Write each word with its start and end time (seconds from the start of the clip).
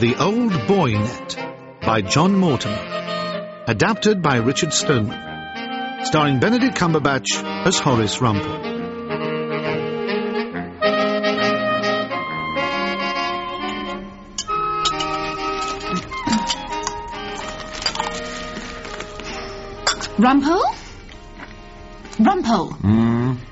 Rumpole 0.00 0.16
and 0.16 0.18
the 0.18 0.22
Old 0.22 0.66
Boy 0.66 0.92
Net 0.92 1.36
by 1.82 2.00
John 2.00 2.34
Mortimer. 2.34 3.64
Adapted 3.66 4.22
by 4.22 4.36
Richard 4.36 4.72
Stoneman. 4.72 6.04
Starring 6.04 6.40
Benedict 6.40 6.76
Cumberbatch 6.76 7.42
as 7.66 7.78
Horace 7.78 8.18
Rumpole. 8.18 8.70
Rumpole? 20.18 20.74
Rumpole, 22.18 22.72
Hmm. 22.80 23.49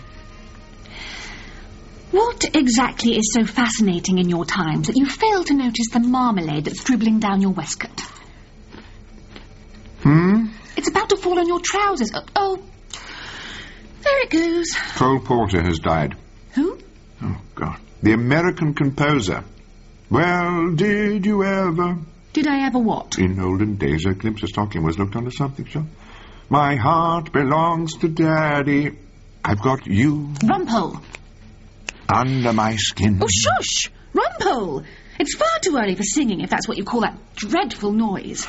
What 2.48 2.56
exactly 2.56 3.16
is 3.16 3.32
so 3.34 3.44
fascinating 3.44 4.18
in 4.18 4.28
your 4.28 4.44
times 4.44 4.86
that 4.86 4.96
you 4.96 5.06
fail 5.06 5.44
to 5.44 5.54
notice 5.54 5.88
the 5.92 6.00
marmalade 6.00 6.64
that's 6.64 6.82
dribbling 6.82 7.20
down 7.20 7.42
your 7.42 7.50
waistcoat? 7.50 8.00
Hmm? 10.02 10.46
It's 10.76 10.88
about 10.88 11.10
to 11.10 11.16
fall 11.16 11.38
on 11.38 11.46
your 11.46 11.60
trousers. 11.62 12.10
Oh, 12.14 12.24
oh. 12.36 12.62
there 14.02 14.22
it 14.22 14.30
goes. 14.30 14.74
Cole 14.94 15.20
Porter 15.20 15.62
has 15.62 15.78
died. 15.78 16.16
Who? 16.52 16.78
Oh, 17.22 17.40
God. 17.54 17.80
The 18.02 18.12
American 18.12 18.74
composer. 18.74 19.44
Well, 20.10 20.74
did 20.74 21.26
you 21.26 21.44
ever? 21.44 21.98
Did 22.32 22.46
I 22.46 22.66
ever 22.66 22.78
what? 22.78 23.18
In 23.18 23.38
olden 23.40 23.76
days, 23.76 24.06
a 24.06 24.14
glimpse 24.14 24.42
of 24.42 24.48
stocking 24.48 24.84
was 24.84 24.98
looked 24.98 25.16
on 25.16 25.26
as 25.26 25.36
something, 25.36 25.66
sure. 25.66 25.84
My 26.48 26.76
heart 26.76 27.32
belongs 27.32 27.96
to 27.96 28.08
Daddy. 28.08 28.96
I've 29.44 29.60
got 29.60 29.86
you 29.86 30.32
Rumpole. 30.42 31.02
Under 32.08 32.52
my 32.52 32.76
skin. 32.76 33.20
Oh, 33.22 33.28
shush! 33.28 33.90
Rumpole! 34.12 34.84
It's 35.18 35.34
far 35.34 35.58
too 35.60 35.76
early 35.76 35.94
for 35.94 36.04
singing, 36.04 36.40
if 36.40 36.50
that's 36.50 36.68
what 36.68 36.78
you 36.78 36.84
call 36.84 37.00
that 37.00 37.18
dreadful 37.34 37.92
noise. 37.92 38.46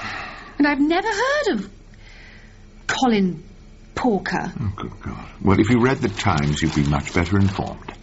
And 0.58 0.68
I've 0.68 0.80
never 0.80 1.08
heard 1.08 1.54
of 1.54 1.70
Colin 2.88 3.44
Porker. 3.96 4.54
Oh, 4.60 4.74
good 4.76 5.00
God. 5.02 5.30
Well, 5.42 5.60
if 5.60 5.70
you 5.70 5.82
read 5.82 5.98
the 5.98 6.10
Times, 6.10 6.62
you'd 6.62 6.76
be 6.76 6.84
much 6.84 7.14
better 7.14 7.38
informed. 7.38 7.94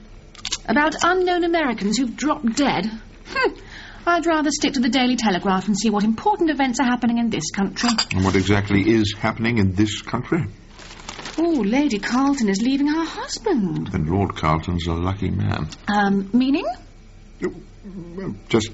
About 0.69 0.95
unknown 1.03 1.45
Americans 1.45 1.97
who've 1.97 2.17
dropped 2.17 2.57
dead? 2.57 2.87
Hm. 2.87 3.57
I'd 4.07 4.27
rather 4.27 4.51
stick 4.51 4.75
to 4.75 4.81
the 4.81 4.89
Daily 4.89 5.17
Telegraph 5.17 5.67
and 5.67 5.77
see 5.77 5.91
what 5.91 6.05
important 6.05 6.51
events 6.51 6.79
are 6.81 6.87
happening 6.87 7.19
in 7.19 7.31
this 7.31 7.51
country. 7.51 7.91
And 8.13 8.25
what 8.25 8.37
exactly 8.37 8.83
is 8.89 9.15
happening 9.19 9.59
in 9.59 9.73
this 9.73 10.01
country? 10.03 10.47
Oh, 11.39 11.63
Lady 11.65 11.99
Carlton 11.99 12.49
is 12.49 12.63
leaving 12.63 12.87
her 12.87 13.05
husband. 13.05 13.91
And 13.93 14.09
Lord 14.09 14.35
Carlton's 14.37 14.87
a 14.87 14.95
lucky 14.95 15.31
man. 15.31 15.69
Um, 15.87 16.31
meaning? 16.33 16.67
Well, 17.43 18.35
just... 18.49 18.71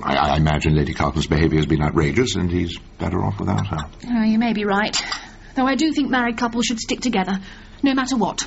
I, 0.00 0.14
I 0.14 0.36
imagine 0.36 0.76
Lady 0.76 0.94
Carlton's 0.94 1.26
behaviour 1.26 1.58
has 1.58 1.66
been 1.66 1.82
outrageous, 1.82 2.36
and 2.36 2.50
he's 2.50 2.78
better 2.98 3.24
off 3.24 3.40
without 3.40 3.66
her. 3.66 3.90
Oh, 4.08 4.22
you 4.22 4.38
may 4.38 4.52
be 4.52 4.64
right. 4.64 4.96
Though 5.56 5.66
I 5.66 5.74
do 5.74 5.92
think 5.92 6.08
married 6.08 6.36
couples 6.38 6.66
should 6.66 6.78
stick 6.78 7.00
together, 7.00 7.40
no 7.82 7.92
matter 7.94 8.16
what. 8.16 8.46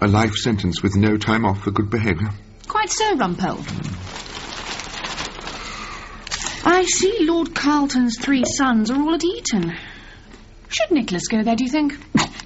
A 0.00 0.06
life 0.06 0.34
sentence 0.34 0.80
with 0.80 0.94
no 0.94 1.16
time 1.16 1.44
off 1.44 1.64
for 1.64 1.72
good 1.72 1.90
behaviour. 1.90 2.30
Quite 2.68 2.90
so, 2.90 3.16
Rumpole. 3.16 3.58
I 6.64 6.84
see 6.84 7.18
Lord 7.20 7.54
Carlton's 7.54 8.18
three 8.20 8.44
sons 8.44 8.90
are 8.90 9.00
all 9.00 9.14
at 9.14 9.24
Eton. 9.24 9.74
Should 10.68 10.90
Nicholas 10.92 11.26
go 11.26 11.42
there, 11.42 11.56
do 11.56 11.64
you 11.64 11.70
think? 11.70 11.98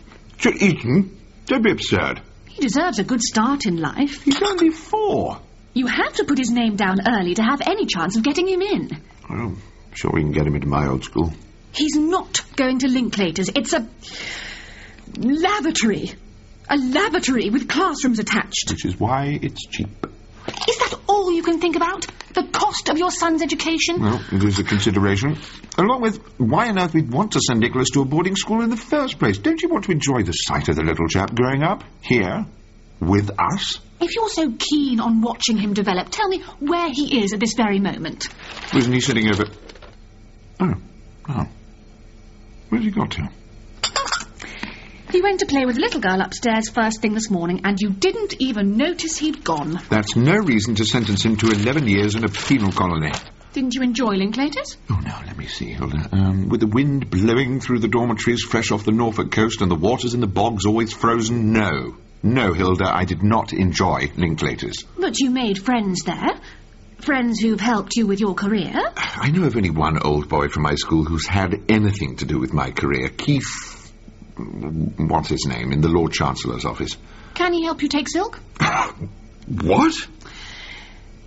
To 0.43 0.51
Eton? 0.51 1.03
Hmm? 1.03 1.17
Don't 1.47 1.63
be 1.63 1.71
absurd. 1.71 2.21
He 2.49 2.61
deserves 2.61 2.99
a 2.99 3.05
good 3.05 3.23
start 3.23 3.67
in 3.67 3.79
life. 3.79 4.23
He's 4.23 4.43
only 4.43 4.71
four. 4.71 5.39
You 5.75 5.87
have 5.87 6.13
to 6.15 6.25
put 6.25 6.39
his 6.39 6.51
name 6.51 6.77
down 6.77 6.99
early 7.09 7.35
to 7.35 7.43
have 7.43 7.63
any 7.67 7.87
chance 7.87 8.17
of 8.17 8.23
getting 8.23 8.47
him 8.49 8.61
in. 8.61 8.91
Well, 9.29 9.41
I'm 9.41 9.63
sure 9.95 10.11
we 10.13 10.21
can 10.21 10.33
get 10.33 10.47
him 10.47 10.55
into 10.55 10.69
my 10.69 10.87
old 10.87 11.05
school. 11.05 11.33
He's 11.73 11.97
not 11.97 12.43
going 12.57 12.81
to 12.81 12.89
Linklaters. 12.89 13.57
It's 13.57 13.73
a 13.73 13.89
lavatory. 15.19 16.13
A 16.69 16.77
lavatory 16.77 17.51
with 17.51 17.69
classrooms 17.69 18.19
attached. 18.19 18.71
Which 18.71 18.85
is 18.85 18.99
why 18.99 19.39
it's 19.41 19.67
cheap. 19.67 20.07
Is 20.69 20.79
that 20.79 20.99
all 21.09 21.33
you 21.33 21.43
can 21.43 21.61
think 21.61 21.77
about? 21.77 22.07
The 22.35 22.49
cost 22.51 22.89
of 22.89 22.97
your 22.99 23.11
son's 23.11 23.43
education? 23.43 24.01
Well, 24.01 24.23
it 24.33 24.43
is 24.43 24.59
a 24.59 24.65
consideration. 24.65 25.37
Along 25.77 26.01
with 26.01 26.19
why 26.39 26.69
on 26.69 26.79
earth 26.79 26.95
we'd 26.95 27.11
want 27.11 27.33
to 27.33 27.41
send 27.41 27.61
Nicholas 27.61 27.91
to 27.91 28.01
a 28.01 28.05
boarding 28.05 28.37
school 28.37 28.63
in 28.63 28.71
the 28.71 28.77
first 28.77 29.19
place. 29.19 29.39
Don't 29.39 29.61
you 29.61 29.69
want 29.69 29.85
to 29.85 29.93
enjoy 29.93 30.23
the 30.23 30.33
sight 30.33 30.69
of 30.69 30.77
the 30.77 30.83
little 30.83 31.09
chap 31.09 31.35
growing 31.35 31.63
up? 31.63 31.85
Here? 32.01 32.47
With 33.01 33.31
us? 33.39 33.81
If 34.01 34.15
you're 34.15 34.29
so 34.29 34.53
keen 34.59 35.01
on 35.01 35.21
watching 35.21 35.59
him 35.59 35.75
develop, 35.75 36.09
tell 36.11 36.29
me 36.29 36.43
where 36.61 36.89
he 36.91 37.23
is 37.23 37.33
at 37.33 37.41
this 37.41 37.55
very 37.55 37.81
moment. 37.81 38.29
Wasn't 38.73 38.95
he 38.95 39.01
sitting 39.01 39.29
over... 39.29 39.45
Oh. 40.61 40.75
Oh. 41.29 41.47
Where's 42.69 42.85
he 42.85 42.91
got 42.91 43.11
to? 43.13 43.29
He 45.13 45.21
went 45.21 45.41
to 45.41 45.47
play 45.47 45.67
with 45.67 45.77
a 45.77 45.81
little 45.81 46.01
girl 46.01 46.23
upstairs 46.23 46.71
first 46.71 47.03
thing 47.03 47.13
this 47.13 47.31
morning, 47.31 47.61
and 47.65 47.79
you 47.79 47.91
didn't 47.91 48.41
even 48.41 48.79
notice 48.79 49.19
he'd 49.19 49.45
gone. 49.45 49.79
That's 49.91 50.17
no 50.17 50.37
reason 50.37 50.75
to 50.77 50.87
sentence 50.87 51.23
him 51.23 51.37
to 51.37 51.51
11 51.51 51.87
years 51.87 52.15
in 52.15 52.25
a 52.25 52.31
penal 52.31 52.73
colony. 52.73 53.13
Didn't 53.53 53.75
you 53.75 53.83
enjoy 53.83 54.15
Linklaters? 54.15 54.79
Oh, 54.89 54.99
now, 55.05 55.23
let 55.27 55.37
me 55.37 55.49
see, 55.49 55.75
Hilda. 55.75 56.09
Um, 56.13 56.49
with 56.49 56.61
the 56.61 56.67
wind 56.67 57.11
blowing 57.11 57.61
through 57.61 57.81
the 57.81 57.89
dormitories 57.89 58.43
fresh 58.43 58.73
off 58.73 58.87
the 58.87 58.93
Norfolk 58.93 59.31
coast 59.31 59.61
and 59.61 59.71
the 59.71 59.75
waters 59.75 60.15
in 60.15 60.21
the 60.21 60.27
bogs 60.27 60.65
always 60.65 60.95
frozen, 60.95 61.53
no. 61.53 61.95
No, 62.23 62.55
Hilda, 62.55 62.91
I 62.91 63.05
did 63.05 63.23
not 63.23 63.53
enjoy 63.53 64.07
Linklaters. 64.17 64.87
But 64.99 65.19
you 65.19 65.29
made 65.29 65.59
friends 65.59 66.05
there. 66.05 66.41
Friends 67.01 67.39
who've 67.39 67.61
helped 67.61 67.97
you 67.97 68.07
with 68.07 68.21
your 68.21 68.35
career. 68.35 68.73
I 68.97 69.31
know 69.31 69.45
of 69.45 69.57
only 69.57 69.69
one 69.69 69.99
old 69.99 70.31
boy 70.31 70.49
from 70.49 70.63
my 70.63 70.77
school 70.77 71.05
who's 71.05 71.27
had 71.27 71.65
anything 71.69 72.17
to 72.17 72.25
do 72.25 72.39
with 72.39 72.55
my 72.55 72.71
career. 72.71 73.11
Keith... 73.11 73.82
What's 75.09 75.29
his 75.29 75.47
name? 75.47 75.73
In 75.73 75.81
the 75.81 75.89
Lord 75.89 76.13
Chancellor's 76.13 76.65
office. 76.65 76.97
Can 77.35 77.53
he 77.53 77.65
help 77.65 77.83
you 77.83 77.89
take 77.89 78.09
silk? 78.09 78.41
What? 79.49 79.93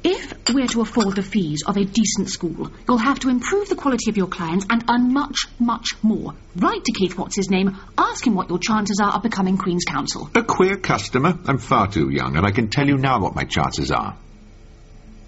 If 0.03 0.33
we're 0.53 0.67
to 0.67 0.81
afford 0.81 1.15
the 1.15 1.23
fees 1.23 1.63
of 1.65 1.77
a 1.77 1.83
decent 1.83 2.29
school, 2.29 2.69
you'll 2.87 2.97
have 2.99 3.19
to 3.21 3.29
improve 3.29 3.69
the 3.69 3.75
quality 3.75 4.09
of 4.09 4.17
your 4.17 4.27
clients 4.27 4.65
and 4.69 4.83
earn 4.89 5.11
much, 5.11 5.47
much 5.59 5.87
more. 6.03 6.33
Write 6.55 6.85
to 6.85 6.91
Keith 6.91 7.17
What's 7.17 7.35
his 7.35 7.49
name, 7.49 7.75
ask 7.97 8.25
him 8.25 8.35
what 8.35 8.49
your 8.49 8.59
chances 8.59 8.99
are 9.03 9.13
of 9.13 9.23
becoming 9.23 9.57
Queen's 9.57 9.83
Counsel. 9.83 10.29
A 10.35 10.43
queer 10.43 10.77
customer? 10.77 11.37
I'm 11.45 11.57
far 11.57 11.87
too 11.87 12.09
young, 12.09 12.37
and 12.37 12.45
I 12.45 12.51
can 12.51 12.69
tell 12.69 12.87
you 12.87 12.97
now 12.97 13.19
what 13.19 13.35
my 13.35 13.43
chances 13.45 13.91
are. 13.91 14.15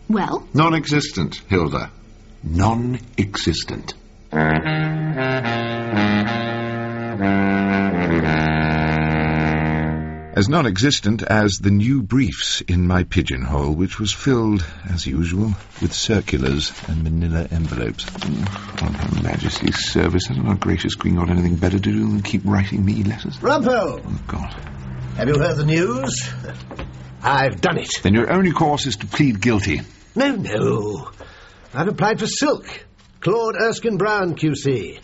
Well, 0.07 0.47
Non-existent, 0.53 1.41
Hilda. 1.49 1.91
Non-existent. 2.43 3.95
As 10.37 10.47
non-existent 10.47 11.23
as 11.23 11.53
the 11.57 11.71
new 11.71 12.03
briefs 12.03 12.61
in 12.61 12.85
my 12.85 13.05
pigeonhole, 13.05 13.73
which 13.73 13.99
was 13.99 14.13
filled, 14.13 14.63
as 14.87 15.07
usual, 15.07 15.55
with 15.81 15.91
circulars 15.91 16.71
and 16.87 17.03
manila 17.03 17.47
envelopes. 17.49 18.05
Mm, 18.05 18.83
On 18.83 18.93
Her 18.93 19.23
Majesty's 19.23 19.89
service, 19.89 20.27
hasn't 20.27 20.47
our 20.47 20.53
gracious 20.53 20.93
Queen 20.93 21.15
got 21.15 21.31
anything 21.31 21.55
better 21.55 21.79
to 21.79 21.91
do 21.91 22.01
than 22.01 22.21
keep 22.21 22.43
writing 22.45 22.85
me 22.85 23.01
letters? 23.03 23.35
Rumpole, 23.39 23.99
Oh, 24.05 24.19
God. 24.27 24.53
have 25.15 25.27
you 25.27 25.39
heard 25.39 25.57
the 25.57 25.65
news? 25.65 26.29
I've 27.23 27.59
done 27.59 27.79
it. 27.79 27.89
Then 28.03 28.13
your 28.13 28.31
only 28.31 28.51
course 28.51 28.85
is 28.85 28.97
to 28.97 29.07
plead 29.07 29.41
guilty. 29.41 29.81
No, 30.15 30.35
no. 30.35 31.09
I've 31.73 31.87
applied 31.87 32.19
for 32.19 32.28
Silk. 32.28 32.85
Claude 33.22 33.55
Erskine 33.59 33.97
Brown, 33.97 34.35
QC. 34.35 34.99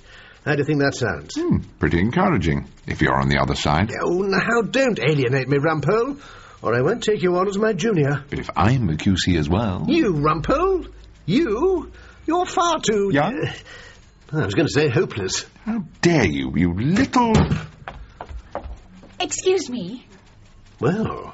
How 0.46 0.56
do 0.56 0.60
you 0.60 0.66
think 0.66 0.80
that 0.80 0.94
sounds? 0.94 1.36
Hmm, 1.36 1.58
pretty 1.80 2.00
encouraging, 2.00 2.68
if 2.86 3.02
you're 3.02 3.16
on 3.16 3.30
the 3.30 3.40
other 3.40 3.56
side. 3.56 3.92
Oh, 4.02 4.22
now 4.24 4.62
don't 4.62 5.00
alienate 5.00 5.48
me, 5.48 5.58
Rumpole, 5.58 6.20
or 6.62 6.76
I 6.76 6.82
won't 6.82 7.02
take 7.02 7.22
you 7.22 7.38
on 7.38 7.48
as 7.48 7.58
my 7.58 7.72
junior. 7.72 8.26
But 8.30 8.40
if 8.40 8.50
I'm 8.56 8.90
a 8.90 8.94
QC 8.94 9.38
as 9.40 9.48
well... 9.48 9.86
You, 9.88 10.14
Rumpole? 10.14 10.92
You? 11.26 11.92
You're 12.28 12.46
far 12.46 12.82
too... 12.82 13.10
Yeah? 13.14 13.32
Uh, 14.34 14.40
I 14.42 14.46
was 14.46 14.54
going 14.54 14.68
to 14.68 14.74
say 14.74 14.90
hopeless. 14.90 15.46
How 15.66 15.86
dare 16.02 16.26
you, 16.26 16.52
you 16.58 16.74
little... 16.74 17.34
excuse 19.22 19.70
me. 19.70 20.06
Well, 20.82 21.34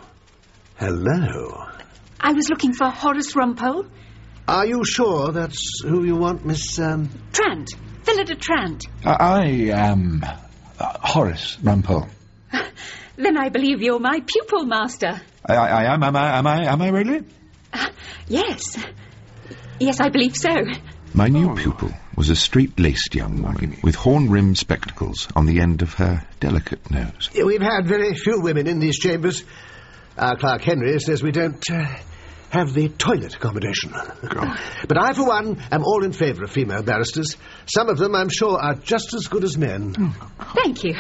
hello. 0.76 1.66
I 2.20 2.34
was 2.34 2.48
looking 2.50 2.74
for 2.74 2.90
Horace 2.90 3.34
Rumpole. 3.34 3.90
Are 4.48 4.68
you 4.68 4.84
sure 4.86 5.32
that's 5.32 5.82
who 5.82 6.04
you 6.04 6.16
want, 6.16 6.46
Miss, 6.46 6.78
um... 6.78 7.10
Trant. 7.32 7.70
Phyllida 8.04 8.36
Trant. 8.40 8.86
I 9.06 9.72
am 9.72 10.24
uh, 10.80 10.98
Horace 11.02 11.58
Rumpole. 11.62 12.10
Then 13.18 13.38
I 13.38 13.50
believe 13.50 13.82
you're 13.82 14.00
my 14.00 14.22
pupil, 14.26 14.66
Master. 14.66 15.22
I, 15.46 15.56
I, 15.56 15.68
I 15.68 15.94
am. 15.94 16.04
Am 16.04 16.16
I? 16.16 16.38
Am 16.38 16.48
I? 16.48 16.66
Am 16.72 16.82
I 16.82 16.90
really? 16.90 17.26
Yes. 18.30 18.78
Yes, 19.80 20.00
I 20.00 20.10
believe 20.10 20.38
so. 20.38 20.50
My 21.14 21.28
new 21.28 21.56
pupil 21.56 21.92
was 22.16 22.30
a 22.30 22.36
straight-laced 22.36 23.16
young 23.16 23.42
woman 23.42 23.78
with 23.84 23.96
horn-rimmed 23.96 24.58
spectacles 24.58 25.28
on 25.36 25.48
the 25.48 25.60
end 25.60 25.82
of 25.82 25.94
her 25.96 26.26
delicate 26.40 26.92
nose. 26.92 27.30
We've 27.34 27.62
had 27.62 27.88
very 27.88 28.14
few 28.14 28.42
women 28.42 28.68
in 28.68 28.80
these 28.80 29.00
chambers. 29.00 29.44
Our 30.18 30.38
clerk 30.38 30.62
Henry 30.62 31.00
says 31.00 31.24
we 31.24 31.32
don't 31.32 31.64
uh, 31.72 31.88
have 32.50 32.74
the 32.74 32.90
toilet 32.90 33.36
accommodation. 33.36 33.92
but 34.88 34.98
I, 34.98 35.14
for 35.14 35.26
one, 35.28 35.62
am 35.72 35.84
all 35.84 36.04
in 36.04 36.12
favour 36.14 36.44
of 36.44 36.52
female 36.52 36.82
barristers. 36.84 37.38
Some 37.66 37.90
of 37.90 37.98
them, 37.98 38.16
I'm 38.16 38.30
sure, 38.30 38.58
are 38.60 38.76
just 38.76 39.14
as 39.14 39.28
good 39.28 39.44
as 39.44 39.58
men. 39.58 39.94
Thank 40.56 40.84
you. 40.84 40.96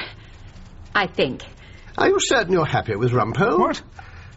I 0.93 1.07
think. 1.07 1.43
Are 1.97 2.07
you 2.07 2.17
certain 2.19 2.53
you're 2.53 2.65
happy 2.65 2.95
with 2.95 3.11
Rumpole? 3.11 3.59
What? 3.59 3.81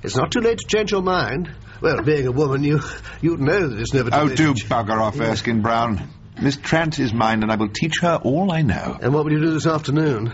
It's 0.03 0.17
not 0.17 0.33
too 0.33 0.41
late 0.41 0.59
to 0.59 0.67
change 0.67 0.91
your 0.91 1.03
mind. 1.03 1.51
Well, 1.81 2.03
being 2.03 2.27
a 2.27 2.33
woman, 2.33 2.63
you 2.65 2.81
you 3.21 3.37
know 3.37 3.69
that 3.69 3.79
it's 3.79 3.93
never 3.95 4.11
too 4.11 4.17
Oh, 4.17 4.25
late. 4.25 4.37
do 4.37 4.55
to 4.55 4.65
bugger 4.67 5.01
off, 5.01 5.21
Erskine 5.21 5.63
Brown. 5.63 6.09
Miss 6.41 6.57
Trant 6.57 6.99
is 6.99 7.13
mine, 7.13 7.43
and 7.43 7.53
I 7.53 7.57
will 7.57 7.69
teach 7.69 8.01
her 8.01 8.19
all 8.23 8.51
I 8.53 8.63
know. 8.63 8.97
And 9.01 9.13
what 9.13 9.25
will 9.25 9.33
you 9.33 9.41
do 9.41 9.53
this 9.53 9.67
afternoon? 9.67 10.33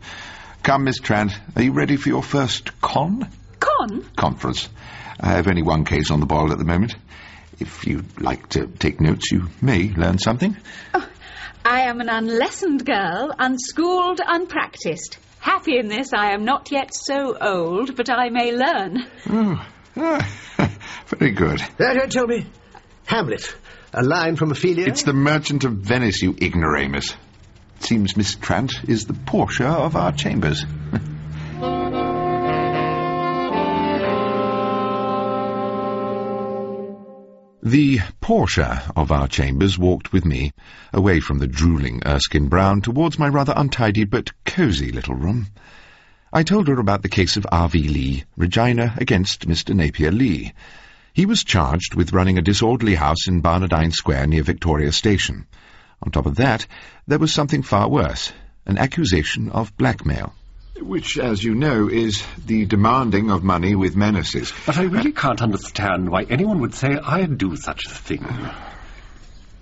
Come, 0.62 0.84
Miss 0.84 0.98
Trant, 0.98 1.32
are 1.56 1.62
you 1.62 1.72
ready 1.72 1.96
for 1.96 2.08
your 2.08 2.22
first 2.22 2.78
con? 2.80 3.28
Con? 3.60 4.04
Conference. 4.16 4.68
I 5.20 5.30
have 5.30 5.48
only 5.48 5.62
one 5.62 5.84
case 5.84 6.10
on 6.10 6.20
the 6.20 6.26
boil 6.26 6.52
at 6.52 6.58
the 6.58 6.64
moment. 6.64 6.94
If 7.58 7.86
you'd 7.86 8.20
like 8.20 8.50
to 8.50 8.66
take 8.66 9.00
notes, 9.00 9.32
you 9.32 9.48
may 9.60 9.92
learn 9.94 10.18
something. 10.18 10.56
Oh, 10.94 11.08
I 11.64 11.82
am 11.82 12.00
an 12.00 12.08
unlessoned 12.08 12.86
girl, 12.86 13.34
unschooled, 13.36 14.20
unpractised. 14.24 15.16
Happy 15.40 15.78
in 15.78 15.88
this, 15.88 16.12
I 16.12 16.32
am 16.32 16.44
not 16.44 16.70
yet 16.70 16.94
so 16.94 17.36
old, 17.36 17.96
but 17.96 18.10
I 18.10 18.28
may 18.28 18.52
learn. 18.52 19.06
Oh, 19.28 19.66
ah, 19.96 20.70
very 21.06 21.32
good. 21.32 21.60
Uh, 21.60 21.94
don't 21.94 22.12
tell 22.12 22.26
me. 22.26 22.46
Hamlet. 23.06 23.56
A 23.92 24.02
line 24.02 24.36
from 24.36 24.52
Ophelia. 24.52 24.86
It's 24.86 25.02
the 25.02 25.12
Merchant 25.12 25.64
of 25.64 25.72
Venice, 25.72 26.22
you 26.22 26.36
ignoramus. 26.40 27.10
It 27.78 27.84
Seems 27.84 28.16
Miss 28.16 28.34
Trant 28.36 28.88
is 28.88 29.06
the 29.06 29.14
Portia 29.14 29.68
of 29.68 29.96
our 29.96 30.12
chambers. 30.12 30.64
The 37.68 38.00
Portia 38.22 38.90
of 38.96 39.12
our 39.12 39.28
chambers 39.28 39.78
walked 39.78 40.10
with 40.10 40.24
me, 40.24 40.52
away 40.90 41.20
from 41.20 41.38
the 41.38 41.46
drooling 41.46 42.00
Erskine 42.06 42.48
Brown, 42.48 42.80
towards 42.80 43.18
my 43.18 43.28
rather 43.28 43.52
untidy 43.54 44.04
but 44.04 44.30
cosy 44.46 44.90
little 44.90 45.14
room. 45.14 45.48
I 46.32 46.44
told 46.44 46.66
her 46.68 46.80
about 46.80 47.02
the 47.02 47.10
case 47.10 47.36
of 47.36 47.46
R.V. 47.52 47.88
Lee, 47.88 48.24
Regina 48.38 48.94
against 48.96 49.46
Mr. 49.46 49.74
Napier 49.74 50.10
Lee. 50.10 50.54
He 51.12 51.26
was 51.26 51.44
charged 51.44 51.94
with 51.94 52.14
running 52.14 52.38
a 52.38 52.42
disorderly 52.42 52.94
house 52.94 53.28
in 53.28 53.42
Barnardine 53.42 53.92
Square 53.92 54.28
near 54.28 54.42
Victoria 54.42 54.90
Station. 54.90 55.46
On 56.02 56.10
top 56.10 56.24
of 56.24 56.36
that, 56.36 56.66
there 57.06 57.18
was 57.18 57.34
something 57.34 57.62
far 57.62 57.90
worse, 57.90 58.32
an 58.64 58.78
accusation 58.78 59.50
of 59.50 59.76
blackmail. 59.76 60.32
Which, 60.80 61.18
as 61.18 61.42
you 61.42 61.54
know, 61.54 61.88
is 61.88 62.24
the 62.46 62.64
demanding 62.64 63.30
of 63.30 63.42
money 63.42 63.74
with 63.74 63.96
menaces. 63.96 64.52
But 64.64 64.78
I 64.78 64.84
really 64.84 65.12
can't 65.12 65.42
understand 65.42 66.08
why 66.08 66.24
anyone 66.24 66.60
would 66.60 66.74
say 66.74 66.96
I'd 66.96 67.36
do 67.36 67.56
such 67.56 67.86
a 67.86 67.90
thing. 67.90 68.24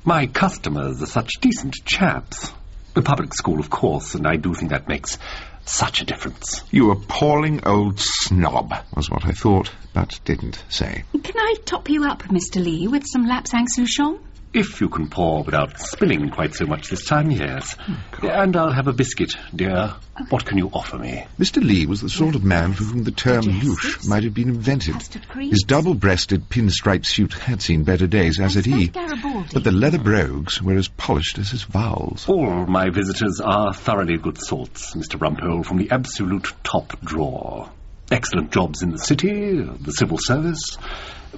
My 0.04 0.26
customers 0.26 1.02
are 1.02 1.06
such 1.06 1.32
decent 1.40 1.74
chaps. 1.84 2.52
The 2.94 3.02
public 3.02 3.34
school, 3.34 3.58
of 3.58 3.68
course, 3.68 4.14
and 4.14 4.26
I 4.26 4.36
do 4.36 4.54
think 4.54 4.70
that 4.70 4.88
makes 4.88 5.18
such 5.64 6.00
a 6.00 6.04
difference. 6.04 6.62
You 6.70 6.92
appalling 6.92 7.66
old 7.66 7.98
snob, 7.98 8.72
was 8.94 9.10
what 9.10 9.26
I 9.26 9.32
thought, 9.32 9.70
but 9.92 10.20
didn't 10.24 10.62
say. 10.68 11.04
Can 11.12 11.36
I 11.36 11.56
top 11.64 11.90
you 11.90 12.04
up, 12.04 12.22
Mr. 12.24 12.64
Lee, 12.64 12.86
with 12.88 13.04
some 13.06 13.26
lapsang 13.26 13.66
souchong? 13.76 14.20
If 14.56 14.80
you 14.80 14.88
can 14.88 15.10
pour 15.10 15.42
without 15.42 15.78
spilling 15.78 16.30
quite 16.30 16.54
so 16.54 16.64
much 16.64 16.88
this 16.88 17.04
time, 17.04 17.30
yes. 17.30 17.76
and 18.22 18.56
I'll 18.56 18.72
have 18.72 18.88
a 18.88 18.92
biscuit, 18.94 19.34
dear. 19.54 19.92
What 20.30 20.46
can 20.46 20.56
you 20.56 20.70
offer 20.72 20.96
me? 20.96 21.26
Mr. 21.38 21.62
Lee 21.62 21.84
was 21.84 22.00
the 22.00 22.08
sort 22.08 22.34
of 22.34 22.42
man 22.42 22.72
for 22.72 22.84
whom 22.84 23.04
the 23.04 23.10
term 23.10 23.44
Digestives? 23.44 23.62
louche 23.62 24.08
might 24.08 24.24
have 24.24 24.32
been 24.32 24.48
invented. 24.48 24.94
His 25.38 25.64
double-breasted 25.66 26.48
pinstripe 26.48 27.04
suit 27.04 27.34
had 27.34 27.60
seen 27.60 27.84
better 27.84 28.06
days, 28.06 28.40
as 28.40 28.56
And 28.56 28.64
had 28.64 28.74
he. 28.74 28.88
Garibaldi. 28.88 29.50
But 29.52 29.62
the 29.64 29.72
leather 29.72 29.98
brogues 29.98 30.62
were 30.62 30.78
as 30.78 30.88
polished 30.88 31.36
as 31.36 31.50
his 31.50 31.64
vowels. 31.64 32.26
All 32.26 32.64
my 32.64 32.88
visitors 32.88 33.42
are 33.44 33.74
thoroughly 33.74 34.16
good 34.16 34.38
sorts, 34.38 34.94
Mr. 34.94 35.20
Rumpole, 35.20 35.66
from 35.66 35.76
the 35.76 35.90
absolute 35.90 36.50
top 36.64 36.98
drawer. 37.04 37.68
Excellent 38.10 38.52
jobs 38.52 38.82
in 38.82 38.90
the 38.90 38.98
city, 38.98 39.60
the 39.60 39.92
civil 39.92 40.16
service, 40.18 40.78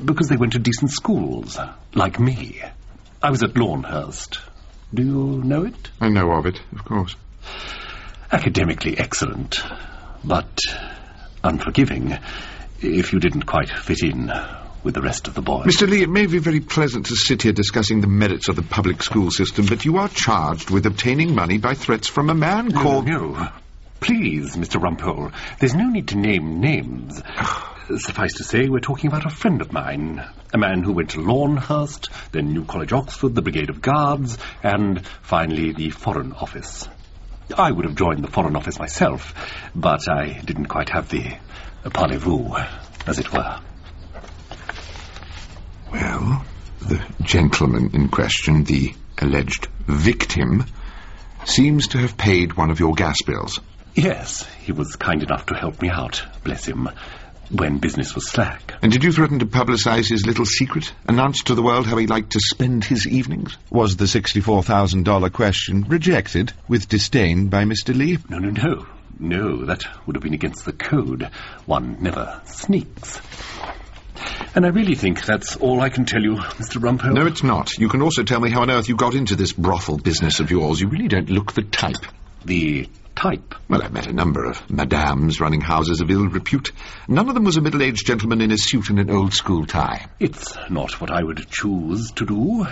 because 0.04 0.28
they 0.28 0.36
went 0.36 0.52
to 0.52 0.60
decent 0.60 0.92
schools, 0.92 1.58
like 1.94 2.20
me. 2.20 2.62
I 3.22 3.30
was 3.30 3.42
at 3.42 3.56
Lawnhurst. 3.56 4.38
Do 4.94 5.02
you 5.02 5.42
know 5.44 5.64
it? 5.64 5.90
I 6.00 6.08
know 6.08 6.30
of 6.32 6.46
it, 6.46 6.60
of 6.72 6.84
course. 6.84 7.16
Academically 8.30 8.96
excellent, 8.98 9.60
but 10.24 10.58
unforgiving 11.42 12.16
if 12.80 13.12
you 13.12 13.18
didn't 13.18 13.42
quite 13.46 13.70
fit 13.70 14.02
in 14.02 14.30
with 14.84 14.94
the 14.94 15.02
rest 15.02 15.26
of 15.26 15.34
the 15.34 15.42
boys. 15.42 15.66
Mr. 15.66 15.88
Lee, 15.88 16.02
it 16.02 16.08
may 16.08 16.26
be 16.26 16.38
very 16.38 16.60
pleasant 16.60 17.06
to 17.06 17.16
sit 17.16 17.42
here 17.42 17.52
discussing 17.52 18.00
the 18.00 18.06
merits 18.06 18.48
of 18.48 18.54
the 18.56 18.62
public 18.62 19.02
school 19.02 19.30
system, 19.30 19.66
but 19.66 19.84
you 19.84 19.98
are 19.98 20.08
charged 20.08 20.70
with 20.70 20.86
obtaining 20.86 21.34
money 21.34 21.58
by 21.58 21.74
threats 21.74 22.06
from 22.08 22.30
a 22.30 22.34
man 22.34 22.68
No, 22.68 22.80
called... 22.82 23.06
no. 23.06 23.48
Please, 24.00 24.54
Mr. 24.54 24.80
Rumpole, 24.80 25.32
there's 25.58 25.74
no 25.74 25.88
need 25.88 26.08
to 26.08 26.16
name 26.16 26.60
names. 26.60 27.20
Suffice 27.96 28.34
to 28.34 28.44
say, 28.44 28.68
we're 28.68 28.80
talking 28.80 29.08
about 29.08 29.24
a 29.24 29.30
friend 29.30 29.62
of 29.62 29.72
mine. 29.72 30.22
A 30.52 30.58
man 30.58 30.82
who 30.82 30.92
went 30.92 31.10
to 31.10 31.20
Lawnhurst, 31.20 32.10
then 32.32 32.52
New 32.52 32.64
College, 32.64 32.92
Oxford, 32.92 33.34
the 33.34 33.40
Brigade 33.40 33.70
of 33.70 33.80
Guards, 33.80 34.36
and 34.62 35.06
finally 35.22 35.72
the 35.72 35.88
Foreign 35.88 36.32
Office. 36.32 36.86
I 37.56 37.72
would 37.72 37.86
have 37.86 37.94
joined 37.94 38.22
the 38.22 38.30
Foreign 38.30 38.56
Office 38.56 38.78
myself, 38.78 39.32
but 39.74 40.06
I 40.06 40.38
didn't 40.44 40.66
quite 40.66 40.90
have 40.90 41.08
the 41.08 41.38
parlez-vous, 41.84 42.56
as 43.06 43.18
it 43.18 43.32
were. 43.32 43.58
Well, 45.90 46.44
the 46.80 47.02
gentleman 47.22 47.90
in 47.94 48.08
question, 48.08 48.64
the 48.64 48.92
alleged 49.16 49.66
victim, 49.86 50.66
seems 51.46 51.88
to 51.88 51.98
have 51.98 52.18
paid 52.18 52.54
one 52.54 52.70
of 52.70 52.80
your 52.80 52.92
gas 52.92 53.22
bills. 53.22 53.60
Yes, 53.94 54.46
he 54.62 54.72
was 54.72 54.96
kind 54.96 55.22
enough 55.22 55.46
to 55.46 55.54
help 55.54 55.80
me 55.80 55.88
out, 55.88 56.22
bless 56.44 56.66
him, 56.66 56.90
when 57.50 57.78
business 57.78 58.14
was 58.14 58.28
slack. 58.28 58.74
And 58.82 58.92
did 58.92 59.04
you 59.04 59.12
threaten 59.12 59.38
to 59.38 59.46
publicise 59.46 60.08
his 60.08 60.26
little 60.26 60.44
secret? 60.44 60.92
Announce 61.06 61.44
to 61.44 61.54
the 61.54 61.62
world 61.62 61.86
how 61.86 61.96
he 61.96 62.06
liked 62.06 62.32
to 62.32 62.40
spend 62.40 62.84
his 62.84 63.06
evenings? 63.06 63.56
Was 63.70 63.96
the 63.96 64.04
$64,000 64.04 65.32
question 65.32 65.84
rejected 65.88 66.52
with 66.68 66.88
disdain 66.88 67.48
by 67.48 67.64
Mr. 67.64 67.96
Lee? 67.96 68.18
No, 68.28 68.38
no, 68.38 68.50
no. 68.50 68.86
No, 69.20 69.64
that 69.64 69.84
would 70.06 70.14
have 70.14 70.22
been 70.22 70.34
against 70.34 70.64
the 70.64 70.72
code. 70.72 71.28
One 71.66 71.96
never 72.00 72.40
sneaks. 72.44 73.20
And 74.54 74.64
I 74.64 74.68
really 74.68 74.94
think 74.94 75.24
that's 75.24 75.56
all 75.56 75.80
I 75.80 75.88
can 75.88 76.04
tell 76.04 76.22
you, 76.22 76.36
Mr. 76.36 76.80
Rumpole. 76.80 77.14
No, 77.14 77.26
it's 77.26 77.42
not. 77.42 77.76
You 77.78 77.88
can 77.88 78.02
also 78.02 78.22
tell 78.22 78.40
me 78.40 78.50
how 78.50 78.62
on 78.62 78.70
earth 78.70 78.88
you 78.88 78.96
got 78.96 79.14
into 79.14 79.36
this 79.36 79.52
brothel 79.52 79.98
business 79.98 80.40
of 80.40 80.50
yours. 80.50 80.80
You 80.80 80.88
really 80.88 81.08
don't 81.08 81.30
look 81.30 81.52
the 81.52 81.62
type. 81.62 82.04
The 82.44 82.88
type. 83.18 83.56
Well, 83.68 83.82
I've 83.82 83.92
met 83.92 84.06
a 84.06 84.12
number 84.12 84.44
of 84.44 84.70
madams 84.70 85.40
running 85.40 85.60
houses 85.60 86.00
of 86.00 86.08
ill 86.08 86.28
repute. 86.28 86.70
None 87.08 87.28
of 87.28 87.34
them 87.34 87.42
was 87.42 87.56
a 87.56 87.60
middle-aged 87.60 88.06
gentleman 88.06 88.40
in 88.40 88.52
a 88.52 88.56
suit 88.56 88.90
and 88.90 89.00
an 89.00 89.10
old-school 89.10 89.66
tie. 89.66 90.06
It's 90.20 90.56
not 90.70 91.00
what 91.00 91.10
I 91.10 91.22
would 91.22 91.50
choose 91.50 92.12
to 92.12 92.24
do, 92.24 92.66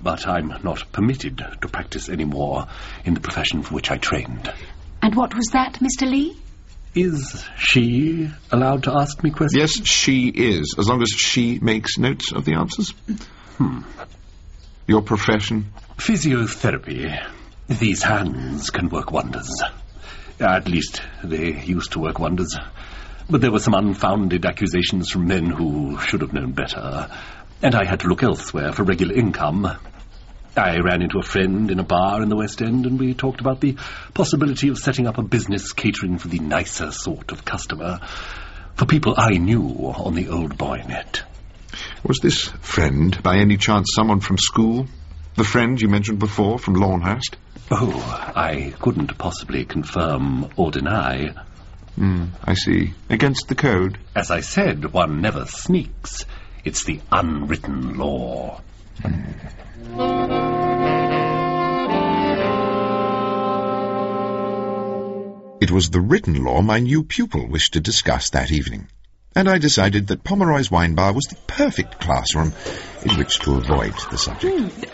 but 0.00 0.28
I'm 0.28 0.54
not 0.62 0.92
permitted 0.92 1.38
to 1.38 1.68
practice 1.68 2.08
any 2.08 2.24
more 2.24 2.68
in 3.04 3.14
the 3.14 3.20
profession 3.20 3.64
for 3.64 3.74
which 3.74 3.90
I 3.90 3.96
trained. 3.96 4.52
And 5.02 5.16
what 5.16 5.34
was 5.34 5.48
that, 5.48 5.80
Mr. 5.80 6.08
Lee? 6.08 6.36
Is 6.94 7.44
she 7.58 8.30
allowed 8.52 8.84
to 8.84 8.92
ask 8.92 9.22
me 9.24 9.30
questions? 9.30 9.78
Yes, 9.78 9.86
she 9.86 10.28
is, 10.28 10.76
as 10.78 10.88
long 10.88 11.02
as 11.02 11.10
she 11.10 11.58
makes 11.58 11.98
notes 11.98 12.32
of 12.32 12.44
the 12.44 12.54
answers. 12.54 12.90
Hmm. 13.56 13.80
Your 14.86 15.02
profession? 15.02 15.72
Physiotherapy. 15.96 17.20
These 17.68 18.02
hands 18.02 18.70
can 18.70 18.88
work 18.88 19.12
wonders. 19.12 19.50
Uh, 20.40 20.44
at 20.44 20.68
least, 20.68 21.02
they 21.24 21.60
used 21.62 21.92
to 21.92 21.98
work 21.98 22.18
wonders. 22.18 22.56
But 23.28 23.40
there 23.40 23.50
were 23.50 23.58
some 23.58 23.74
unfounded 23.74 24.46
accusations 24.46 25.10
from 25.10 25.26
men 25.26 25.46
who 25.46 25.98
should 25.98 26.20
have 26.20 26.32
known 26.32 26.52
better, 26.52 27.10
and 27.60 27.74
I 27.74 27.84
had 27.84 28.00
to 28.00 28.06
look 28.06 28.22
elsewhere 28.22 28.72
for 28.72 28.84
regular 28.84 29.14
income. 29.14 29.68
I 30.56 30.78
ran 30.78 31.02
into 31.02 31.18
a 31.18 31.22
friend 31.22 31.70
in 31.70 31.78
a 31.78 31.84
bar 31.84 32.22
in 32.22 32.28
the 32.28 32.36
West 32.36 32.62
End, 32.62 32.86
and 32.86 32.98
we 32.98 33.14
talked 33.14 33.40
about 33.40 33.60
the 33.60 33.76
possibility 34.14 34.68
of 34.68 34.78
setting 34.78 35.06
up 35.06 35.18
a 35.18 35.22
business 35.22 35.72
catering 35.72 36.18
for 36.18 36.28
the 36.28 36.38
nicer 36.38 36.90
sort 36.90 37.32
of 37.32 37.44
customer, 37.44 38.00
for 38.74 38.86
people 38.86 39.14
I 39.16 39.38
knew 39.38 39.62
on 39.62 40.14
the 40.14 40.28
old 40.28 40.56
boy 40.56 40.84
net. 40.88 41.22
Was 42.04 42.18
this 42.18 42.46
friend, 42.60 43.22
by 43.22 43.38
any 43.38 43.56
chance, 43.56 43.90
someone 43.94 44.20
from 44.20 44.38
school? 44.38 44.86
The 45.36 45.44
friend 45.44 45.80
you 45.80 45.88
mentioned 45.88 46.18
before, 46.18 46.58
from 46.58 46.74
Lawnhurst? 46.74 47.36
Oh, 47.70 48.32
I 48.34 48.72
couldn't 48.80 49.18
possibly 49.18 49.64
confirm 49.64 50.48
or 50.56 50.70
deny. 50.70 51.34
Hmm, 51.96 52.26
I 52.44 52.54
see. 52.54 52.94
Against 53.10 53.48
the 53.48 53.54
code? 53.54 53.98
As 54.16 54.30
I 54.30 54.40
said, 54.40 54.92
one 54.92 55.20
never 55.20 55.44
sneaks. 55.44 56.24
It's 56.64 56.84
the 56.84 57.00
unwritten 57.12 57.98
law. 57.98 58.60
It 65.60 65.70
was 65.72 65.90
the 65.90 66.00
written 66.00 66.44
law 66.44 66.62
my 66.62 66.78
new 66.78 67.02
pupil 67.04 67.46
wished 67.48 67.72
to 67.74 67.80
discuss 67.80 68.30
that 68.30 68.50
evening. 68.52 68.88
and 69.34 69.48
I 69.48 69.58
decided 69.58 70.06
that 70.08 70.24
Pomeroy's 70.24 70.70
Wine 70.70 70.94
Bar 70.94 71.12
was 71.12 71.26
the 71.26 71.36
perfect 71.46 72.00
classroom 72.00 72.52
in 73.04 73.16
which 73.16 73.38
to 73.40 73.54
avoid 73.56 73.94
the 74.10 74.18
subject. 74.18 74.86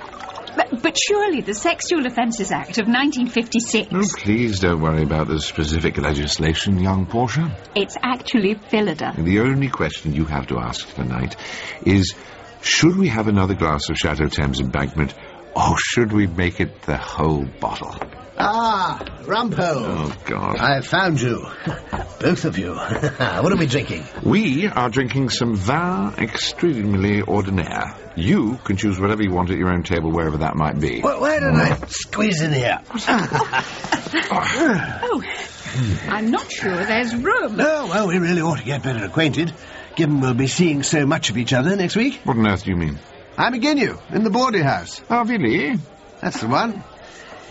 But, 0.57 0.83
but 0.83 0.97
surely 0.97 1.41
the 1.41 1.55
Sexual 1.55 2.07
Offences 2.07 2.53
Act 2.53 2.79
of 2.79 2.87
1956. 2.87 3.89
Oh, 3.93 4.21
please 4.23 4.61
don't 4.61 4.81
worry 4.81 5.03
about 5.03 5.29
the 5.29 5.41
specific 5.41 5.99
legislation, 5.99 6.79
young 6.81 7.07
Portia. 7.07 7.57
It's 7.75 7.97
actually 8.03 8.55
Phyllida. 8.55 9.17
The 9.23 9.41
only 9.41 9.69
question 9.69 10.15
you 10.15 10.25
have 10.27 10.47
to 10.49 10.59
ask 10.59 10.93
tonight 10.95 11.37
is, 11.85 12.15
should 12.63 12.97
we 12.97 13.09
have 13.09 13.29
another 13.29 13.55
glass 13.55 13.91
of 13.91 13.97
Chateau 13.97 14.29
Thames 14.29 14.61
Embankment, 14.61 15.15
or 15.57 15.77
should 15.79 16.13
we 16.13 16.27
make 16.27 16.61
it 16.61 16.83
the 16.83 16.97
whole 16.97 17.45
bottle? 17.61 17.97
Ah, 18.37 18.99
Rumpo. 19.23 19.59
Oh, 19.61 20.17
God. 20.27 20.59
I 20.59 20.75
have 20.75 20.87
found 20.87 21.21
you. 21.21 21.47
Both 22.21 22.45
of 22.45 22.59
you. 22.59 22.75
what 22.75 23.53
are 23.53 23.57
we 23.57 23.67
drinking? 23.67 24.05
We 24.23 24.67
are 24.67 24.89
drinking 24.91 25.29
some 25.31 25.55
vin 25.55 26.15
extremely 26.19 27.23
ordinaire. 27.23 27.95
You 28.17 28.59
can 28.65 28.77
choose 28.77 28.99
whatever 28.99 29.23
you 29.23 29.31
want 29.33 29.51
at 29.51 29.59
your 29.59 29.71
own 29.73 29.83
table, 29.83 30.11
wherever 30.11 30.39
that 30.39 30.57
might 30.57 30.81
be. 30.81 31.01
Well, 31.01 31.21
why 31.21 31.39
don't 31.39 31.57
I 31.57 31.77
squeeze 31.89 32.41
in 32.41 32.53
here? 32.53 32.81
Oh, 34.31 35.23
I'm 36.09 36.31
not 36.31 36.51
sure 36.51 36.73
there's 36.73 37.15
room. 37.15 37.57
Oh, 37.59 37.89
well, 37.89 38.07
we 38.07 38.19
really 38.19 38.41
ought 38.41 38.59
to 38.59 38.65
get 38.65 38.85
better 38.85 39.05
acquainted, 39.05 39.53
given 39.97 40.21
we'll 40.21 40.35
be 40.35 40.47
seeing 40.47 40.85
so 40.85 41.05
much 41.05 41.31
of 41.31 41.37
each 41.37 41.53
other 41.53 41.75
next 41.75 41.97
week. 41.97 42.21
What 42.23 42.37
on 42.37 42.47
earth 42.47 42.63
do 42.65 42.71
you 42.71 42.77
mean? 42.77 42.99
I'm 43.37 43.55
again 43.55 43.77
you, 43.77 43.99
in 44.11 44.23
the 44.23 44.31
Bordy 44.31 44.63
House. 44.63 45.01
Oh, 45.11 45.25
really? 45.25 45.77
That's 46.21 46.41
the 46.41 46.47
one. 46.47 46.85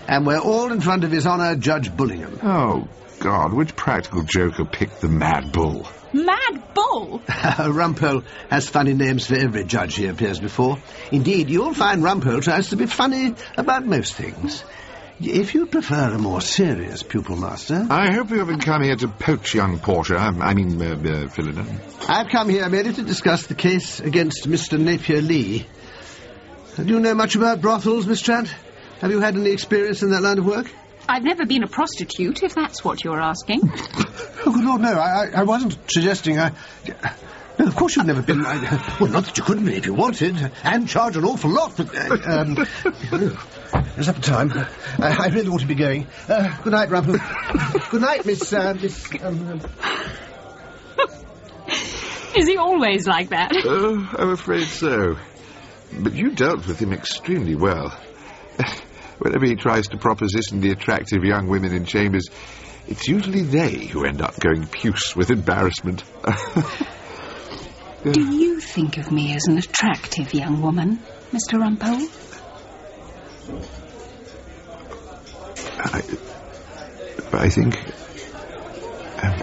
And 0.07 0.25
we're 0.25 0.39
all 0.39 0.71
in 0.71 0.81
front 0.81 1.03
of 1.03 1.11
His 1.11 1.25
Honour 1.25 1.55
Judge 1.55 1.89
Bullingham. 1.89 2.39
Oh, 2.43 2.87
God, 3.19 3.53
which 3.53 3.75
practical 3.75 4.23
joker 4.23 4.65
picked 4.65 5.01
the 5.01 5.07
Mad 5.07 5.51
Bull? 5.51 5.87
Mad 6.11 6.73
Bull? 6.73 7.19
Rumpole 7.27 8.23
has 8.49 8.69
funny 8.69 8.93
names 8.93 9.27
for 9.27 9.35
every 9.35 9.63
judge 9.63 9.95
he 9.95 10.07
appears 10.07 10.39
before. 10.39 10.77
Indeed, 11.11 11.49
you'll 11.49 11.73
find 11.73 12.03
Rumpole 12.03 12.43
tries 12.43 12.69
to 12.69 12.75
be 12.75 12.85
funny 12.85 13.33
about 13.57 13.85
most 13.85 14.13
things. 14.13 14.63
If 15.21 15.53
you 15.53 15.67
prefer 15.67 16.13
a 16.13 16.17
more 16.17 16.41
serious 16.41 17.01
pupil, 17.01 17.37
Master, 17.37 17.87
I 17.89 18.11
hope 18.13 18.29
you 18.31 18.39
haven't 18.39 18.59
come 18.59 18.83
here 18.83 18.95
to 18.95 19.07
poach 19.07 19.55
young 19.55 19.79
Portia. 19.79 20.17
I, 20.17 20.27
I 20.27 20.53
mean, 20.53 20.81
uh, 20.81 20.85
uh, 20.85 21.27
Phyllida. 21.29 22.09
I've 22.09 22.29
come 22.29 22.49
here 22.49 22.67
merely 22.67 22.93
to 22.93 23.03
discuss 23.03 23.47
the 23.47 23.55
case 23.55 23.99
against 23.99 24.49
Mr. 24.49 24.77
Napier 24.79 25.21
Lee. 25.21 25.65
Do 26.75 26.83
you 26.83 26.99
know 26.99 27.13
much 27.13 27.35
about 27.35 27.61
brothels, 27.61 28.05
Miss 28.05 28.21
Trant? 28.21 28.53
Have 29.01 29.11
you 29.11 29.19
had 29.19 29.35
any 29.35 29.51
experience 29.51 30.01
in 30.03 30.11
that 30.11 30.21
line 30.21 30.37
of 30.39 30.45
work? 30.45 30.71
I've 31.07 31.23
never 31.23 31.45
been 31.45 31.63
a 31.63 31.67
prostitute, 31.67 32.43
if 32.43 32.55
that's 32.55 32.83
what 32.83 33.03
you're 33.03 33.19
asking. 33.19 33.61
Oh, 34.45 34.51
good 34.53 34.63
Lord, 34.63 34.81
no. 34.81 34.93
I, 34.93 35.25
I, 35.25 35.31
I 35.37 35.43
wasn't 35.43 35.77
suggesting 35.91 36.39
I... 36.39 36.51
No, 37.59 37.67
of 37.67 37.75
course 37.75 37.95
you've 37.95 38.05
never 38.05 38.21
been... 38.21 38.45
I, 38.45 38.97
well, 38.99 39.11
not 39.11 39.25
that 39.25 39.37
you 39.37 39.43
couldn't 39.43 39.65
be 39.65 39.75
if 39.75 39.85
you 39.85 39.93
wanted, 39.93 40.51
and 40.63 40.87
charge 40.87 41.17
an 41.17 41.25
awful 41.25 41.51
lot, 41.51 41.75
but... 41.77 41.93
Uh, 41.95 42.17
um, 42.25 42.67
it's 43.97 44.07
up 44.07 44.15
to 44.15 44.21
time. 44.21 44.51
Uh, 44.51 44.65
I 44.99 45.27
really 45.27 45.49
ought 45.49 45.59
to 45.59 45.67
be 45.67 45.75
going. 45.75 46.07
Uh, 46.27 46.57
good 46.63 46.71
night, 46.71 46.89
Rumpole. 46.89 47.19
good 47.91 48.01
night, 48.01 48.25
Miss... 48.25 48.51
Uh, 48.53 48.73
Miss... 48.81 49.09
Um, 49.21 49.61
Is 52.35 52.47
he 52.47 52.57
always 52.57 53.05
like 53.05 53.29
that? 53.29 53.51
Oh, 53.63 54.09
I'm 54.17 54.29
afraid 54.29 54.65
so. 54.65 55.17
But 55.99 56.13
you 56.13 56.31
dealt 56.31 56.65
with 56.65 56.79
him 56.79 56.91
extremely 56.91 57.55
well. 57.55 57.95
Whenever 59.19 59.45
he 59.45 59.55
tries 59.55 59.87
to 59.89 59.97
proposition 59.97 60.59
the 60.59 60.71
attractive 60.71 61.23
young 61.23 61.47
women 61.47 61.73
in 61.73 61.85
chambers, 61.85 62.27
it's 62.87 63.07
usually 63.07 63.41
they 63.41 63.85
who 63.85 64.05
end 64.05 64.21
up 64.21 64.39
going 64.39 64.67
puce 64.67 65.15
with 65.15 65.29
embarrassment. 65.29 66.03
Do 68.03 68.21
you 68.21 68.59
think 68.59 68.97
of 68.97 69.11
me 69.11 69.33
as 69.33 69.45
an 69.47 69.57
attractive 69.57 70.33
young 70.33 70.61
woman, 70.61 70.99
Mr. 71.31 71.57
Rumpole? 71.57 72.09
I, 75.79 76.01
I 77.37 77.49
think. 77.49 77.77
Um, 79.23 79.41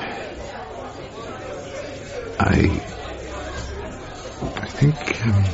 I. 2.38 2.82
I 4.56 4.66
think. 4.66 5.26
Um, 5.26 5.44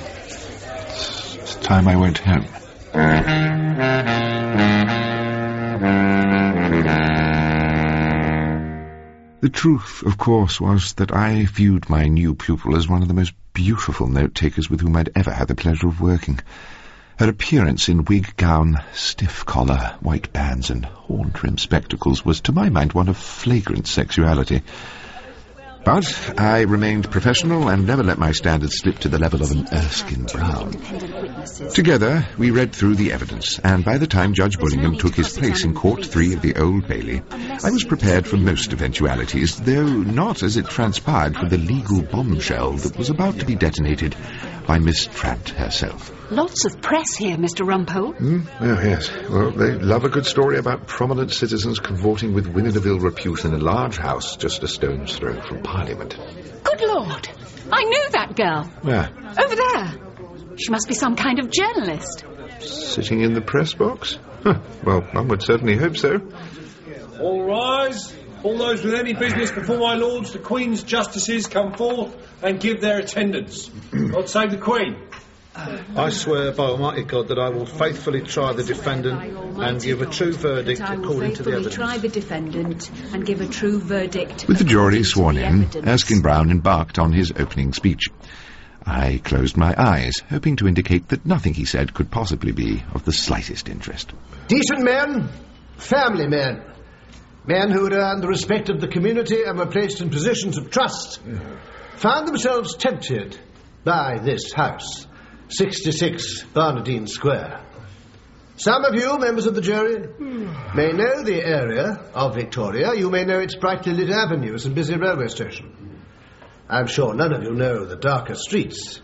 it's, 0.89 1.37
it's 1.37 1.55
time 1.57 1.87
I 1.87 1.97
went 1.97 2.19
home. 2.19 2.56
The 9.43 9.51
truth, 9.53 10.03
of 10.07 10.17
course, 10.17 10.59
was 10.61 10.95
that 10.95 11.13
I 11.13 11.45
viewed 11.45 11.91
my 11.91 12.09
new 12.09 12.35
pupil 12.35 12.75
as 12.75 12.89
one 12.89 13.03
of 13.03 13.09
the 13.09 13.15
most 13.15 13.35
beautiful 13.53 14.07
note-takers 14.07 14.71
with 14.71 14.81
whom 14.81 14.97
I'd 14.97 15.11
ever 15.15 15.31
had 15.31 15.49
the 15.49 15.55
pleasure 15.55 15.89
of 15.89 16.01
working. 16.01 16.41
Her 17.19 17.29
appearance 17.29 17.91
in 17.91 18.07
wig 18.07 18.35
gown, 18.37 18.83
stiff 18.95 19.45
collar, 19.45 19.97
white 20.01 20.33
bands, 20.33 20.71
and 20.71 20.87
horn-trimmed 20.87 21.61
spectacles 21.61 22.25
was, 22.25 22.41
to 22.43 22.53
my 22.53 22.71
mind, 22.71 22.95
one 22.95 23.09
of 23.09 23.19
flagrant 23.19 23.87
sexuality. 23.87 24.63
But 25.87 26.35
I 26.37 26.63
remained 26.63 27.13
professional 27.13 27.69
and 27.69 27.87
never 27.87 28.03
let 28.03 28.19
my 28.19 28.33
standards 28.33 28.79
slip 28.79 28.99
to 28.99 29.09
the 29.09 29.21
level 29.21 29.41
of 29.41 29.53
an 29.53 29.69
Erskine 29.73 30.25
Brown. 30.25 30.73
Together, 31.75 32.27
we 32.37 32.51
read 32.51 32.75
through 32.75 32.97
the 32.97 33.13
evidence, 33.13 33.61
and 33.61 33.85
by 33.85 33.97
the 33.97 34.09
time 34.09 34.35
Judge 34.35 34.59
Bullingham 34.59 34.99
took 34.99 35.15
his 35.15 35.39
place 35.39 35.63
in 35.63 35.75
Court 35.75 36.05
3 36.05 36.35
of 36.35 36.43
the 36.43 36.57
Old 36.57 36.89
Bailey, 36.89 37.23
I 37.31 37.71
was 37.71 37.85
prepared 37.85 38.27
for 38.27 38.37
most 38.37 38.73
eventualities, 38.73 39.59
though 39.59 39.87
not, 39.87 40.43
as 40.43 40.57
it 40.57 40.67
transpired, 40.67 41.37
for 41.37 41.47
the 41.49 41.57
legal 41.57 42.03
bombshell 42.03 42.73
that 42.73 42.99
was 42.99 43.11
about 43.11 43.39
to 43.39 43.47
be 43.47 43.55
detonated 43.55 44.17
by 44.67 44.81
Miss 44.81 45.07
Trant 45.07 45.51
herself. 45.51 46.11
Lots 46.31 46.65
of 46.65 46.81
press 46.81 47.15
here, 47.17 47.37
Mr. 47.37 47.65
Rumpole. 47.65 48.17
Hmm? 48.17 48.41
Oh, 48.61 48.81
yes. 48.83 49.11
Well, 49.31 49.53
they 49.53 49.73
love 49.73 50.05
a 50.05 50.09
good 50.09 50.27
story 50.27 50.59
about 50.59 50.87
prominent 50.89 51.31
citizens 51.31 51.79
cavorting 51.79 52.35
with 52.35 52.49
women 52.49 52.77
of 52.77 52.85
ill 52.85 52.99
repute 52.99 53.45
in 53.45 53.55
a 53.55 53.59
large 53.59 53.97
house 53.97 54.37
just 54.37 54.63
a 54.65 54.69
stone's 54.69 55.17
throw 55.17 55.41
from 55.43 55.63
Parliament. 55.63 56.17
Good 56.65 56.81
Lord! 56.81 57.29
I 57.71 57.85
knew 57.85 58.09
that 58.13 58.35
girl. 58.37 58.65
Where? 58.83 59.09
Over 59.39 59.57
there. 59.57 60.57
She 60.59 60.71
must 60.71 60.89
be 60.89 60.95
some 60.95 61.15
kind 61.15 61.39
of 61.39 61.51
journalist. 61.51 62.25
Sitting 62.61 63.21
in 63.21 63.35
the 63.35 63.41
press 63.41 63.75
box? 63.75 64.19
Huh. 64.43 64.61
Well, 64.85 65.03
one 65.13 65.29
would 65.29 65.43
certainly 65.43 65.77
hope 65.77 65.97
so. 65.97 66.21
All 67.21 67.45
rise. 67.45 68.15
All 68.43 68.59
those 68.59 68.85
with 68.85 68.95
any 68.95 69.13
business 69.13 69.51
before 69.51 69.79
my 69.79 69.95
lords, 69.95 70.33
the 70.33 70.39
Queen's 70.39 70.83
justices, 70.83 71.47
come 71.47 71.75
forth 71.75 72.17
and 72.43 72.61
give 72.61 72.81
their 72.81 72.99
attendance. 72.99 73.69
God 73.91 74.29
save 74.29 74.51
the 74.51 74.59
Queen. 74.59 74.97
I 75.57 76.11
swear 76.11 76.53
by 76.53 76.65
Almighty 76.65 77.05
God 77.05 77.29
that 77.29 77.39
I 77.39 77.49
will 77.49 77.65
faithfully 77.65 78.21
try 78.21 78.53
the 78.53 78.63
defendant 78.63 79.23
and 79.59 79.81
give 79.81 80.03
a 80.03 80.07
true 80.07 80.33
verdict 80.33 80.81
according 80.81 81.35
to 81.35 81.43
the 81.43 81.53
evidence. 81.53 81.75
try 81.75 81.97
the 81.97 82.09
defendant 82.09 82.91
and 83.15 83.25
give 83.25 83.41
a 83.41 83.49
true 83.49 83.81
verdict. 83.81 84.47
With 84.49 84.59
the 84.59 84.65
jury 84.65 85.03
sworn 85.03 85.37
the 85.37 85.47
in. 85.47 85.89
Erskine 85.89 86.21
Brown 86.21 86.51
embarked 86.51 86.99
on 86.99 87.13
his 87.13 87.33
opening 87.33 87.73
speech. 87.73 88.09
I 88.85 89.21
closed 89.25 89.57
my 89.57 89.75
eyes, 89.77 90.23
hoping 90.29 90.57
to 90.57 90.69
indicate 90.69 91.09
that 91.09 91.25
nothing 91.25 91.55
he 91.55 91.65
said 91.65 91.95
could 91.95 92.11
possibly 92.11 92.53
be 92.53 92.85
of 92.95 93.05
the 93.05 93.13
slightest 93.13 93.69
interest. 93.69 94.13
Decent 94.49 94.83
men, 94.83 95.29
family 95.79 96.29
men, 96.29 96.63
men 97.47 97.71
who 97.71 97.85
had 97.85 97.95
earned 97.95 98.23
the 98.23 98.29
respect 98.29 98.69
of 98.69 98.81
the 98.81 98.89
community 98.89 99.43
and 99.43 99.59
were 99.59 99.67
placed 99.67 100.03
in 100.03 100.11
positions 100.11 100.59
of 100.59 100.71
trust, 100.71 101.21
found 101.97 102.29
themselves 102.29 102.77
tempted 102.77 103.39
by 103.85 104.19
this 104.19 104.53
house, 104.53 105.07
66 105.49 106.45
Barnardine 106.55 107.09
Square. 107.09 107.63
Some 108.57 108.85
of 108.85 108.95
you, 108.95 109.19
members 109.19 109.47
of 109.47 109.55
the 109.55 109.61
jury, 109.61 110.09
may 110.75 110.93
know 110.93 111.23
the 111.23 111.43
area 111.45 112.01
of 112.15 112.35
Victoria. 112.35 112.95
You 112.95 113.11
may 113.11 113.25
know 113.25 113.39
its 113.39 113.55
brightly 113.55 113.93
lit 113.93 114.11
avenues 114.11 114.67
and 114.67 114.75
busy 114.75 114.97
railway 114.97 115.29
station. 115.29 116.03
I'm 116.69 116.87
sure 116.87 117.15
none 117.15 117.33
of 117.33 117.43
you 117.43 117.53
know 117.53 117.85
the 117.85 117.97
darker 117.97 118.35
streets, 118.35 119.01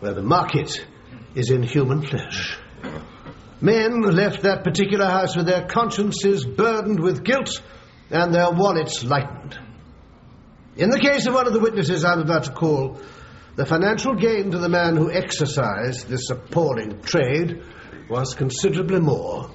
where 0.00 0.12
the 0.12 0.22
market 0.22 0.84
is 1.34 1.50
in 1.50 1.62
human 1.62 2.02
flesh. 2.02 2.58
Men 3.60 4.02
left 4.02 4.42
that 4.42 4.64
particular 4.64 5.06
house 5.06 5.36
with 5.36 5.46
their 5.46 5.66
consciences 5.66 6.44
burdened 6.44 7.00
with 7.00 7.24
guilt 7.24 7.62
and 8.10 8.34
their 8.34 8.50
wallets 8.50 9.04
lightened. 9.04 9.58
In 10.76 10.90
the 10.90 10.98
case 10.98 11.26
of 11.26 11.34
one 11.34 11.46
of 11.46 11.52
the 11.52 11.60
witnesses 11.60 12.04
I'm 12.04 12.20
about 12.20 12.44
to 12.44 12.52
call, 12.52 13.00
the 13.60 13.66
financial 13.66 14.14
gain 14.14 14.50
to 14.52 14.56
the 14.56 14.70
man 14.70 14.96
who 14.96 15.12
exercised 15.12 16.08
this 16.08 16.30
appalling 16.30 16.98
trade 17.02 17.62
was 18.08 18.32
considerably 18.32 19.00
more. 19.00 19.50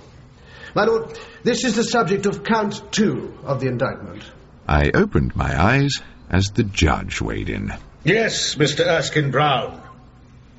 My 0.76 0.84
lord, 0.84 1.18
this 1.42 1.64
is 1.64 1.76
the 1.76 1.84
subject 1.84 2.28
of 2.28 2.44
count 2.44 2.84
two 2.92 3.36
of 3.44 3.62
the 3.62 3.68
indictment. 3.68 4.22
I 4.68 4.92
opened 4.94 5.36
my 5.36 5.60
eyes 5.60 6.04
as 6.30 6.52
the 6.52 6.62
judge 6.62 7.20
weighed 7.20 7.50
in. 7.50 7.74
Yes, 8.04 8.54
Mr. 8.54 8.86
Erskine 8.86 9.32
Brown. 9.32 9.82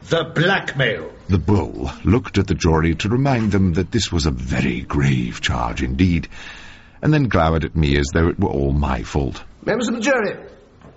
The 0.09 0.25
blackmail. 0.35 1.13
The 1.29 1.39
bull 1.39 1.93
looked 2.05 2.39
at 2.39 2.49
the 2.49 2.55
jury 2.57 2.97
to 2.97 3.09
remind 3.09 3.53
them 3.53 3.75
that 3.75 3.93
this 3.93 4.11
was 4.11 4.27
a 4.27 4.33
very 4.33 4.81
grave 4.81 5.41
charge 5.41 5.85
indeed, 5.85 6.29
and 7.01 7.15
then 7.15 7.29
glowered 7.29 7.65
at 7.65 7.77
me 7.77 7.97
as 7.97 8.07
though 8.13 8.27
it 8.27 8.41
were 8.41 8.51
all 8.51 8.73
my 8.73 9.05
fault. 9.05 9.45
Members 9.65 9.87
of 9.87 9.95
the 9.95 10.01
jury, 10.01 10.37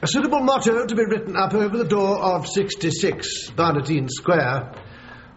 A 0.01 0.08
suitable 0.08 0.39
motto 0.39 0.86
to 0.86 0.96
be 0.96 1.03
written 1.03 1.36
up 1.36 1.53
over 1.53 1.77
the 1.77 1.84
door 1.84 2.18
of 2.18 2.48
66 2.48 3.50
Barnardine 3.50 4.08
Square 4.10 4.72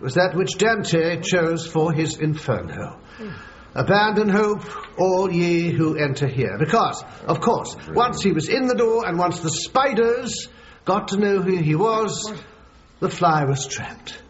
was 0.00 0.14
that 0.14 0.36
which 0.36 0.56
Dante 0.56 1.20
chose 1.20 1.66
for 1.66 1.92
his 1.92 2.16
Inferno. 2.18 3.00
Hmm. 3.16 3.30
Abandon 3.74 4.28
hope, 4.28 4.62
all 4.98 5.32
ye 5.32 5.72
who 5.72 5.96
enter 5.96 6.28
here. 6.28 6.58
Because, 6.58 7.02
of 7.26 7.40
course, 7.40 7.74
once 7.88 8.22
he 8.22 8.30
was 8.30 8.48
in 8.48 8.68
the 8.68 8.76
door 8.76 9.04
and 9.04 9.18
once 9.18 9.40
the 9.40 9.50
spiders 9.50 10.48
got 10.84 11.08
to 11.08 11.16
know 11.16 11.40
who 11.40 11.56
he 11.56 11.74
was, 11.74 12.32
the 13.00 13.10
fly 13.10 13.44
was 13.44 13.66
trapped. 13.66 14.22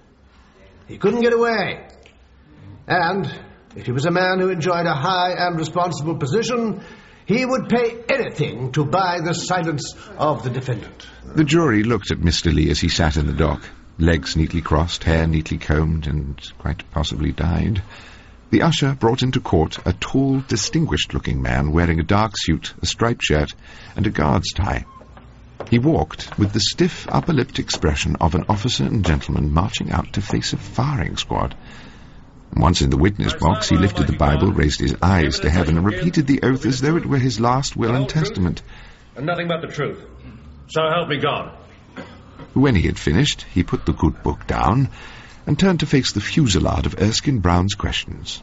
He 0.86 0.96
couldn't 0.96 1.20
get 1.20 1.34
away. 1.34 1.88
And 2.86 3.26
if 3.76 3.84
he 3.84 3.92
was 3.92 4.06
a 4.06 4.10
man 4.10 4.38
who 4.38 4.48
enjoyed 4.48 4.86
a 4.86 4.94
high 4.94 5.32
and 5.36 5.58
responsible 5.58 6.16
position, 6.16 6.82
he 7.26 7.44
would 7.44 7.68
pay 7.68 8.02
anything 8.08 8.72
to 8.72 8.84
buy 8.84 9.20
the 9.20 9.34
silence 9.34 9.94
of 10.18 10.42
the 10.42 10.50
defendant. 10.50 11.06
The 11.34 11.44
jury 11.44 11.82
looked 11.82 12.10
at 12.10 12.18
Mr. 12.18 12.52
Lee 12.52 12.70
as 12.70 12.80
he 12.80 12.88
sat 12.88 13.16
in 13.16 13.26
the 13.26 13.32
dock, 13.32 13.62
legs 13.98 14.36
neatly 14.36 14.60
crossed, 14.60 15.04
hair 15.04 15.26
neatly 15.26 15.58
combed, 15.58 16.06
and 16.06 16.40
quite 16.58 16.90
possibly 16.90 17.32
dyed. 17.32 17.82
The 18.50 18.62
usher 18.62 18.94
brought 18.94 19.22
into 19.22 19.40
court 19.40 19.78
a 19.86 19.94
tall, 19.94 20.40
distinguished-looking 20.40 21.40
man 21.40 21.72
wearing 21.72 22.00
a 22.00 22.04
dark 22.04 22.32
suit, 22.36 22.74
a 22.82 22.86
striped 22.86 23.22
shirt, 23.22 23.52
and 23.96 24.06
a 24.06 24.10
guard's 24.10 24.52
tie. 24.52 24.84
He 25.70 25.78
walked 25.78 26.38
with 26.38 26.52
the 26.52 26.60
stiff, 26.60 27.06
upper-lipped 27.08 27.58
expression 27.58 28.16
of 28.20 28.34
an 28.34 28.44
officer 28.48 28.84
and 28.84 29.06
gentleman 29.06 29.54
marching 29.54 29.90
out 29.90 30.12
to 30.14 30.20
face 30.20 30.52
a 30.52 30.58
firing 30.58 31.16
squad. 31.16 31.54
Once 32.56 32.82
in 32.82 32.90
the 32.90 32.96
witness 32.96 33.34
box, 33.34 33.68
he 33.68 33.76
lifted 33.76 34.06
the 34.06 34.16
Bible, 34.16 34.52
raised 34.52 34.80
his 34.80 34.94
eyes 35.02 35.40
to 35.40 35.50
heaven, 35.50 35.76
and 35.76 35.86
repeated 35.86 36.26
the 36.26 36.42
oath 36.42 36.66
as 36.66 36.80
though 36.80 36.96
it 36.96 37.06
were 37.06 37.18
his 37.18 37.40
last 37.40 37.76
will 37.76 37.94
and 37.94 38.08
testament. 38.08 38.62
And 39.16 39.26
nothing 39.26 39.48
but 39.48 39.62
the 39.62 39.68
truth. 39.68 40.04
So 40.68 40.82
help 40.88 41.08
me 41.08 41.18
God. 41.18 41.56
When 42.54 42.74
he 42.74 42.82
had 42.82 42.98
finished, 42.98 43.42
he 43.52 43.62
put 43.62 43.86
the 43.86 43.92
good 43.92 44.22
book 44.22 44.46
down 44.46 44.90
and 45.46 45.58
turned 45.58 45.80
to 45.80 45.86
face 45.86 46.12
the 46.12 46.20
fusillade 46.20 46.86
of 46.86 47.00
Erskine 47.00 47.40
Brown's 47.40 47.74
questions. 47.74 48.42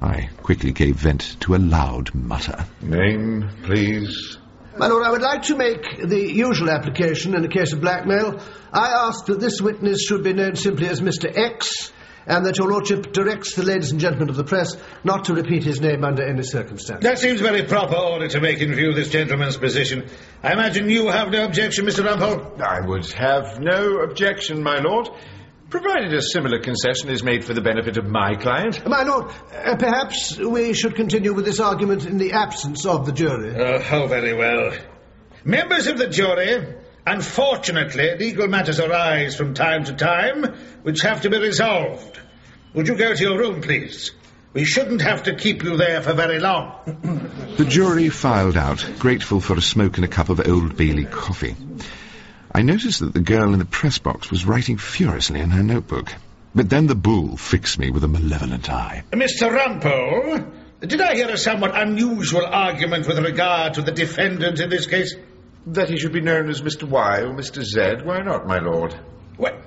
I 0.00 0.30
quickly 0.42 0.72
gave 0.72 0.96
vent 0.96 1.36
to 1.40 1.56
a 1.56 1.58
loud 1.58 2.14
mutter. 2.14 2.66
Name, 2.80 3.50
please. 3.64 4.38
My 4.76 4.86
lord, 4.86 5.04
I 5.04 5.10
would 5.10 5.22
like 5.22 5.42
to 5.44 5.56
make 5.56 5.98
the 6.00 6.32
usual 6.32 6.70
application 6.70 7.34
in 7.34 7.44
a 7.44 7.48
case 7.48 7.72
of 7.72 7.80
blackmail. 7.80 8.40
I 8.72 9.08
ask 9.08 9.26
that 9.26 9.40
this 9.40 9.60
witness 9.60 10.02
should 10.02 10.22
be 10.22 10.32
known 10.32 10.54
simply 10.54 10.86
as 10.86 11.00
Mr. 11.00 11.36
X, 11.36 11.92
and 12.26 12.44
that 12.46 12.58
your 12.58 12.68
lordship 12.68 13.12
directs 13.12 13.54
the 13.54 13.62
ladies 13.62 13.92
and 13.92 14.00
gentlemen 14.00 14.28
of 14.28 14.36
the 14.36 14.44
press 14.44 14.76
not 15.04 15.24
to 15.26 15.34
repeat 15.34 15.64
his 15.64 15.80
name 15.80 16.04
under 16.04 16.22
any 16.22 16.42
circumstance. 16.42 17.02
That 17.02 17.18
seems 17.18 17.40
very 17.40 17.64
proper 17.64 17.96
order 17.96 18.28
to 18.28 18.40
make 18.40 18.60
in 18.60 18.74
view 18.74 18.90
of 18.90 18.96
this 18.96 19.10
gentleman's 19.10 19.56
position. 19.56 20.08
I 20.42 20.52
imagine 20.52 20.88
you 20.90 21.08
have 21.08 21.30
no 21.30 21.44
objection, 21.44 21.86
Mr. 21.86 22.04
Rumpole? 22.04 22.60
I 22.60 22.86
would 22.86 23.06
have 23.12 23.60
no 23.60 24.00
objection, 24.00 24.62
my 24.62 24.78
lord, 24.78 25.08
provided 25.70 26.14
a 26.14 26.22
similar 26.22 26.60
concession 26.60 27.10
is 27.10 27.22
made 27.22 27.44
for 27.44 27.54
the 27.54 27.60
benefit 27.60 27.96
of 27.96 28.06
my 28.06 28.34
client. 28.34 28.86
My 28.86 29.02
lord, 29.02 29.30
uh, 29.52 29.76
perhaps 29.76 30.38
we 30.38 30.72
should 30.72 30.94
continue 30.94 31.34
with 31.34 31.44
this 31.44 31.60
argument 31.60 32.06
in 32.06 32.18
the 32.18 32.32
absence 32.32 32.86
of 32.86 33.06
the 33.06 33.12
jury. 33.12 33.54
Oh, 33.56 33.82
oh, 33.92 34.06
very 34.06 34.34
well. 34.34 34.72
Members 35.44 35.86
of 35.86 35.98
the 35.98 36.08
jury, 36.08 36.74
unfortunately, 37.08 38.16
legal 38.18 38.48
matters 38.48 38.80
arise 38.80 39.36
from 39.36 39.54
time 39.54 39.84
to 39.84 39.94
time 39.94 40.44
which 40.82 41.02
have 41.02 41.22
to 41.22 41.30
be 41.30 41.38
resolved. 41.38 42.18
Would 42.74 42.88
you 42.88 42.96
go 42.96 43.14
to 43.14 43.22
your 43.22 43.38
room, 43.38 43.60
please? 43.60 44.12
We 44.52 44.64
shouldn't 44.64 45.02
have 45.02 45.24
to 45.24 45.34
keep 45.34 45.62
you 45.62 45.76
there 45.76 46.02
for 46.02 46.14
very 46.14 46.38
long. 46.38 47.24
The 47.58 47.64
jury 47.64 48.08
filed 48.08 48.56
out, 48.56 48.88
grateful 49.00 49.40
for 49.40 49.56
a 49.56 49.60
smoke 49.60 49.96
and 49.96 50.04
a 50.04 50.08
cup 50.08 50.28
of 50.28 50.46
Old 50.46 50.76
Bailey 50.76 51.06
coffee. 51.06 51.56
I 52.54 52.62
noticed 52.62 53.00
that 53.00 53.14
the 53.14 53.20
girl 53.20 53.52
in 53.52 53.58
the 53.58 53.64
press 53.64 53.98
box 53.98 54.30
was 54.30 54.46
writing 54.46 54.78
furiously 54.78 55.40
in 55.40 55.50
her 55.50 55.64
notebook. 55.64 56.14
But 56.54 56.70
then 56.70 56.86
the 56.86 56.94
bull 56.94 57.36
fixed 57.36 57.78
me 57.80 57.90
with 57.90 58.04
a 58.04 58.08
malevolent 58.08 58.70
eye. 58.70 59.02
Mr. 59.10 59.50
Rumpole, 59.50 60.50
did 60.80 61.00
I 61.00 61.16
hear 61.16 61.28
a 61.28 61.36
somewhat 61.36 61.76
unusual 61.76 62.46
argument 62.46 63.08
with 63.08 63.18
regard 63.18 63.74
to 63.74 63.82
the 63.82 63.92
defendant 63.92 64.60
in 64.60 64.70
this 64.70 64.86
case? 64.86 65.14
That 65.72 65.90
he 65.90 65.98
should 65.98 66.12
be 66.12 66.22
known 66.22 66.48
as 66.48 66.62
Mr. 66.62 66.88
Y 66.88 67.20
or 67.20 67.34
Mr. 67.34 67.62
Z. 67.62 68.04
Why 68.04 68.20
not, 68.20 68.46
my 68.46 68.58
lord? 68.58 68.98
What? 69.36 69.60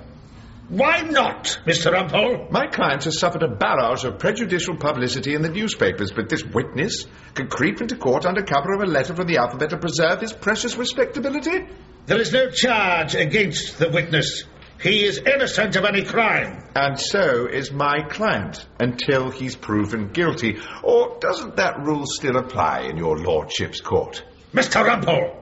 Why 0.68 1.02
not, 1.02 1.60
Mr. 1.68 1.92
Rumpole? 1.92 2.50
My 2.50 2.66
client 2.68 3.04
has 3.04 3.20
suffered 3.20 3.44
a 3.44 3.48
barrage 3.50 4.06
of 4.06 4.18
prejudicial 4.18 4.78
publicity 4.78 5.36
in 5.36 5.42
the 5.42 5.50
newspapers, 5.50 6.12
but 6.12 6.30
this 6.30 6.44
witness 6.44 7.06
can 7.36 7.50
creep 7.50 7.82
into 7.82 7.98
court 7.98 8.26
under 8.26 8.42
cover 8.42 8.74
of 8.74 8.82
a 8.82 8.86
letter 8.86 9.14
from 9.14 9.28
the 9.28 9.38
alphabet 9.38 9.72
to 9.72 9.78
preserve 9.78 10.22
his 10.22 10.34
precious 10.34 10.78
respectability? 10.78 11.68
There 12.08 12.20
is 12.20 12.32
no 12.32 12.50
charge 12.50 13.14
against 13.16 13.78
the 13.78 13.90
witness. 13.90 14.46
He 14.82 15.04
is 15.04 15.20
innocent 15.20 15.76
of 15.76 15.86
any 15.86 16.04
crime. 16.04 16.64
And 16.74 17.00
so 17.00 17.46
is 17.46 17.72
my 17.72 18.02
client, 18.10 18.66
until 18.80 19.30
he's 19.30 19.56
proven 19.56 20.08
guilty. 20.14 20.58
Or 20.84 21.18
doesn't 21.20 21.58
that 21.58 21.82
rule 21.82 22.06
still 22.08 22.38
apply 22.38 22.88
in 22.90 22.98
your 22.98 23.20
lordship's 23.20 23.82
court? 23.82 24.24
Mr. 24.54 24.84
Rumpole, 24.84 25.36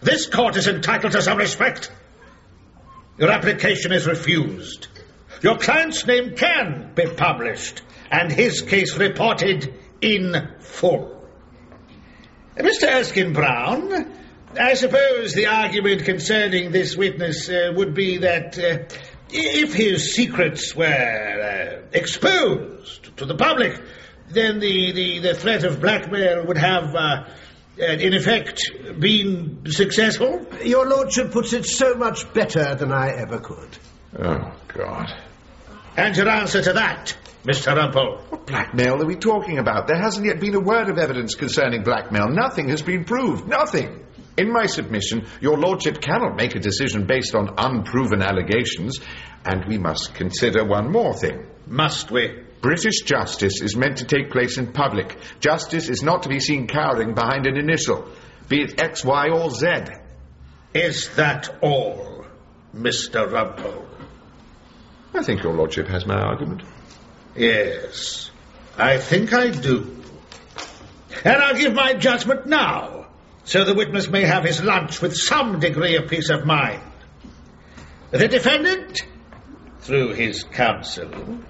this 0.00 0.26
court 0.26 0.56
is 0.56 0.68
entitled 0.68 1.12
to 1.12 1.22
some 1.22 1.38
respect. 1.38 1.90
Your 3.18 3.30
application 3.30 3.92
is 3.92 4.06
refused. 4.06 4.88
Your 5.42 5.58
client's 5.58 6.06
name 6.06 6.36
can 6.36 6.92
be 6.94 7.06
published, 7.06 7.82
and 8.10 8.30
his 8.30 8.62
case 8.62 8.96
reported 8.96 9.74
in 10.00 10.56
full. 10.60 11.28
Mr. 12.56 12.92
Erskine 12.92 13.32
Brown, 13.32 14.12
I 14.58 14.74
suppose 14.74 15.32
the 15.32 15.46
argument 15.46 16.04
concerning 16.04 16.70
this 16.70 16.96
witness 16.96 17.48
uh, 17.48 17.72
would 17.74 17.94
be 17.94 18.18
that 18.18 18.58
uh, 18.58 18.84
if 19.30 19.72
his 19.72 20.14
secrets 20.14 20.76
were 20.76 20.84
uh, 20.84 21.88
exposed 21.92 23.16
to 23.16 23.24
the 23.24 23.34
public, 23.34 23.80
then 24.28 24.58
the, 24.58 24.92
the, 24.92 25.18
the 25.20 25.34
threat 25.34 25.64
of 25.64 25.80
blackmail 25.80 26.46
would 26.46 26.58
have, 26.58 26.94
uh, 26.94 27.24
in 27.78 28.14
effect, 28.14 28.60
been 28.98 29.70
successful. 29.70 30.46
Your 30.62 30.86
lordship 30.86 31.32
puts 31.32 31.52
it 31.52 31.64
so 31.64 31.94
much 31.94 32.32
better 32.32 32.74
than 32.74 32.92
I 32.92 33.10
ever 33.10 33.38
could. 33.38 33.78
Oh, 34.18 34.52
God. 34.68 35.12
And 35.96 36.16
your 36.16 36.28
answer 36.28 36.62
to 36.62 36.72
that, 36.74 37.16
Mr. 37.44 37.74
Rumpole? 37.76 38.30
What 38.30 38.46
blackmail 38.46 39.02
are 39.02 39.06
we 39.06 39.16
talking 39.16 39.58
about? 39.58 39.86
There 39.88 39.98
hasn't 39.98 40.26
yet 40.26 40.40
been 40.40 40.54
a 40.54 40.60
word 40.60 40.88
of 40.88 40.98
evidence 40.98 41.34
concerning 41.34 41.82
blackmail. 41.82 42.28
Nothing 42.28 42.68
has 42.68 42.82
been 42.82 43.04
proved. 43.04 43.48
Nothing. 43.48 44.04
In 44.36 44.50
my 44.52 44.66
submission, 44.66 45.26
your 45.40 45.58
lordship 45.58 46.00
cannot 46.00 46.36
make 46.36 46.54
a 46.54 46.60
decision 46.60 47.06
based 47.06 47.34
on 47.34 47.54
unproven 47.58 48.22
allegations, 48.22 49.00
and 49.44 49.64
we 49.66 49.76
must 49.76 50.14
consider 50.14 50.64
one 50.64 50.90
more 50.90 51.14
thing. 51.14 51.46
Must 51.66 52.10
we? 52.10 52.42
British 52.62 53.02
justice 53.02 53.60
is 53.60 53.76
meant 53.76 53.98
to 53.98 54.04
take 54.04 54.30
place 54.30 54.56
in 54.56 54.72
public. 54.72 55.18
Justice 55.40 55.88
is 55.88 56.02
not 56.02 56.22
to 56.22 56.28
be 56.28 56.38
seen 56.38 56.68
cowering 56.68 57.12
behind 57.12 57.46
an 57.46 57.56
initial, 57.56 58.08
be 58.48 58.62
it 58.62 58.80
X, 58.80 59.04
Y, 59.04 59.30
or 59.30 59.50
Z. 59.50 59.66
Is 60.72 61.12
that 61.16 61.58
all, 61.60 62.24
Mr. 62.74 63.28
Rumpole? 63.28 63.84
I 65.12 65.24
think 65.24 65.42
your 65.42 65.54
lordship 65.54 65.88
has 65.88 66.06
my 66.06 66.14
argument. 66.14 66.62
Yes, 67.36 68.30
I 68.78 68.98
think 68.98 69.32
I 69.32 69.50
do. 69.50 70.00
And 71.24 71.42
I'll 71.42 71.56
give 71.58 71.74
my 71.74 71.94
judgment 71.94 72.46
now, 72.46 73.08
so 73.42 73.64
the 73.64 73.74
witness 73.74 74.08
may 74.08 74.22
have 74.22 74.44
his 74.44 74.62
lunch 74.62 75.02
with 75.02 75.16
some 75.16 75.58
degree 75.58 75.96
of 75.96 76.08
peace 76.08 76.30
of 76.30 76.46
mind. 76.46 76.80
The 78.12 78.28
defendant, 78.28 79.02
through 79.80 80.14
his 80.14 80.44
counsel, 80.44 81.40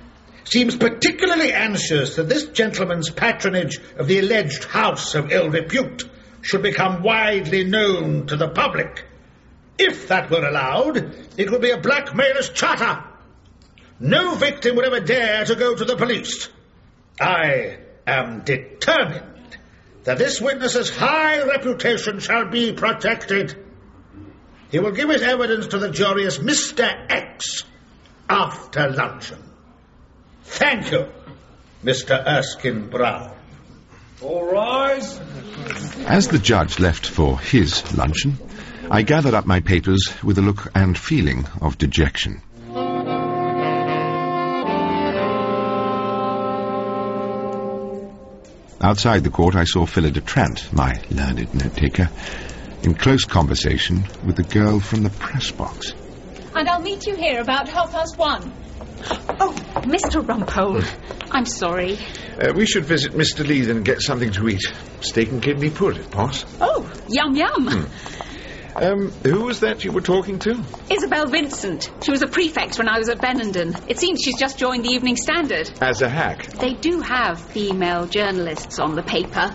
seems 0.44 0.76
particularly 0.76 1.52
anxious 1.52 2.16
that 2.16 2.28
this 2.28 2.46
gentleman's 2.46 3.10
patronage 3.10 3.78
of 3.96 4.08
the 4.08 4.18
alleged 4.18 4.64
house 4.64 5.14
of 5.14 5.30
ill 5.32 5.50
repute 5.50 6.08
should 6.42 6.62
become 6.62 7.02
widely 7.02 7.64
known 7.64 8.26
to 8.26 8.36
the 8.36 8.48
public. 8.48 9.04
If 9.78 10.08
that 10.08 10.30
were 10.30 10.46
allowed, 10.46 10.96
it 11.36 11.50
would 11.50 11.62
be 11.62 11.70
a 11.70 11.80
blackmailer's 11.80 12.50
charter. 12.50 13.04
No 14.00 14.34
victim 14.34 14.76
would 14.76 14.84
ever 14.84 15.00
dare 15.00 15.44
to 15.44 15.54
go 15.54 15.74
to 15.74 15.84
the 15.84 15.96
police. 15.96 16.48
I 17.20 17.78
am 18.06 18.40
determined 18.40 19.56
that 20.04 20.18
this 20.18 20.40
witness's 20.40 20.90
high 20.90 21.42
reputation 21.44 22.18
shall 22.18 22.46
be 22.48 22.72
protected. 22.72 23.56
He 24.70 24.80
will 24.80 24.92
give 24.92 25.08
his 25.08 25.22
evidence 25.22 25.68
to 25.68 25.78
the 25.78 25.90
jury 25.90 26.26
as 26.26 26.38
Mr. 26.38 26.82
X 27.08 27.62
after 28.28 28.90
luncheon. 28.90 29.51
Thank 30.44 30.92
you, 30.92 31.08
Mr. 31.84 32.24
Erskine 32.26 32.88
Brown. 32.88 33.34
All 34.20 34.50
rise. 34.52 35.18
As 36.06 36.28
the 36.28 36.38
judge 36.38 36.78
left 36.78 37.06
for 37.06 37.38
his 37.38 37.96
luncheon, 37.96 38.38
I 38.90 39.02
gathered 39.02 39.34
up 39.34 39.46
my 39.46 39.60
papers 39.60 40.12
with 40.22 40.38
a 40.38 40.42
look 40.42 40.70
and 40.74 40.96
feeling 40.96 41.46
of 41.60 41.78
dejection. 41.78 42.42
Outside 48.80 49.22
the 49.22 49.30
court, 49.30 49.54
I 49.54 49.62
saw 49.62 49.86
Phyllida 49.86 50.20
Trant, 50.20 50.72
my 50.72 51.00
learned 51.08 51.54
note-taker, 51.54 52.10
in 52.82 52.94
close 52.94 53.24
conversation 53.24 54.04
with 54.26 54.34
the 54.34 54.42
girl 54.42 54.80
from 54.80 55.04
the 55.04 55.10
press 55.10 55.52
box. 55.52 55.94
And 56.54 56.68
I'll 56.68 56.82
meet 56.82 57.06
you 57.06 57.14
here 57.14 57.40
about 57.40 57.68
half 57.68 57.92
past 57.92 58.18
one. 58.18 58.52
Oh, 59.40 59.54
Mr. 59.82 60.24
Rumpole, 60.24 60.84
I'm 61.30 61.46
sorry. 61.46 61.98
Uh, 62.40 62.52
we 62.54 62.66
should 62.66 62.84
visit 62.84 63.12
Mr. 63.12 63.46
Lee 63.46 63.68
and 63.70 63.84
get 63.84 64.00
something 64.00 64.30
to 64.32 64.48
eat. 64.48 64.62
Steak 65.00 65.30
and 65.30 65.42
kidney 65.42 65.70
pudding, 65.70 66.08
boss. 66.10 66.44
Oh, 66.60 66.90
yum 67.08 67.34
yum. 67.34 67.88
Um, 68.74 69.10
who 69.22 69.42
was 69.42 69.60
that 69.60 69.84
you 69.84 69.92
were 69.92 70.00
talking 70.00 70.38
to? 70.40 70.62
Isabel 70.88 71.26
Vincent. 71.26 71.90
She 72.02 72.10
was 72.10 72.22
a 72.22 72.26
prefect 72.26 72.78
when 72.78 72.88
I 72.88 72.98
was 72.98 73.10
at 73.10 73.18
Benenden. 73.18 73.78
It 73.88 73.98
seems 73.98 74.20
she's 74.22 74.38
just 74.38 74.58
joined 74.58 74.84
the 74.84 74.90
Evening 74.90 75.16
Standard. 75.16 75.70
As 75.82 76.00
a 76.00 76.08
hack. 76.08 76.46
They 76.46 76.72
do 76.72 77.00
have 77.00 77.38
female 77.38 78.06
journalists 78.06 78.78
on 78.78 78.94
the 78.94 79.02
paper. 79.02 79.54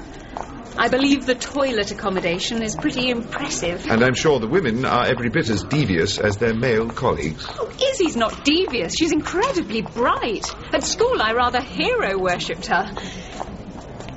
I 0.79 0.89
believe 0.89 1.25
the 1.25 1.35
toilet 1.35 1.91
accommodation 1.91 2.61
is 2.61 2.75
pretty 2.75 3.09
impressive. 3.09 3.87
And 3.89 4.03
I'm 4.03 4.13
sure 4.13 4.39
the 4.39 4.47
women 4.47 4.85
are 4.85 5.05
every 5.05 5.29
bit 5.29 5.49
as 5.49 5.63
devious 5.63 6.19
as 6.19 6.37
their 6.37 6.53
male 6.53 6.89
colleagues. 6.89 7.45
Oh, 7.59 7.67
Izzie's 7.69 8.15
not 8.15 8.45
devious. 8.45 8.93
She's 8.95 9.11
incredibly 9.11 9.81
bright. 9.81 10.45
At 10.73 10.83
school, 10.83 11.19
I 11.21 11.33
rather 11.33 11.61
hero 11.61 12.19
worshipped 12.19 12.67
her. 12.67 12.91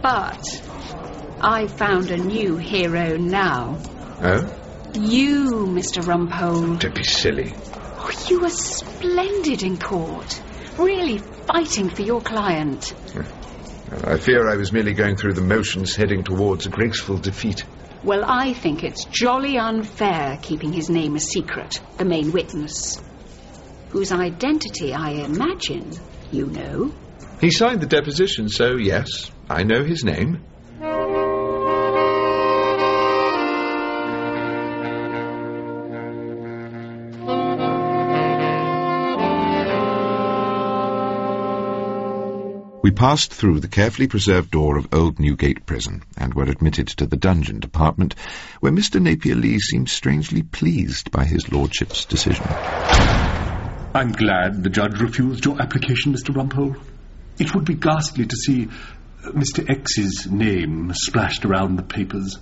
But 0.03 0.45
I 1.41 1.67
found 1.67 2.11
a 2.11 2.19
new 2.19 2.57
hero 2.57 3.17
now. 3.17 3.79
Oh? 4.23 4.57
You, 4.95 5.67
Mr. 5.67 6.03
Rumpole. 6.03 6.79
Don't 6.79 6.95
be 6.95 7.05
silly. 7.05 7.55
Oh, 7.75 8.11
you 8.29 8.41
were 8.41 8.51
splendid 8.51 9.63
in 9.63 9.79
court. 9.79 10.43
Really 10.77 11.19
fighting 11.19 11.89
for 11.89 12.03
your 12.03 12.21
client. 12.21 12.95
I 13.93 14.17
fear 14.19 14.49
I 14.49 14.57
was 14.57 14.73
merely 14.73 14.95
going 14.95 15.17
through 15.17 15.35
the 15.35 15.43
motions 15.43 15.97
heading 15.97 16.23
towards 16.23 16.67
a 16.67 16.71
graceful 16.71 17.19
defeat. 17.19 17.65
Well, 18.05 18.25
I 18.25 18.53
think 18.53 18.85
it's 18.85 19.05
jolly 19.05 19.59
unfair 19.59 20.39
keeping 20.41 20.73
his 20.73 20.89
name 20.89 21.17
a 21.17 21.21
secret, 21.21 21.81
the 21.99 22.05
main 22.05 22.33
witness. 22.33 22.97
Whose 23.91 24.13
identity 24.13 24.95
I 24.95 25.11
imagine 25.11 25.93
you 26.31 26.47
know. 26.47 26.93
He 27.41 27.51
signed 27.51 27.81
the 27.81 27.87
deposition, 27.87 28.49
so 28.49 28.77
yes, 28.77 29.31
I 29.49 29.65
know 29.65 29.83
his 29.83 30.05
name. 30.05 30.45
We 42.91 42.97
passed 42.97 43.33
through 43.33 43.61
the 43.61 43.69
carefully 43.69 44.09
preserved 44.09 44.51
door 44.51 44.77
of 44.77 44.93
Old 44.93 45.21
Newgate 45.21 45.65
Prison 45.65 46.03
and 46.17 46.35
were 46.35 46.51
admitted 46.51 46.89
to 46.89 47.07
the 47.07 47.17
dungeon 47.17 47.61
department, 47.61 48.17
where 48.59 48.73
Mr. 48.73 49.01
Napier 49.01 49.37
Lee 49.37 49.61
seemed 49.61 49.89
strangely 49.89 50.43
pleased 50.43 51.13
by 51.13 51.25
his 51.25 51.53
lordship's 51.53 52.05
decision. 52.05 52.45
I'm 53.95 54.11
glad 54.11 54.65
the 54.65 54.71
judge 54.71 55.01
refused 55.01 55.45
your 55.45 55.63
application, 55.63 56.13
Mr. 56.13 56.35
Rumpole. 56.35 56.75
It 57.39 57.55
would 57.55 57.65
be 57.65 57.75
ghastly 57.75 58.27
to 58.27 58.37
see 58.37 58.65
uh, 58.65 59.31
Mr. 59.31 59.71
X's 59.71 60.27
name 60.29 60.93
splashed 60.93 61.45
around 61.45 61.77
the 61.77 61.85
papers. 61.85 62.39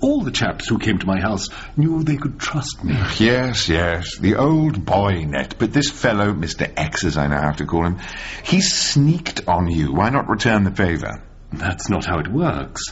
All 0.00 0.22
the 0.22 0.30
chaps 0.30 0.68
who 0.68 0.78
came 0.78 0.98
to 0.98 1.06
my 1.06 1.20
house 1.20 1.48
knew 1.76 2.02
they 2.02 2.16
could 2.16 2.38
trust 2.38 2.82
me. 2.84 2.94
Yes, 3.18 3.68
yes, 3.68 4.18
the 4.18 4.36
old 4.36 4.84
boy 4.84 5.24
net. 5.24 5.54
But 5.58 5.72
this 5.72 5.90
fellow, 5.90 6.32
Mr. 6.32 6.70
X, 6.76 7.04
as 7.04 7.16
I 7.16 7.26
now 7.28 7.42
have 7.42 7.56
to 7.58 7.66
call 7.66 7.84
him, 7.86 7.98
he 8.42 8.60
sneaked 8.60 9.46
on 9.48 9.68
you. 9.70 9.92
Why 9.92 10.10
not 10.10 10.28
return 10.28 10.64
the 10.64 10.70
favour? 10.70 11.22
That's 11.52 11.88
not 11.88 12.04
how 12.04 12.18
it 12.18 12.28
works. 12.28 12.82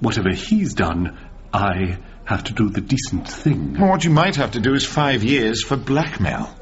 Whatever 0.00 0.30
he's 0.30 0.74
done, 0.74 1.18
I 1.52 1.98
have 2.24 2.44
to 2.44 2.52
do 2.52 2.70
the 2.70 2.80
decent 2.80 3.28
thing. 3.28 3.76
Well, 3.78 3.90
what 3.90 4.04
you 4.04 4.10
might 4.10 4.36
have 4.36 4.52
to 4.52 4.60
do 4.60 4.74
is 4.74 4.84
five 4.84 5.22
years 5.22 5.62
for 5.62 5.76
blackmail. 5.76 6.54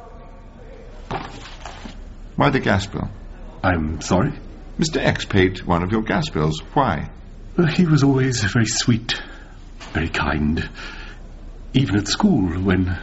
Why 2.37 2.51
the 2.51 2.61
gas 2.61 2.87
bill? 2.87 3.09
I'm 3.63 4.01
sorry? 4.01 4.33
Mr. 4.79 4.99
X 4.99 5.25
paid 5.25 5.63
one 5.63 5.83
of 5.83 5.91
your 5.91 6.03
gas 6.03 6.29
bills. 6.29 6.61
Why? 6.75 7.09
Well, 7.57 7.67
he 7.67 7.87
was 7.87 8.03
always 8.03 8.45
very 8.45 8.67
sweet, 8.67 9.15
very 9.97 10.11
kind. 10.11 10.69
Even 11.73 11.97
at 11.97 12.07
school, 12.07 12.43
when 12.61 12.99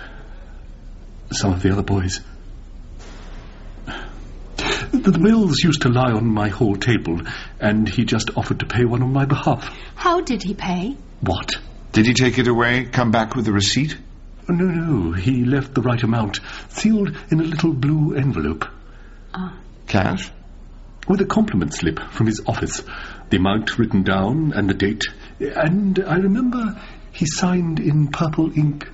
some 1.31 1.51
of 1.51 1.63
the 1.63 1.71
other 1.71 1.81
boys. 1.81 2.21
The 4.91 5.19
bills 5.19 5.63
used 5.63 5.81
to 5.81 5.89
lie 5.89 6.11
on 6.11 6.27
my 6.27 6.49
hall 6.49 6.75
table, 6.75 7.19
and 7.59 7.89
he 7.89 8.05
just 8.05 8.29
offered 8.37 8.59
to 8.59 8.67
pay 8.67 8.85
one 8.85 9.01
on 9.01 9.11
my 9.11 9.25
behalf. 9.25 9.75
How 9.95 10.21
did 10.21 10.43
he 10.43 10.53
pay? 10.53 10.95
What? 11.21 11.55
Did 11.93 12.05
he 12.05 12.13
take 12.13 12.37
it 12.37 12.47
away, 12.47 12.85
come 12.85 13.09
back 13.09 13.35
with 13.35 13.47
a 13.47 13.51
receipt? 13.51 13.97
Oh, 14.47 14.53
no, 14.53 14.65
no, 14.65 15.13
he 15.13 15.45
left 15.45 15.73
the 15.73 15.81
right 15.81 16.03
amount, 16.03 16.41
sealed 16.69 17.17
in 17.31 17.39
a 17.39 17.43
little 17.43 17.73
blue 17.73 18.13
envelope. 18.13 18.65
Ah. 19.33 19.57
Cash? 19.87 20.29
with 21.07 21.21
a 21.21 21.25
compliment 21.25 21.73
slip 21.73 21.99
from 22.11 22.27
his 22.27 22.41
office, 22.47 22.81
the 23.29 23.37
amount 23.37 23.77
written 23.77 24.03
down 24.03 24.53
and 24.53 24.69
the 24.69 24.73
date, 24.73 25.03
and 25.39 25.99
I 26.05 26.15
remember 26.15 26.81
he 27.11 27.25
signed 27.25 27.79
in 27.79 28.07
purple 28.07 28.57
ink. 28.57 28.89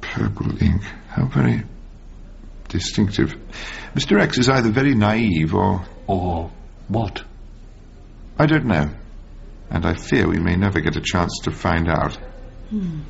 Purple 0.00 0.62
ink. 0.62 0.82
How 1.08 1.26
very 1.26 1.62
distinctive. 2.68 3.34
Mr. 3.94 4.20
X 4.20 4.38
is 4.38 4.48
either 4.48 4.70
very 4.70 4.94
naive 4.94 5.54
or... 5.54 5.84
Or 6.06 6.50
what? 6.88 7.22
I 8.38 8.46
don't 8.46 8.66
know. 8.66 8.90
And 9.70 9.86
I 9.86 9.94
fear 9.94 10.28
we 10.28 10.38
may 10.38 10.56
never 10.56 10.80
get 10.80 10.96
a 10.96 11.00
chance 11.00 11.40
to 11.44 11.50
find 11.50 11.88
out. 11.88 12.18
Hmm. 12.70 13.00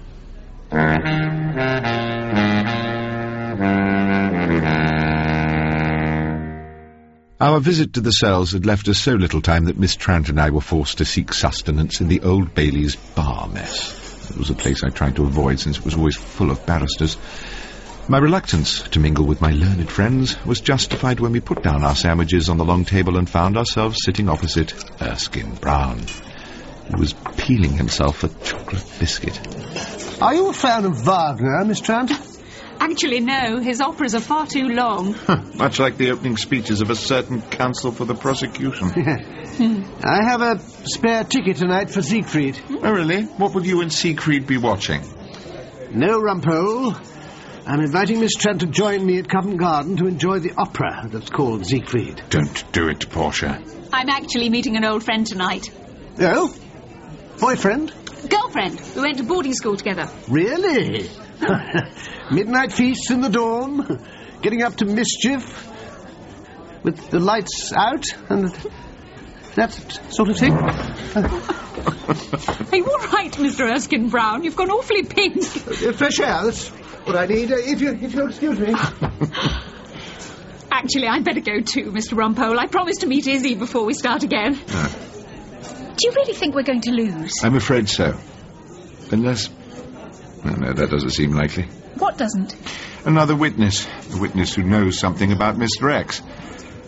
Our 7.44 7.60
visit 7.60 7.92
to 7.92 8.00
the 8.00 8.10
cells 8.10 8.52
had 8.52 8.64
left 8.64 8.88
us 8.88 8.96
so 8.96 9.12
little 9.12 9.42
time 9.42 9.66
that 9.66 9.78
Miss 9.78 9.96
Trant 9.96 10.30
and 10.30 10.40
I 10.40 10.48
were 10.48 10.62
forced 10.62 10.96
to 10.96 11.04
seek 11.04 11.34
sustenance 11.34 12.00
in 12.00 12.08
the 12.08 12.22
Old 12.22 12.54
Bailey's 12.54 12.96
bar 12.96 13.48
mess. 13.48 14.30
It 14.30 14.38
was 14.38 14.48
a 14.48 14.54
place 14.54 14.82
I 14.82 14.88
tried 14.88 15.16
to 15.16 15.26
avoid 15.26 15.60
since 15.60 15.76
it 15.76 15.84
was 15.84 15.94
always 15.94 16.16
full 16.16 16.50
of 16.50 16.64
barristers. 16.64 17.18
My 18.08 18.16
reluctance 18.16 18.80
to 18.88 18.98
mingle 18.98 19.26
with 19.26 19.42
my 19.42 19.50
learned 19.50 19.90
friends 19.90 20.42
was 20.46 20.62
justified 20.62 21.20
when 21.20 21.32
we 21.32 21.40
put 21.40 21.62
down 21.62 21.84
our 21.84 21.94
sandwiches 21.94 22.48
on 22.48 22.56
the 22.56 22.64
long 22.64 22.86
table 22.86 23.18
and 23.18 23.28
found 23.28 23.58
ourselves 23.58 23.98
sitting 24.02 24.30
opposite 24.30 24.72
Erskine 25.02 25.54
Brown. 25.56 25.98
He 26.88 26.96
was 26.96 27.12
peeling 27.36 27.72
himself 27.72 28.24
a 28.24 28.28
chocolate 28.42 28.90
biscuit. 28.98 29.38
Are 30.22 30.34
you 30.34 30.48
a 30.48 30.54
fan 30.54 30.86
of 30.86 31.04
Wagner, 31.04 31.62
Miss 31.66 31.82
Trant? 31.82 32.33
Actually, 32.80 33.20
no. 33.20 33.58
His 33.60 33.80
operas 33.80 34.14
are 34.14 34.20
far 34.20 34.46
too 34.46 34.68
long. 34.68 35.14
Much 35.54 35.78
like 35.78 35.96
the 35.96 36.10
opening 36.10 36.36
speeches 36.36 36.80
of 36.80 36.90
a 36.90 36.94
certain 36.96 37.40
counsel 37.42 37.92
for 37.92 38.04
the 38.04 38.14
prosecution. 38.14 38.88
I 40.04 40.24
have 40.24 40.42
a 40.42 40.58
spare 40.84 41.24
ticket 41.24 41.56
tonight 41.56 41.90
for 41.90 42.02
Siegfried. 42.02 42.58
oh, 42.70 42.92
really? 42.92 43.22
What 43.22 43.54
will 43.54 43.64
you 43.64 43.80
and 43.80 43.92
Siegfried 43.92 44.46
be 44.46 44.56
watching? 44.58 45.02
No 45.92 46.20
rumpole. 46.20 46.94
I'm 47.66 47.80
inviting 47.80 48.20
Miss 48.20 48.34
Trent 48.34 48.60
to 48.60 48.66
join 48.66 49.06
me 49.06 49.18
at 49.18 49.28
Covent 49.28 49.58
Garden 49.58 49.96
to 49.96 50.06
enjoy 50.06 50.38
the 50.40 50.52
opera 50.56 51.08
that's 51.10 51.30
called 51.30 51.64
Siegfried. 51.66 52.22
Don't 52.28 52.72
do 52.72 52.88
it, 52.88 53.08
Portia. 53.08 53.62
I'm 53.92 54.10
actually 54.10 54.50
meeting 54.50 54.76
an 54.76 54.84
old 54.84 55.02
friend 55.02 55.26
tonight. 55.26 55.70
Oh? 56.18 56.54
Boyfriend? 57.40 57.92
Girlfriend. 58.28 58.80
We 58.94 59.02
went 59.02 59.18
to 59.18 59.24
boarding 59.24 59.54
school 59.54 59.76
together. 59.76 60.08
Really? 60.28 61.08
Midnight 62.30 62.72
feasts 62.72 63.10
in 63.10 63.20
the 63.20 63.28
dawn, 63.28 64.04
getting 64.42 64.62
up 64.62 64.76
to 64.76 64.84
mischief, 64.84 65.70
with 66.82 67.10
the 67.10 67.18
lights 67.18 67.72
out, 67.74 68.04
and 68.28 68.54
that 69.54 69.72
sort 70.10 70.30
of 70.30 70.38
thing. 70.38 70.52
Are 70.52 72.76
you 72.76 72.84
all 72.84 73.06
right, 73.08 73.32
Mr. 73.32 73.70
Erskine 73.70 74.08
Brown? 74.08 74.44
You've 74.44 74.56
gone 74.56 74.70
awfully 74.70 75.04
pink. 75.04 75.38
Uh, 75.38 75.92
fresh 75.92 76.20
air, 76.20 76.44
that's 76.44 76.68
what 76.68 77.16
I 77.16 77.26
need. 77.26 77.52
Uh, 77.52 77.56
if, 77.56 77.80
you, 77.80 77.92
if 77.92 78.14
you'll 78.14 78.28
excuse 78.28 78.58
me. 78.58 78.74
Actually, 80.70 81.08
I'd 81.08 81.24
better 81.24 81.40
go 81.40 81.60
too, 81.60 81.92
Mr. 81.92 82.16
Rumpole. 82.16 82.58
I 82.58 82.66
promised 82.66 83.00
to 83.00 83.06
meet 83.06 83.26
Izzy 83.26 83.54
before 83.54 83.84
we 83.84 83.94
start 83.94 84.22
again. 84.22 84.54
Do 84.54 86.08
you 86.08 86.12
really 86.12 86.34
think 86.34 86.54
we're 86.54 86.62
going 86.62 86.82
to 86.82 86.90
lose? 86.90 87.32
I'm 87.42 87.54
afraid 87.54 87.88
so. 87.88 88.18
Unless... 89.10 89.48
No, 90.44 90.72
that 90.72 90.90
doesn't 90.90 91.10
seem 91.10 91.32
likely. 91.32 91.64
What 91.98 92.18
doesn't? 92.18 92.54
Another 93.04 93.34
witness. 93.34 93.86
A 94.14 94.18
witness 94.18 94.54
who 94.54 94.62
knows 94.62 94.98
something 94.98 95.32
about 95.32 95.56
Mr. 95.56 95.92
X. 95.92 96.22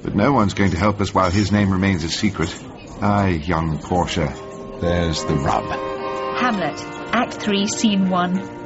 But 0.02 0.14
no 0.14 0.32
one's 0.32 0.54
going 0.54 0.72
to 0.72 0.78
help 0.78 1.00
us 1.00 1.14
while 1.14 1.30
his 1.30 1.50
name 1.50 1.70
remains 1.70 2.04
a 2.04 2.08
secret. 2.08 2.54
Aye, 3.00 3.42
young 3.44 3.78
Portia. 3.78 4.32
There's 4.80 5.24
the 5.24 5.34
rub. 5.34 5.64
Hamlet, 6.38 6.80
Act 7.14 7.34
3, 7.34 7.66
Scene 7.66 8.10
1. 8.10 8.56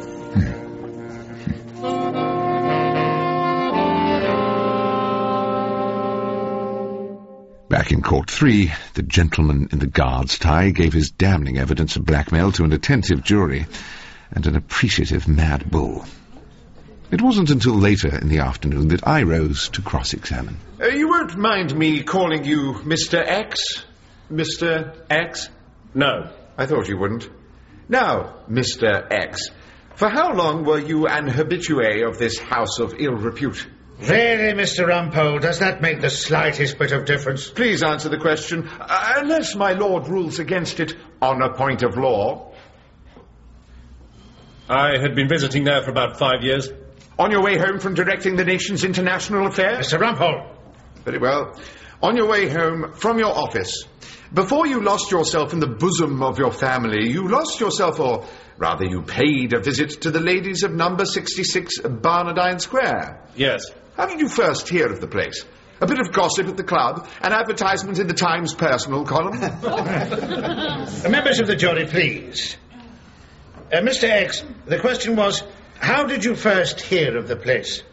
Back 7.68 7.92
in 7.92 8.02
Court 8.02 8.28
3, 8.28 8.72
the 8.94 9.02
gentleman 9.02 9.68
in 9.70 9.78
the 9.78 9.86
guard's 9.86 10.38
tie 10.38 10.70
gave 10.70 10.92
his 10.92 11.10
damning 11.12 11.58
evidence 11.58 11.94
of 11.94 12.04
blackmail 12.04 12.50
to 12.52 12.64
an 12.64 12.72
attentive 12.72 13.22
jury. 13.22 13.66
And 14.30 14.46
an 14.46 14.56
appreciative 14.56 15.28
mad 15.28 15.70
bull. 15.70 16.04
It 17.10 17.20
wasn't 17.20 17.50
until 17.50 17.74
later 17.74 18.16
in 18.16 18.28
the 18.28 18.38
afternoon 18.38 18.88
that 18.88 19.06
I 19.06 19.24
rose 19.24 19.68
to 19.70 19.82
cross-examine. 19.82 20.56
Uh, 20.80 20.86
you 20.86 21.08
won't 21.08 21.36
mind 21.36 21.74
me 21.76 22.04
calling 22.04 22.44
you 22.44 22.74
Mr. 22.84 23.20
X? 23.20 23.84
Mr. 24.30 24.96
X? 25.10 25.48
No. 25.92 26.30
I 26.56 26.66
thought 26.66 26.88
you 26.88 26.98
wouldn't. 26.98 27.28
Now, 27.88 28.44
Mr. 28.48 29.06
X, 29.10 29.48
for 29.96 30.08
how 30.08 30.34
long 30.34 30.64
were 30.64 30.78
you 30.78 31.08
an 31.08 31.26
habitué 31.26 32.06
of 32.06 32.18
this 32.18 32.38
house 32.38 32.78
of 32.78 32.94
ill 32.98 33.14
repute? 33.14 33.66
Really, 33.98 34.54
Mr. 34.54 34.86
Rumpole, 34.86 35.40
does 35.40 35.58
that 35.58 35.82
make 35.82 36.00
the 36.00 36.08
slightest 36.08 36.78
bit 36.78 36.92
of 36.92 37.04
difference? 37.04 37.50
Please 37.50 37.82
answer 37.82 38.08
the 38.08 38.18
question, 38.18 38.66
uh, 38.68 39.14
unless 39.16 39.54
my 39.54 39.72
lord 39.72 40.08
rules 40.08 40.38
against 40.38 40.80
it 40.80 40.96
on 41.20 41.42
a 41.42 41.52
point 41.52 41.82
of 41.82 41.98
law. 41.98 42.49
I 44.70 44.98
had 45.00 45.16
been 45.16 45.28
visiting 45.28 45.64
there 45.64 45.82
for 45.82 45.90
about 45.90 46.16
five 46.16 46.44
years. 46.44 46.70
On 47.18 47.32
your 47.32 47.42
way 47.42 47.58
home 47.58 47.80
from 47.80 47.94
directing 47.94 48.36
the 48.36 48.44
nation's 48.44 48.84
international 48.84 49.48
affairs? 49.48 49.88
Mr. 49.88 49.98
Rumpole! 49.98 50.46
Very 51.04 51.18
well. 51.18 51.60
On 52.00 52.16
your 52.16 52.28
way 52.28 52.48
home 52.48 52.92
from 52.92 53.18
your 53.18 53.36
office, 53.36 53.84
before 54.32 54.68
you 54.68 54.80
lost 54.80 55.10
yourself 55.10 55.52
in 55.52 55.58
the 55.58 55.66
bosom 55.66 56.22
of 56.22 56.38
your 56.38 56.52
family, 56.52 57.10
you 57.10 57.26
lost 57.26 57.58
yourself, 57.58 57.98
or 57.98 58.24
rather 58.58 58.84
you 58.84 59.02
paid 59.02 59.54
a 59.54 59.60
visit 59.60 60.02
to 60.02 60.12
the 60.12 60.20
ladies 60.20 60.62
of 60.62 60.72
number 60.72 61.04
66 61.04 61.80
Barnardine 61.80 62.60
Square. 62.60 63.24
Yes. 63.34 63.64
How 63.96 64.06
did 64.06 64.20
you 64.20 64.28
first 64.28 64.68
hear 64.68 64.86
of 64.86 65.00
the 65.00 65.08
place? 65.08 65.44
A 65.80 65.86
bit 65.88 65.98
of 65.98 66.12
gossip 66.12 66.46
at 66.46 66.56
the 66.56 66.62
club, 66.62 67.08
an 67.20 67.32
advertisement 67.32 67.98
in 67.98 68.06
the 68.06 68.14
Times 68.14 68.54
personal 68.54 69.04
column. 69.04 69.40
Uh, 71.02 71.08
members 71.08 71.40
of 71.40 71.46
the 71.46 71.56
jury, 71.56 71.86
please. 71.86 72.56
Uh, 73.72 73.76
Mr. 73.82 74.08
X, 74.08 74.42
the 74.66 74.80
question 74.80 75.14
was, 75.14 75.44
how 75.78 76.04
did 76.04 76.24
you 76.24 76.34
first 76.34 76.80
hear 76.80 77.16
of 77.16 77.28
the 77.28 77.36
place? 77.36 77.84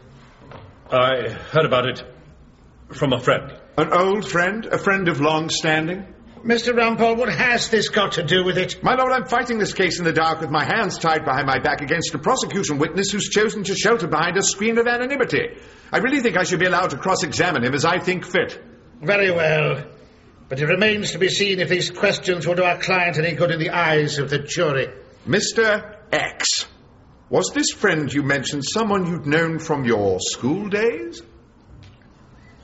I 0.90 1.28
heard 1.28 1.66
about 1.66 1.86
it 1.86 2.02
from 2.92 3.12
a 3.12 3.20
friend. 3.20 3.52
An 3.76 3.92
old 3.92 4.28
friend? 4.28 4.66
A 4.66 4.78
friend 4.78 5.06
of 5.06 5.20
long 5.20 5.50
standing? 5.50 6.04
Mr. 6.42 6.72
Rumpole, 6.72 7.16
what 7.16 7.28
has 7.28 7.68
this 7.68 7.90
got 7.90 8.12
to 8.12 8.24
do 8.24 8.42
with 8.42 8.58
it? 8.58 8.82
My 8.82 8.94
lord, 8.94 9.12
I'm 9.12 9.26
fighting 9.26 9.58
this 9.58 9.72
case 9.72 10.00
in 10.00 10.04
the 10.04 10.12
dark 10.12 10.40
with 10.40 10.50
my 10.50 10.64
hands 10.64 10.98
tied 10.98 11.24
behind 11.24 11.46
my 11.46 11.60
back 11.60 11.80
against 11.80 12.12
a 12.14 12.18
prosecution 12.18 12.78
witness 12.78 13.10
who's 13.10 13.28
chosen 13.28 13.62
to 13.64 13.74
shelter 13.76 14.08
behind 14.08 14.36
a 14.36 14.42
screen 14.42 14.78
of 14.78 14.86
anonymity. 14.88 15.58
I 15.92 15.98
really 15.98 16.20
think 16.20 16.36
I 16.36 16.42
should 16.42 16.60
be 16.60 16.66
allowed 16.66 16.90
to 16.90 16.96
cross-examine 16.96 17.64
him 17.64 17.74
as 17.74 17.84
I 17.84 18.00
think 18.00 18.24
fit. 18.24 18.60
Very 19.00 19.30
well. 19.30 19.84
But 20.48 20.60
it 20.60 20.66
remains 20.66 21.12
to 21.12 21.18
be 21.18 21.28
seen 21.28 21.60
if 21.60 21.68
these 21.68 21.90
questions 21.90 22.48
will 22.48 22.56
do 22.56 22.64
our 22.64 22.78
client 22.78 23.16
any 23.18 23.36
good 23.36 23.52
in 23.52 23.60
the 23.60 23.70
eyes 23.70 24.18
of 24.18 24.30
the 24.30 24.40
jury. 24.40 24.88
Mr. 25.28 25.96
X, 26.10 26.64
was 27.28 27.50
this 27.54 27.70
friend 27.72 28.10
you 28.10 28.22
mentioned 28.22 28.64
someone 28.64 29.04
you'd 29.04 29.26
known 29.26 29.58
from 29.58 29.84
your 29.84 30.18
school 30.20 30.70
days? 30.70 31.20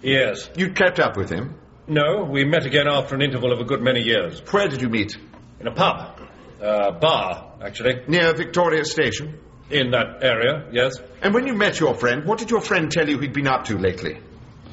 Yes. 0.01 0.49
You'd 0.57 0.75
kept 0.75 0.99
up 0.99 1.15
with 1.15 1.29
him? 1.29 1.57
No, 1.87 2.25
we 2.25 2.47
met 2.47 2.65
again 2.65 2.87
after 2.89 3.15
an 3.17 3.21
interval 3.21 3.53
of 3.53 3.61
a 3.61 3.65
good 3.65 3.83
many 3.83 4.01
years. 4.01 4.41
Where 4.51 4.67
did 4.67 4.81
you 4.81 4.89
meet? 4.89 5.15
In 5.61 5.67
a 5.67 5.75
pub. 5.75 6.19
Uh, 6.59 6.93
bar, 6.93 7.53
actually. 7.63 8.01
Near 8.09 8.33
Victoria 8.35 8.87
Station? 8.87 9.39
In 9.69 9.91
that 9.91 10.25
area, 10.25 10.67
yes. 10.73 10.95
And 11.21 11.35
when 11.35 11.47
you 11.47 11.53
met 11.53 11.79
your 11.79 11.95
friend, 11.95 12.25
what 12.25 12.39
did 12.39 12.51
your 12.51 12.63
friend 12.63 12.91
tell 12.91 13.07
you 13.07 13.19
he'd 13.19 13.35
been 13.35 13.47
up 13.47 13.65
to 13.67 13.77
lately? 13.77 14.21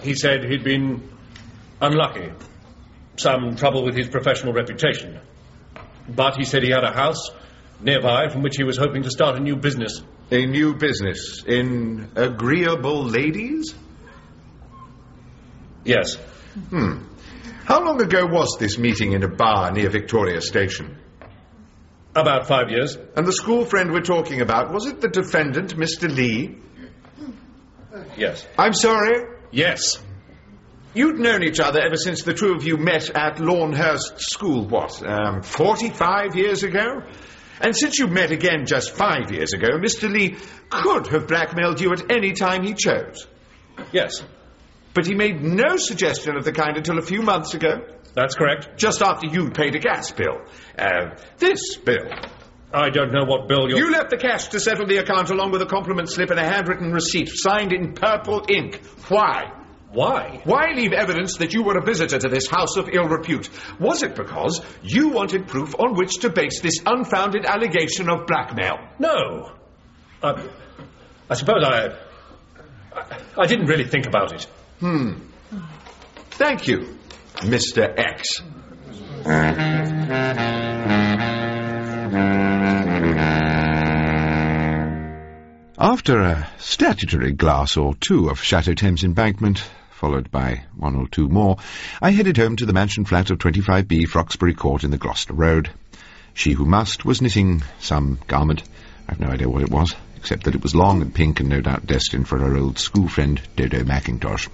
He 0.01 0.15
said 0.15 0.45
he'd 0.45 0.63
been 0.63 1.09
unlucky. 1.81 2.31
Some 3.17 3.57
trouble 3.57 3.83
with 3.83 3.97
his 3.97 4.07
professional 4.07 4.53
reputation. 4.53 5.19
But 6.07 6.37
he 6.37 6.45
said 6.45 6.63
he 6.63 6.69
had 6.69 6.85
a 6.85 6.93
house 6.93 7.29
nearby 7.81 8.29
from 8.29 8.41
which 8.41 8.55
he 8.57 8.63
was 8.63 8.77
hoping 8.77 9.03
to 9.03 9.09
start 9.09 9.35
a 9.37 9.39
new 9.39 9.55
business. 9.55 10.01
A 10.31 10.45
new 10.45 10.75
business? 10.75 11.43
In 11.45 12.09
agreeable 12.15 13.03
ladies? 13.03 13.73
Yes. 15.83 16.15
Hmm. 16.69 17.03
How 17.65 17.83
long 17.83 18.01
ago 18.01 18.25
was 18.25 18.57
this 18.59 18.77
meeting 18.77 19.13
in 19.13 19.23
a 19.23 19.27
bar 19.27 19.71
near 19.71 19.89
Victoria 19.89 20.41
Station? 20.41 20.97
About 22.15 22.47
five 22.47 22.69
years. 22.69 22.97
And 23.15 23.25
the 23.25 23.31
school 23.31 23.65
friend 23.65 23.91
we're 23.91 24.01
talking 24.01 24.41
about, 24.41 24.73
was 24.73 24.85
it 24.85 24.99
the 24.99 25.07
defendant, 25.07 25.75
Mr. 25.75 26.13
Lee? 26.13 26.57
Yes. 28.17 28.45
I'm 28.57 28.73
sorry? 28.73 29.25
Yes. 29.51 30.01
You'd 30.93 31.19
known 31.19 31.43
each 31.43 31.61
other 31.61 31.79
ever 31.79 31.95
since 31.95 32.23
the 32.23 32.33
two 32.33 32.53
of 32.53 32.65
you 32.65 32.75
met 32.75 33.09
at 33.11 33.39
Lawnhurst 33.39 34.19
School, 34.19 34.67
what, 34.67 35.01
um, 35.07 35.41
45 35.41 36.35
years 36.35 36.63
ago? 36.63 37.01
And 37.61 37.75
since 37.75 37.99
you 37.99 38.07
met 38.07 38.31
again 38.31 38.65
just 38.65 38.91
five 38.91 39.31
years 39.31 39.53
ago, 39.53 39.77
Mr. 39.77 40.11
Lee 40.11 40.35
could 40.69 41.07
have 41.07 41.27
blackmailed 41.27 41.79
you 41.79 41.93
at 41.93 42.11
any 42.11 42.33
time 42.33 42.63
he 42.63 42.73
chose. 42.73 43.27
Yes. 43.91 44.23
But 44.93 45.05
he 45.05 45.13
made 45.13 45.41
no 45.41 45.77
suggestion 45.77 46.35
of 46.35 46.43
the 46.43 46.51
kind 46.51 46.75
until 46.75 46.97
a 46.97 47.03
few 47.03 47.21
months 47.21 47.53
ago. 47.53 47.85
That's 48.13 48.35
correct. 48.35 48.77
Just 48.77 49.01
after 49.01 49.27
you'd 49.27 49.53
paid 49.53 49.75
a 49.75 49.79
gas 49.79 50.11
bill. 50.11 50.41
Uh, 50.77 51.15
this 51.37 51.77
bill. 51.77 52.09
I 52.73 52.89
don't 52.89 53.11
know 53.11 53.25
what 53.25 53.47
bill 53.47 53.69
you're... 53.69 53.77
You 53.77 53.91
left 53.91 54.09
the 54.09 54.17
cash 54.17 54.47
to 54.49 54.59
settle 54.59 54.87
the 54.87 54.97
account 54.97 55.29
along 55.29 55.51
with 55.51 55.61
a 55.61 55.65
compliment 55.65 56.09
slip 56.09 56.29
and 56.29 56.39
a 56.39 56.43
handwritten 56.43 56.91
receipt 56.91 57.29
signed 57.31 57.73
in 57.73 57.93
purple 57.93 58.45
ink. 58.49 58.81
Why? 59.07 59.51
Why? 59.91 60.39
Why 60.45 60.71
leave 60.73 60.93
evidence 60.93 61.37
that 61.37 61.53
you 61.53 61.63
were 61.63 61.77
a 61.77 61.83
visitor 61.83 62.17
to 62.17 62.29
this 62.29 62.47
house 62.47 62.77
of 62.77 62.87
ill 62.89 63.09
repute? 63.09 63.49
Was 63.79 64.03
it 64.03 64.15
because 64.15 64.61
you 64.81 65.09
wanted 65.09 65.47
proof 65.47 65.75
on 65.77 65.95
which 65.95 66.19
to 66.21 66.29
base 66.29 66.61
this 66.61 66.79
unfounded 66.85 67.45
allegation 67.45 68.09
of 68.09 68.25
blackmail? 68.25 68.77
No. 68.99 69.51
I, 70.23 70.47
I 71.29 71.33
suppose 71.33 71.63
I, 71.63 71.89
I... 72.93 73.21
I 73.37 73.45
didn't 73.47 73.65
really 73.65 73.85
think 73.85 74.05
about 74.05 74.33
it. 74.33 74.43
Hmm. 74.79 75.13
Thank 76.31 76.67
you, 76.67 76.97
Mr. 77.37 77.93
X. 77.97 78.41
After 85.77 86.21
a 86.21 86.47
statutory 86.59 87.33
glass 87.33 87.75
or 87.75 87.95
two 87.95 88.29
of 88.29 88.41
Chateau 88.41 88.73
Thames 88.73 89.03
embankment, 89.03 89.63
followed 90.01 90.31
by 90.31 90.63
one 90.75 90.95
or 90.95 91.07
two 91.07 91.29
more, 91.29 91.57
I 92.01 92.09
headed 92.09 92.35
home 92.35 92.55
to 92.55 92.65
the 92.65 92.73
mansion 92.73 93.05
flat 93.05 93.29
of 93.29 93.37
25B 93.37 94.07
Froxbury 94.07 94.57
Court 94.57 94.83
in 94.83 94.89
the 94.89 94.97
Gloucester 94.97 95.35
Road. 95.35 95.69
She 96.33 96.53
who 96.53 96.65
must 96.65 97.05
was 97.05 97.21
knitting 97.21 97.61
some 97.79 98.17
garment. 98.27 98.63
I've 99.07 99.19
no 99.19 99.27
idea 99.27 99.47
what 99.47 99.61
it 99.61 99.69
was, 99.69 99.93
except 100.15 100.45
that 100.45 100.55
it 100.55 100.63
was 100.63 100.73
long 100.73 101.03
and 101.03 101.13
pink 101.13 101.39
and 101.39 101.49
no 101.49 101.61
doubt 101.61 101.85
destined 101.85 102.27
for 102.27 102.39
her 102.39 102.57
old 102.57 102.79
school 102.79 103.07
friend, 103.07 103.39
Dodo 103.55 103.83
Mackintosh. 103.83 104.49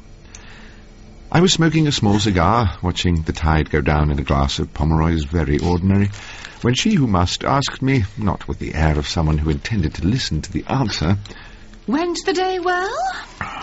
I 1.31 1.39
was 1.39 1.53
smoking 1.53 1.87
a 1.87 1.93
small 1.93 2.19
cigar, 2.19 2.77
watching 2.83 3.21
the 3.21 3.31
tide 3.31 3.69
go 3.69 3.79
down 3.79 4.11
in 4.11 4.19
a 4.19 4.23
glass 4.23 4.59
of 4.59 4.73
Pomeroy's 4.73 5.23
very 5.23 5.59
ordinary, 5.59 6.11
when 6.61 6.73
she 6.73 6.93
who 6.93 7.07
must 7.07 7.45
asked 7.45 7.81
me, 7.81 8.03
not 8.17 8.49
with 8.49 8.59
the 8.59 8.73
air 8.73 8.99
of 8.99 9.07
someone 9.07 9.37
who 9.37 9.49
intended 9.49 9.93
to 9.95 10.05
listen 10.05 10.41
to 10.41 10.51
the 10.51 10.65
answer, 10.67 11.17
Went 11.87 12.17
the 12.25 12.33
day 12.33 12.59
well? 12.59 13.56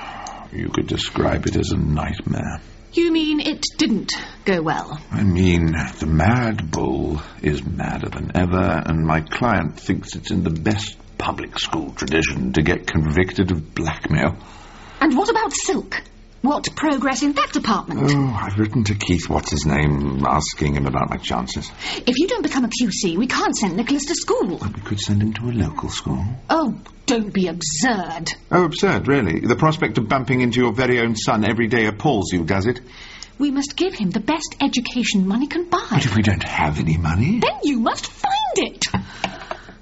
You 0.55 0.69
could 0.69 0.87
describe 0.87 1.47
it 1.47 1.57
as 1.57 1.73
a 1.73 1.77
nightmare. 1.77 2.61
You 2.93 3.11
mean 3.11 3.41
it 3.41 3.65
didn't 3.77 4.13
go 4.45 4.63
well? 4.63 5.01
I 5.11 5.25
mean, 5.25 5.73
the 5.99 6.07
mad 6.07 6.71
bull 6.71 7.21
is 7.43 7.65
madder 7.65 8.09
than 8.09 8.31
ever, 8.37 8.83
and 8.87 9.05
my 9.05 9.21
client 9.21 9.81
thinks 9.81 10.15
it's 10.15 10.31
in 10.31 10.45
the 10.45 10.51
best 10.51 10.97
public 11.19 11.59
school 11.59 11.91
tradition 11.91 12.53
to 12.53 12.63
get 12.63 12.87
convicted 12.87 13.51
of 13.51 13.75
blackmail. 13.75 14.37
And 15.01 15.17
what 15.17 15.29
about 15.29 15.53
Silk? 15.53 16.01
What 16.45 16.77
progress 16.77 17.23
in 17.23 17.33
that 17.33 17.55
department? 17.55 18.01
Oh, 18.05 18.39
I've 18.39 18.59
written 18.59 18.85
to 18.85 18.95
Keith, 18.95 19.31
what's 19.31 19.51
his 19.51 19.65
name, 19.65 20.27
asking 20.27 20.75
him 20.75 20.85
about 20.85 21.09
my 21.09 21.17
chances. 21.17 21.73
If 22.07 22.19
you 22.19 22.29
don't 22.29 22.43
become 22.43 22.67
a 22.67 22.69
QC, 22.69 23.17
we 23.17 23.27
can't 23.27 23.57
send 23.57 23.79
Nicholas 23.79 24.05
to 24.05 24.15
school. 24.15 24.59
We 24.59 24.83
could 24.83 25.01
send 25.01 25.23
him 25.23 25.33
to 25.33 25.45
a 25.49 25.53
local 25.53 25.89
school. 25.89 26.23
Oh, 26.51 26.79
don't 27.07 27.33
be 27.33 27.49
absurd. 27.49 28.35
Oh, 28.53 28.67
absurd, 28.67 29.09
really? 29.09 29.41
The 29.41 29.57
prospect 29.57 29.97
of 29.97 30.07
bumping 30.07 30.43
into 30.43 30.61
your 30.61 30.75
very 30.75 31.01
own 31.01 31.17
son 31.17 31.49
every 31.49 31.67
day 31.67 31.87
appalls 31.87 32.31
you, 32.31 32.45
does 32.45 32.67
it? 32.67 32.79
We 33.39 33.51
must 33.51 33.75
give 33.75 33.95
him 33.95 34.11
the 34.11 34.21
best 34.21 34.55
education 34.61 35.27
money 35.27 35.47
can 35.47 35.71
buy. 35.71 35.87
But 35.93 36.05
if 36.05 36.15
we 36.15 36.21
don't 36.21 36.47
have 36.47 36.79
any 36.79 36.99
money? 36.99 37.41
Then 37.41 37.61
you 37.63 37.81
must 37.81 38.07
find 38.07 38.35
it. 38.57 38.85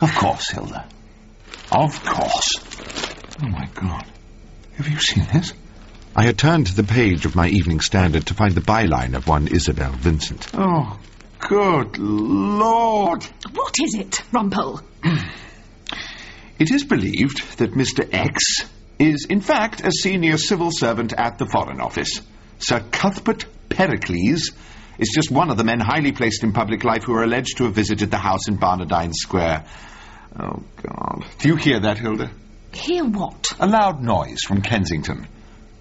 Of 0.00 0.14
course, 0.14 0.48
Hilda. 0.52 0.86
Of 1.72 2.04
course. 2.04 2.54
Oh, 3.42 3.48
my 3.48 3.66
God. 3.74 4.06
Have 4.76 4.86
you 4.86 5.00
seen 5.00 5.26
this? 5.32 5.54
I 6.14 6.24
had 6.24 6.36
turned 6.36 6.66
to 6.66 6.74
the 6.74 6.84
page 6.84 7.24
of 7.24 7.34
my 7.34 7.48
Evening 7.48 7.80
Standard 7.80 8.26
to 8.26 8.34
find 8.34 8.54
the 8.54 8.60
byline 8.60 9.14
of 9.14 9.26
one 9.26 9.48
Isabel 9.48 9.92
Vincent. 9.92 10.46
Oh, 10.52 11.00
good 11.38 11.96
Lord! 11.96 13.24
What 13.54 13.76
is 13.82 13.94
it, 13.94 14.22
Rumpole? 14.30 14.82
It 16.58 16.70
is 16.70 16.84
believed 16.84 17.56
that 17.58 17.72
Mr. 17.72 18.06
X 18.12 18.68
is, 18.98 19.26
in 19.30 19.40
fact, 19.40 19.86
a 19.86 19.90
senior 19.90 20.36
civil 20.36 20.70
servant 20.70 21.14
at 21.14 21.38
the 21.38 21.46
Foreign 21.46 21.80
Office. 21.80 22.20
Sir 22.58 22.84
Cuthbert 22.92 23.46
Pericles 23.70 24.50
is 24.98 25.12
just 25.14 25.30
one 25.30 25.50
of 25.50 25.56
the 25.56 25.64
men 25.64 25.80
highly 25.80 26.12
placed 26.12 26.44
in 26.44 26.52
public 26.52 26.84
life 26.84 27.04
who 27.04 27.14
are 27.14 27.24
alleged 27.24 27.56
to 27.56 27.64
have 27.64 27.74
visited 27.74 28.10
the 28.10 28.18
house 28.18 28.48
in 28.48 28.58
Barnardine 28.58 29.14
Square. 29.14 29.64
Oh, 30.38 30.62
God. 30.76 31.24
Do 31.38 31.48
you 31.48 31.56
hear 31.56 31.80
that, 31.80 31.96
Hilda? 31.96 32.30
Hear 32.72 33.06
what? 33.06 33.46
A 33.58 33.66
loud 33.66 34.02
noise 34.02 34.42
from 34.42 34.60
Kensington. 34.60 35.26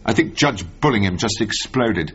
I 0.03 0.13
think 0.13 0.33
Judge 0.33 0.63
Bullingham 0.63 1.17
just 1.17 1.41
exploded. 1.41 2.13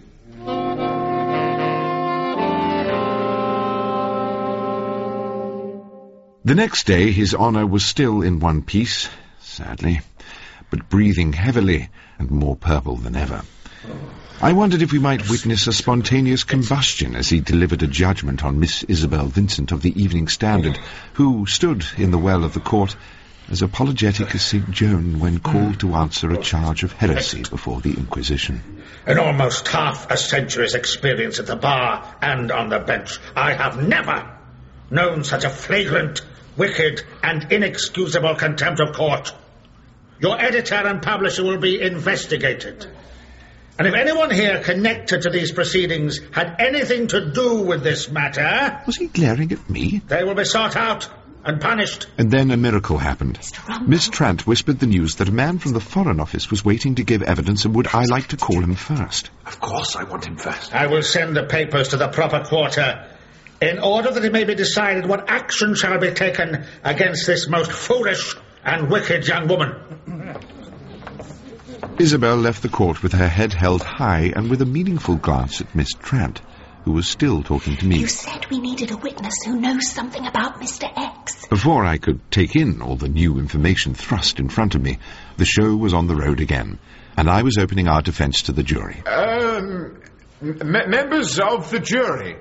The 6.44 6.55
next 6.55 6.87
day, 6.87 7.11
His 7.11 7.35
Honour 7.35 7.66
was 7.66 7.85
still 7.85 8.22
in 8.22 8.38
one 8.38 8.62
piece, 8.62 9.09
sadly, 9.40 10.01
but 10.70 10.88
breathing 10.88 11.33
heavily 11.33 11.88
and 12.18 12.31
more 12.31 12.57
purple 12.57 12.96
than 12.96 13.16
ever. 13.16 13.42
I 14.40 14.53
wondered 14.53 14.83
if 14.83 14.92
we 14.92 14.99
might 14.99 15.31
witness 15.31 15.66
a 15.66 15.72
spontaneous 15.72 16.44
combustion 16.44 17.16
as 17.16 17.29
he 17.29 17.40
delivered 17.40 17.83
a 17.83 17.87
judgment 17.87 18.44
on 18.44 18.61
Miss 18.61 18.83
Isabel 18.83 19.27
Vincent 19.27 19.72
of 19.72 19.83
the 19.83 20.01
Evening 20.01 20.29
Standard, 20.29 20.79
who 21.14 21.46
stood 21.46 21.85
in 21.96 22.11
the 22.11 22.18
well 22.18 22.44
of 22.44 22.53
the 22.53 22.61
court 22.61 22.96
as 23.50 23.62
apologetic 23.62 24.35
as 24.35 24.42
St. 24.42 24.70
Joan 24.70 25.20
when 25.20 25.38
called 25.38 25.80
to 25.80 25.94
answer 25.94 26.30
a 26.30 26.42
charge 26.42 26.82
of 26.82 26.92
heresy 26.92 27.42
before 27.42 27.80
the 27.80 27.94
Inquisition. 27.94 28.82
In 29.06 29.18
almost 29.18 29.68
half 29.68 30.11
a 30.11 30.16
century's 30.16 30.74
experience 30.74 31.38
at 31.38 31.46
the 31.46 31.56
bar 31.56 32.16
and 32.20 32.50
on 32.50 32.70
the 32.70 32.80
bench, 32.80 33.18
I 33.37 33.52
have 33.54 33.80
never 33.87 34.37
known 34.90 35.22
such 35.22 35.44
a 35.44 35.50
flagrant, 35.50 36.22
wicked, 36.56 37.02
and 37.22 37.52
inexcusable 37.52 38.35
contempt 38.35 38.80
of 38.80 38.94
court. 38.94 39.32
Your 40.18 40.40
editor 40.40 40.74
and 40.74 41.00
publisher 41.02 41.44
will 41.44 41.59
be 41.59 41.80
investigated. 41.80 42.87
And 43.78 43.87
if 43.87 43.94
anyone 43.94 44.30
here 44.30 44.62
connected 44.62 45.22
to 45.22 45.30
these 45.30 45.52
proceedings 45.52 46.20
had 46.32 46.56
anything 46.59 47.09
to 47.09 47.30
do 47.30 47.61
with 47.61 47.82
this 47.82 48.11
matter, 48.11 48.80
Was 48.87 48.96
he 48.96 49.06
glaring 49.09 49.52
at 49.52 49.68
me? 49.68 50.00
they 50.09 50.24
will 50.24 50.35
be 50.35 50.44
sought 50.46 50.74
out 50.76 51.09
and 51.46 51.61
punished. 51.61 52.09
And 52.18 52.30
then 52.30 52.50
a 52.50 52.56
miracle 52.56 52.98
happened. 52.98 53.38
Miss 53.87 54.09
Trant 54.09 54.46
whispered 54.46 54.80
the 54.80 54.87
news 54.87 55.14
that 55.16 55.28
a 55.28 55.32
man 55.32 55.59
from 55.59 55.72
the 55.72 55.80
Foreign 55.80 56.20
Office 56.20 56.50
was 56.50 56.64
waiting 56.64 56.96
to 56.96 57.04
give 57.04 57.22
evidence 57.22 57.64
and 57.64 57.74
would 57.76 57.87
I 57.87 58.04
like 58.04 58.28
to 58.28 58.37
call 58.37 58.61
him 58.61 58.74
first. 58.74 59.30
Of 59.46 59.61
course 59.61 59.94
I 59.96 60.04
want 60.04 60.26
him 60.26 60.37
first. 60.37 60.74
I 60.74 60.88
will 60.88 61.02
send 61.02 61.37
the 61.37 61.44
papers 61.44 61.88
to 61.88 61.96
the 61.96 62.09
proper 62.09 62.42
quarter 62.44 63.09
in 63.62 63.78
order 63.78 64.11
that 64.11 64.24
it 64.24 64.32
may 64.32 64.44
be 64.44 64.54
decided 64.54 65.06
what 65.06 65.30
action 65.30 65.74
shall 65.74 65.98
be 65.98 66.11
taken 66.11 66.66
against 66.82 67.26
this 67.26 67.48
most 67.48 67.72
foolish 67.72 68.35
and 68.64 68.90
wicked 68.90 69.26
young 69.26 69.46
woman. 69.46 69.72
Isabel 71.98 72.37
left 72.37 72.62
the 72.62 72.68
court 72.68 73.02
with 73.02 73.12
her 73.12 73.28
head 73.28 73.54
held 73.54 73.82
high 73.82 74.32
and 74.35 74.50
with 74.50 74.61
a 74.61 74.66
meaningful 74.66 75.16
glance 75.16 75.61
at 75.61 75.74
Miss 75.74 75.92
Trant, 75.94 76.42
who 76.87 76.92
was 76.92 77.09
still 77.09 77.42
talking 77.42 77.77
to 77.77 77.85
me. 77.85 77.99
You 77.99 78.07
said 78.07 78.46
we 78.49 78.61
needed 78.61 78.92
a 78.92 78.96
witness 78.96 79.35
who 79.44 79.61
knows 79.61 79.90
something 79.90 80.25
about 80.25 80.61
Mr. 80.61 80.88
X. 80.96 81.46
Before 81.49 81.85
I 81.85 81.99
could 81.99 82.20
take 82.31 82.55
in 82.55 82.81
all 82.81 82.94
the 82.94 83.09
new 83.09 83.40
information 83.40 83.92
thrust 83.94 84.38
in 84.38 84.49
front 84.49 84.77
of 84.77 84.83
me, 84.83 84.99
the 85.37 85.44
show 85.44 85.75
was 85.75 85.92
on 85.92 86.07
the 86.07 86.14
road 86.14 86.38
again, 86.40 86.79
and 87.16 87.29
I 87.29 87.42
was 87.42 87.59
opening 87.59 87.88
our 87.88 88.03
defence 88.03 88.42
to 88.42 88.53
the 88.53 88.62
jury. 88.62 89.03
Um, 89.05 90.01
m- 90.40 90.90
members 90.90 91.40
of 91.40 91.72
the 91.72 91.81
jury, 91.81 92.37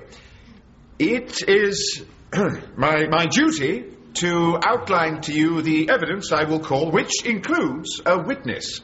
it 1.00 1.42
is 1.48 2.04
my, 2.76 3.08
my 3.08 3.26
duty 3.26 3.86
to 4.14 4.60
outline 4.64 5.22
to 5.22 5.32
you 5.32 5.60
the 5.60 5.90
evidence 5.90 6.30
I 6.30 6.44
will 6.44 6.60
call, 6.60 6.92
which 6.92 7.26
includes 7.26 8.00
a 8.06 8.22
witness 8.22 8.80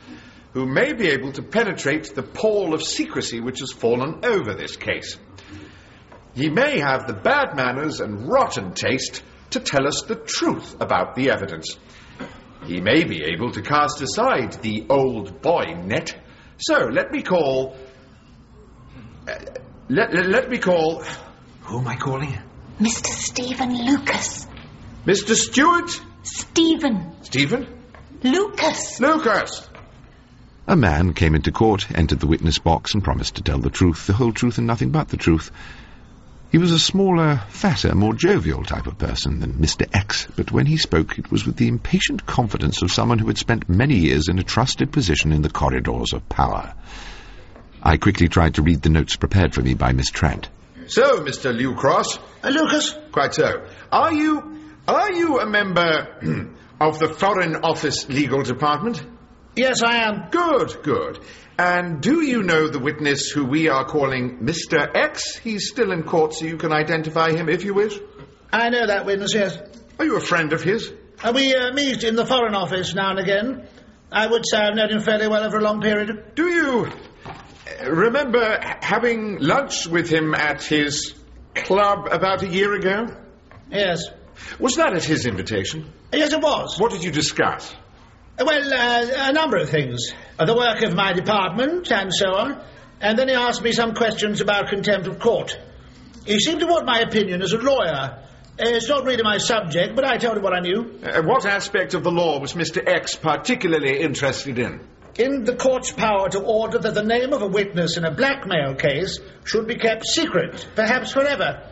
who 0.55 0.67
may 0.67 0.93
be 0.93 1.09
able 1.11 1.31
to 1.33 1.43
penetrate 1.43 2.15
the 2.17 2.23
pall 2.25 2.75
of 2.75 2.83
secrecy 2.83 3.41
which 3.41 3.61
has 3.61 3.71
fallen 3.71 4.25
over 4.25 4.55
this 4.55 4.77
case. 4.77 5.17
He 6.35 6.49
may 6.49 6.79
have 6.79 7.07
the 7.07 7.13
bad 7.13 7.55
manners 7.57 8.01
and 8.01 8.29
rotten 8.29 8.73
taste 8.73 9.23
to 9.51 9.61
tell 9.61 9.87
us 9.87 10.03
the 10.09 10.17
truth 10.17 10.81
about 10.81 11.15
the 11.15 11.31
evidence. 11.31 11.77
He 12.65 12.81
may 12.81 13.05
be 13.05 13.25
able 13.25 13.51
to 13.53 13.61
cast 13.63 14.01
aside 14.01 14.53
the 14.63 14.87
old 14.89 15.43
boy 15.43 15.75
net. 15.85 16.17
So 16.59 16.87
let 16.87 17.11
me 17.11 17.23
call. 17.23 17.77
uh, 19.29 19.35
let, 19.89 20.15
let, 20.15 20.27
let 20.27 20.51
me 20.51 20.59
call. 20.59 21.03
Who 21.63 21.79
am 21.81 21.89
I 21.89 21.97
calling? 21.97 22.39
Mr. 22.81 23.07
Stephen 23.09 23.85
Lucas. 23.85 24.47
Mr. 25.05 25.35
Stewart? 25.35 25.91
Stephen 26.23 27.13
Stephen? 27.23 27.67
Lucas. 28.23 29.01
Lucas! 29.01 29.69
A 30.69 30.77
man 30.77 31.13
came 31.13 31.35
into 31.35 31.51
court, 31.51 31.91
entered 31.93 32.21
the 32.21 32.29
witness 32.29 32.59
box, 32.59 32.95
and 32.95 33.03
promised 33.03 33.35
to 33.35 33.43
tell 33.43 33.59
the 33.59 33.71
truth, 33.71 34.07
the 34.07 34.13
whole 34.13 34.33
truth, 34.33 34.59
and 34.59 34.67
nothing 34.67 34.91
but 34.91 35.09
the 35.09 35.17
truth. 35.17 35.51
He 36.53 36.59
was 36.59 36.71
a 36.71 36.79
smaller, 36.79 37.41
fatter, 37.49 37.95
more 37.95 38.13
jovial 38.13 38.63
type 38.63 38.87
of 38.87 38.99
person 38.99 39.41
than 39.41 39.55
Mr. 39.55 39.89
X, 39.91 40.29
but 40.37 40.53
when 40.53 40.67
he 40.67 40.77
spoke 40.77 41.19
it 41.19 41.31
was 41.31 41.47
with 41.47 41.57
the 41.57 41.67
impatient 41.67 42.27
confidence 42.27 42.83
of 42.83 42.93
someone 42.93 43.19
who 43.19 43.29
had 43.29 43.39
spent 43.39 43.71
many 43.71 43.95
years 43.95 44.29
in 44.29 44.39
a 44.39 44.43
trusted 44.43 44.93
position 44.93 45.33
in 45.33 45.41
the 45.41 45.49
corridors 45.49 46.13
of 46.13 46.29
power. 46.29 46.75
I 47.83 47.97
quickly 47.97 48.29
tried 48.29 48.57
to 48.57 48.63
read 48.63 48.83
the 48.83 48.91
notes 48.91 49.17
prepared 49.17 49.55
for 49.55 49.63
me 49.63 49.73
by 49.73 49.93
Miss 49.93 50.11
Trant. 50.11 50.51
So, 50.89 51.21
Mr. 51.21 51.59
Lucross. 51.59 52.19
Uh, 52.45 52.51
Lucas, 52.51 52.95
Quite 53.13 53.33
so. 53.33 53.67
Are 53.91 54.13
you. 54.13 54.61
Are 54.87 55.11
you 55.11 55.41
a 55.41 55.47
member 55.47 56.51
of 56.81 56.99
the 56.99 57.09
Foreign 57.09 57.57
Office 57.57 58.11
Legal 58.11 58.43
Department? 58.43 59.03
Yes, 59.57 59.83
I 59.83 60.05
am. 60.05 60.29
Good, 60.31 60.83
good. 60.83 61.21
And 61.59 62.01
do 62.01 62.23
you 62.23 62.43
know 62.43 62.69
the 62.69 62.79
witness 62.79 63.29
who 63.31 63.45
we 63.45 63.69
are 63.69 63.85
calling 63.85 64.39
Mr. 64.39 64.89
X? 64.95 65.37
He's 65.37 65.69
still 65.69 65.93
in 65.93 66.03
court, 66.03 66.35
so 66.35 66.47
you 66.47 66.57
can 66.57 66.73
identify 66.73 67.31
him 67.31 67.49
if 67.49 67.65
you 67.65 67.75
wish. 67.75 67.99
I 68.53 68.71
know 68.71 68.87
that 68.87 69.07
witness, 69.07 69.33
yes. 69.35 69.59
Are 69.99 70.05
you 70.05 70.17
a 70.17 70.21
friend 70.21 70.53
of 70.53 70.63
his? 70.63 70.93
Uh, 71.23 71.33
we 71.35 71.55
uh, 71.55 71.73
meet 71.73 72.03
in 72.05 72.17
the 72.17 72.27
Foreign 72.27 72.55
Office 72.55 72.95
now 72.95 73.11
and 73.11 73.19
again. 73.19 73.69
I 74.11 74.27
would 74.27 74.45
say 74.47 74.59
I've 74.59 74.75
known 74.75 74.91
him 74.91 75.01
fairly 75.01 75.29
well 75.29 75.45
over 75.45 75.59
a 75.59 75.63
long 75.63 75.81
period. 75.81 76.35
Do 76.35 76.47
you 76.49 76.91
remember 77.87 78.59
having 78.83 79.39
lunch 79.39 79.87
with 79.87 80.09
him 80.11 80.35
at 80.35 80.63
his 80.63 81.15
club 81.55 82.09
about 82.11 82.43
a 82.43 82.49
year 82.49 82.75
ago? 82.75 83.17
Yes. 83.71 84.05
Was 84.59 84.77
that 84.77 84.95
at 84.95 85.05
his 85.05 85.27
invitation? 85.27 85.93
Yes, 86.13 86.33
it 86.33 86.41
was. 86.41 86.79
What 86.79 86.93
did 86.93 87.05
you 87.05 87.11
discuss? 87.11 87.75
Well, 88.45 88.75
uh, 88.75 89.31
a 89.31 89.33
number 89.33 89.57
of 89.57 89.71
things. 89.71 90.13
Uh, 90.39 90.45
the 90.47 90.57
work 90.57 90.83
of 90.83 90.95
my 90.95 91.13
department 91.13 91.93
and 91.93 92.13
so 92.13 92.35
on. 92.35 92.61
And 93.01 93.19
then 93.19 93.29
he 93.29 93.35
asked 93.35 93.63
me 93.63 93.73
some 93.73 93.95
questions 93.95 94.41
about 94.41 94.69
contempt 94.69 95.07
of 95.07 95.19
court. 95.19 95.57
He 96.27 96.39
seemed 96.41 96.61
to 96.61 96.67
want 96.67 96.87
my 96.87 97.01
opinion 97.01 97.43
as 97.43 97.53
a 97.53 97.59
lawyer. 97.59 98.19
Uh, 98.59 98.65
it's 98.67 98.89
not 98.89 99.05
really 99.05 99.23
my 99.23 99.39
subject, 99.39 99.95
but 99.95 100.05
I 100.05 100.17
told 100.19 100.37
him 100.37 100.43
what 100.43 100.55
I 100.55 100.61
knew. 100.61 101.01
Uh, 101.03 101.23
what 101.23 101.47
aspect 101.47 101.95
of 101.95 102.03
the 102.03 102.11
law 102.11 102.41
was 102.41 102.55
Mr. 102.55 102.87
X 102.87 103.15
particularly 103.17 104.01
interested 104.01 104.59
in? 104.59 104.81
In 105.17 105.45
the 105.45 105.55
court's 105.55 105.93
power 105.93 106.29
to 106.31 106.41
order 106.41 106.79
that 106.79 106.95
the 106.95 107.05
name 107.05 107.33
of 107.33 107.43
a 107.43 107.47
witness 107.47 107.97
in 107.97 108.05
a 108.05 108.15
blackmail 108.15 108.75
case 108.75 109.21
should 109.45 109.67
be 109.67 109.77
kept 109.77 110.05
secret, 110.07 110.67
perhaps 110.75 111.13
forever. 111.13 111.69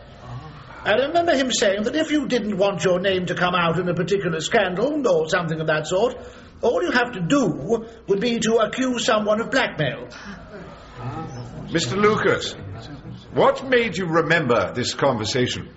I 0.83 0.94
remember 0.94 1.35
him 1.37 1.50
saying 1.52 1.83
that 1.83 1.94
if 1.94 2.11
you 2.11 2.26
didn't 2.26 2.56
want 2.56 2.85
your 2.85 3.00
name 3.00 3.26
to 3.26 3.35
come 3.35 3.54
out 3.54 3.78
in 3.78 3.88
a 3.88 3.94
particular 3.94 4.40
scandal 4.40 5.06
or 5.06 5.28
something 5.28 5.61
of 5.61 5.66
that 5.66 5.87
sort, 5.87 6.16
all 6.62 6.83
you 6.83 6.90
have 6.90 7.12
to 7.12 7.20
do 7.20 7.87
would 8.07 8.20
be 8.20 8.38
to 8.40 8.57
accuse 8.57 9.05
someone 9.05 9.40
of 9.40 9.51
blackmail. 9.51 10.09
Mr. 11.68 11.96
Lucas, 11.96 12.55
what 13.33 13.68
made 13.68 13.96
you 13.96 14.07
remember 14.07 14.73
this 14.75 14.94
conversation? 14.94 15.68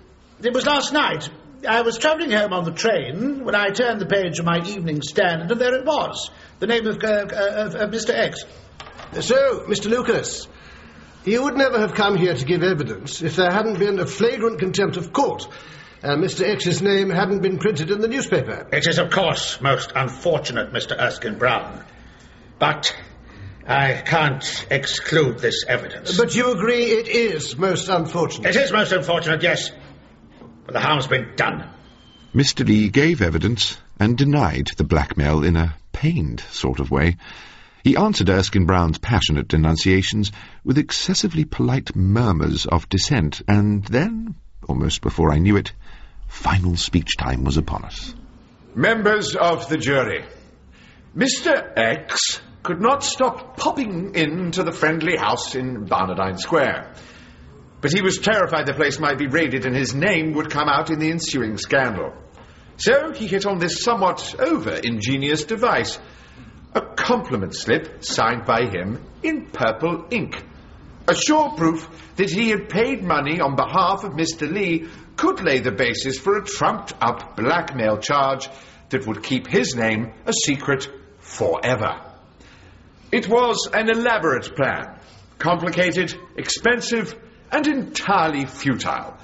It 0.42 0.52
was 0.52 0.66
last 0.66 0.92
night. 0.92 1.28
I 1.66 1.80
was 1.82 1.96
travelling 1.96 2.30
home 2.30 2.52
on 2.52 2.64
the 2.64 2.72
train 2.72 3.44
when 3.44 3.54
I 3.54 3.70
turned 3.70 4.00
the 4.00 4.06
page 4.06 4.38
of 4.38 4.44
my 4.44 4.58
evening 4.66 5.00
standard, 5.00 5.50
and 5.50 5.60
there 5.60 5.74
it 5.74 5.86
was 5.86 6.30
the 6.58 6.66
name 6.66 6.86
of, 6.86 7.02
uh, 7.02 7.06
uh, 7.06 7.66
of, 7.66 7.74
of 7.74 7.90
Mr. 7.90 8.10
X. 8.10 8.44
So, 9.20 9.64
Mr. 9.66 9.86
Lucas, 9.86 10.46
you 11.24 11.42
would 11.44 11.56
never 11.56 11.78
have 11.78 11.94
come 11.94 12.16
here 12.16 12.34
to 12.34 12.44
give 12.44 12.62
evidence 12.62 13.22
if 13.22 13.36
there 13.36 13.50
hadn't 13.50 13.78
been 13.78 13.98
a 13.98 14.06
flagrant 14.06 14.58
contempt 14.58 14.96
of 14.96 15.12
court 15.12 15.48
Uh, 16.04 16.12
and 16.12 16.22
Mr. 16.22 16.46
X's 16.46 16.82
name 16.82 17.08
hadn't 17.08 17.40
been 17.40 17.58
printed 17.58 17.90
in 17.90 18.00
the 18.00 18.08
newspaper. 18.08 18.66
It 18.70 18.86
is, 18.86 18.98
of 18.98 19.10
course, 19.10 19.60
most 19.62 19.90
unfortunate, 19.94 20.70
Mr. 20.70 20.98
Erskine 20.98 21.38
Brown. 21.38 21.82
But 22.58 22.94
I 23.66 24.02
can't 24.04 24.66
exclude 24.70 25.38
this 25.38 25.64
evidence. 25.66 26.16
But 26.18 26.34
you 26.34 26.52
agree 26.52 26.84
it 26.84 27.08
is 27.08 27.56
most 27.56 27.88
unfortunate. 27.88 28.54
It 28.54 28.60
is 28.60 28.70
most 28.70 28.92
unfortunate, 28.92 29.42
yes. 29.42 29.70
But 30.66 30.74
the 30.74 30.80
harm's 30.80 31.06
been 31.06 31.36
done. 31.36 31.70
Mr. 32.34 32.66
Lee 32.66 32.90
gave 32.90 33.22
evidence 33.22 33.78
and 33.98 34.18
denied 34.18 34.72
the 34.76 34.84
blackmail 34.84 35.42
in 35.42 35.56
a 35.56 35.74
pained 35.92 36.40
sort 36.50 36.80
of 36.80 36.90
way. 36.90 37.16
He 37.82 37.96
answered 37.96 38.28
Erskine 38.28 38.66
Brown's 38.66 38.98
passionate 38.98 39.48
denunciations 39.48 40.32
with 40.64 40.76
excessively 40.76 41.46
polite 41.46 41.96
murmurs 41.96 42.66
of 42.66 42.88
dissent, 42.90 43.40
and 43.48 43.84
then, 43.84 44.34
almost 44.68 45.00
before 45.00 45.32
I 45.32 45.38
knew 45.38 45.56
it, 45.56 45.72
final 46.34 46.76
speech 46.76 47.16
time 47.16 47.44
was 47.44 47.56
upon 47.56 47.84
us. 47.84 48.12
Members 48.74 49.36
of 49.36 49.68
the 49.68 49.78
jury, 49.78 50.24
Mr. 51.16 51.72
X 51.76 52.40
could 52.64 52.80
not 52.80 53.04
stop 53.04 53.56
popping 53.56 54.14
into 54.14 54.64
the 54.64 54.72
friendly 54.72 55.16
house 55.16 55.54
in 55.54 55.86
Barnardine 55.86 56.38
Square. 56.38 56.92
But 57.80 57.92
he 57.92 58.02
was 58.02 58.18
terrified 58.18 58.66
the 58.66 58.74
place 58.74 58.98
might 58.98 59.16
be 59.16 59.28
raided 59.28 59.64
and 59.64 59.76
his 59.76 59.94
name 59.94 60.32
would 60.32 60.50
come 60.50 60.68
out 60.68 60.90
in 60.90 60.98
the 60.98 61.10
ensuing 61.10 61.56
scandal. 61.56 62.12
So 62.78 63.12
he 63.12 63.28
hit 63.28 63.46
on 63.46 63.58
this 63.58 63.82
somewhat 63.82 64.34
over-ingenious 64.38 65.44
device. 65.44 65.98
A 66.74 66.80
compliment 66.80 67.54
slip 67.54 68.04
signed 68.04 68.44
by 68.44 68.66
him 68.66 69.00
in 69.22 69.46
purple 69.46 70.06
ink. 70.10 70.42
A 71.06 71.14
sure 71.14 71.52
proof 71.56 71.88
that 72.16 72.30
he 72.30 72.48
had 72.50 72.68
paid 72.68 73.04
money 73.04 73.40
on 73.40 73.54
behalf 73.54 74.02
of 74.02 74.12
Mr. 74.12 74.50
Lee 74.50 74.88
could 75.16 75.42
lay 75.42 75.60
the 75.60 75.72
basis 75.72 76.18
for 76.18 76.36
a 76.36 76.44
trumped-up 76.44 77.36
blackmail 77.36 77.98
charge 77.98 78.48
that 78.90 79.06
would 79.06 79.22
keep 79.22 79.46
his 79.46 79.74
name 79.74 80.12
a 80.26 80.32
secret 80.32 80.88
forever. 81.18 82.00
It 83.12 83.28
was 83.28 83.68
an 83.72 83.90
elaborate 83.90 84.56
plan, 84.56 84.98
complicated, 85.38 86.14
expensive, 86.36 87.14
and 87.50 87.66
entirely 87.66 88.46
futile. 88.46 89.16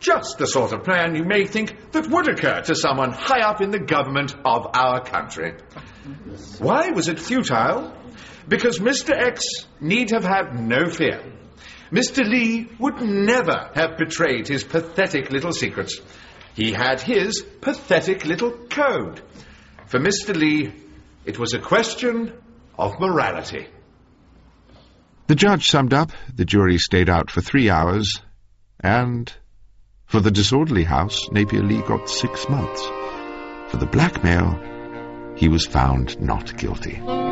Just 0.00 0.38
the 0.38 0.46
sort 0.46 0.72
of 0.72 0.84
plan 0.84 1.14
you 1.14 1.24
may 1.24 1.46
think 1.46 1.92
that 1.92 2.08
would 2.08 2.28
occur 2.28 2.60
to 2.62 2.74
someone 2.74 3.12
high 3.12 3.40
up 3.40 3.60
in 3.60 3.70
the 3.70 3.78
government 3.78 4.34
of 4.44 4.66
our 4.74 5.02
country. 5.02 5.54
Why 6.58 6.90
was 6.90 7.08
it 7.08 7.18
futile? 7.18 7.94
Because 8.46 8.78
Mr. 8.78 9.10
X 9.10 9.42
need 9.80 10.10
have 10.10 10.24
had 10.24 10.60
no 10.60 10.86
fear. 10.90 11.22
Mr. 11.94 12.28
Lee 12.28 12.68
would 12.80 13.00
never 13.00 13.70
have 13.76 13.96
betrayed 13.96 14.48
his 14.48 14.64
pathetic 14.64 15.30
little 15.30 15.52
secrets. 15.52 16.00
He 16.56 16.72
had 16.72 17.00
his 17.00 17.40
pathetic 17.60 18.24
little 18.24 18.50
code. 18.50 19.22
For 19.86 20.00
Mr. 20.00 20.34
Lee, 20.34 20.72
it 21.24 21.38
was 21.38 21.54
a 21.54 21.60
question 21.60 22.32
of 22.76 22.98
morality. 22.98 23.68
The 25.28 25.36
judge 25.36 25.68
summed 25.68 25.94
up, 25.94 26.10
the 26.34 26.44
jury 26.44 26.78
stayed 26.78 27.08
out 27.08 27.30
for 27.30 27.40
three 27.40 27.70
hours, 27.70 28.20
and 28.80 29.32
for 30.06 30.18
the 30.18 30.32
disorderly 30.32 30.82
house, 30.82 31.30
Napier 31.30 31.62
Lee 31.62 31.80
got 31.82 32.10
six 32.10 32.48
months. 32.48 32.84
For 33.68 33.76
the 33.76 33.86
blackmail, 33.86 35.36
he 35.36 35.46
was 35.46 35.64
found 35.64 36.20
not 36.20 36.56
guilty. 36.58 37.23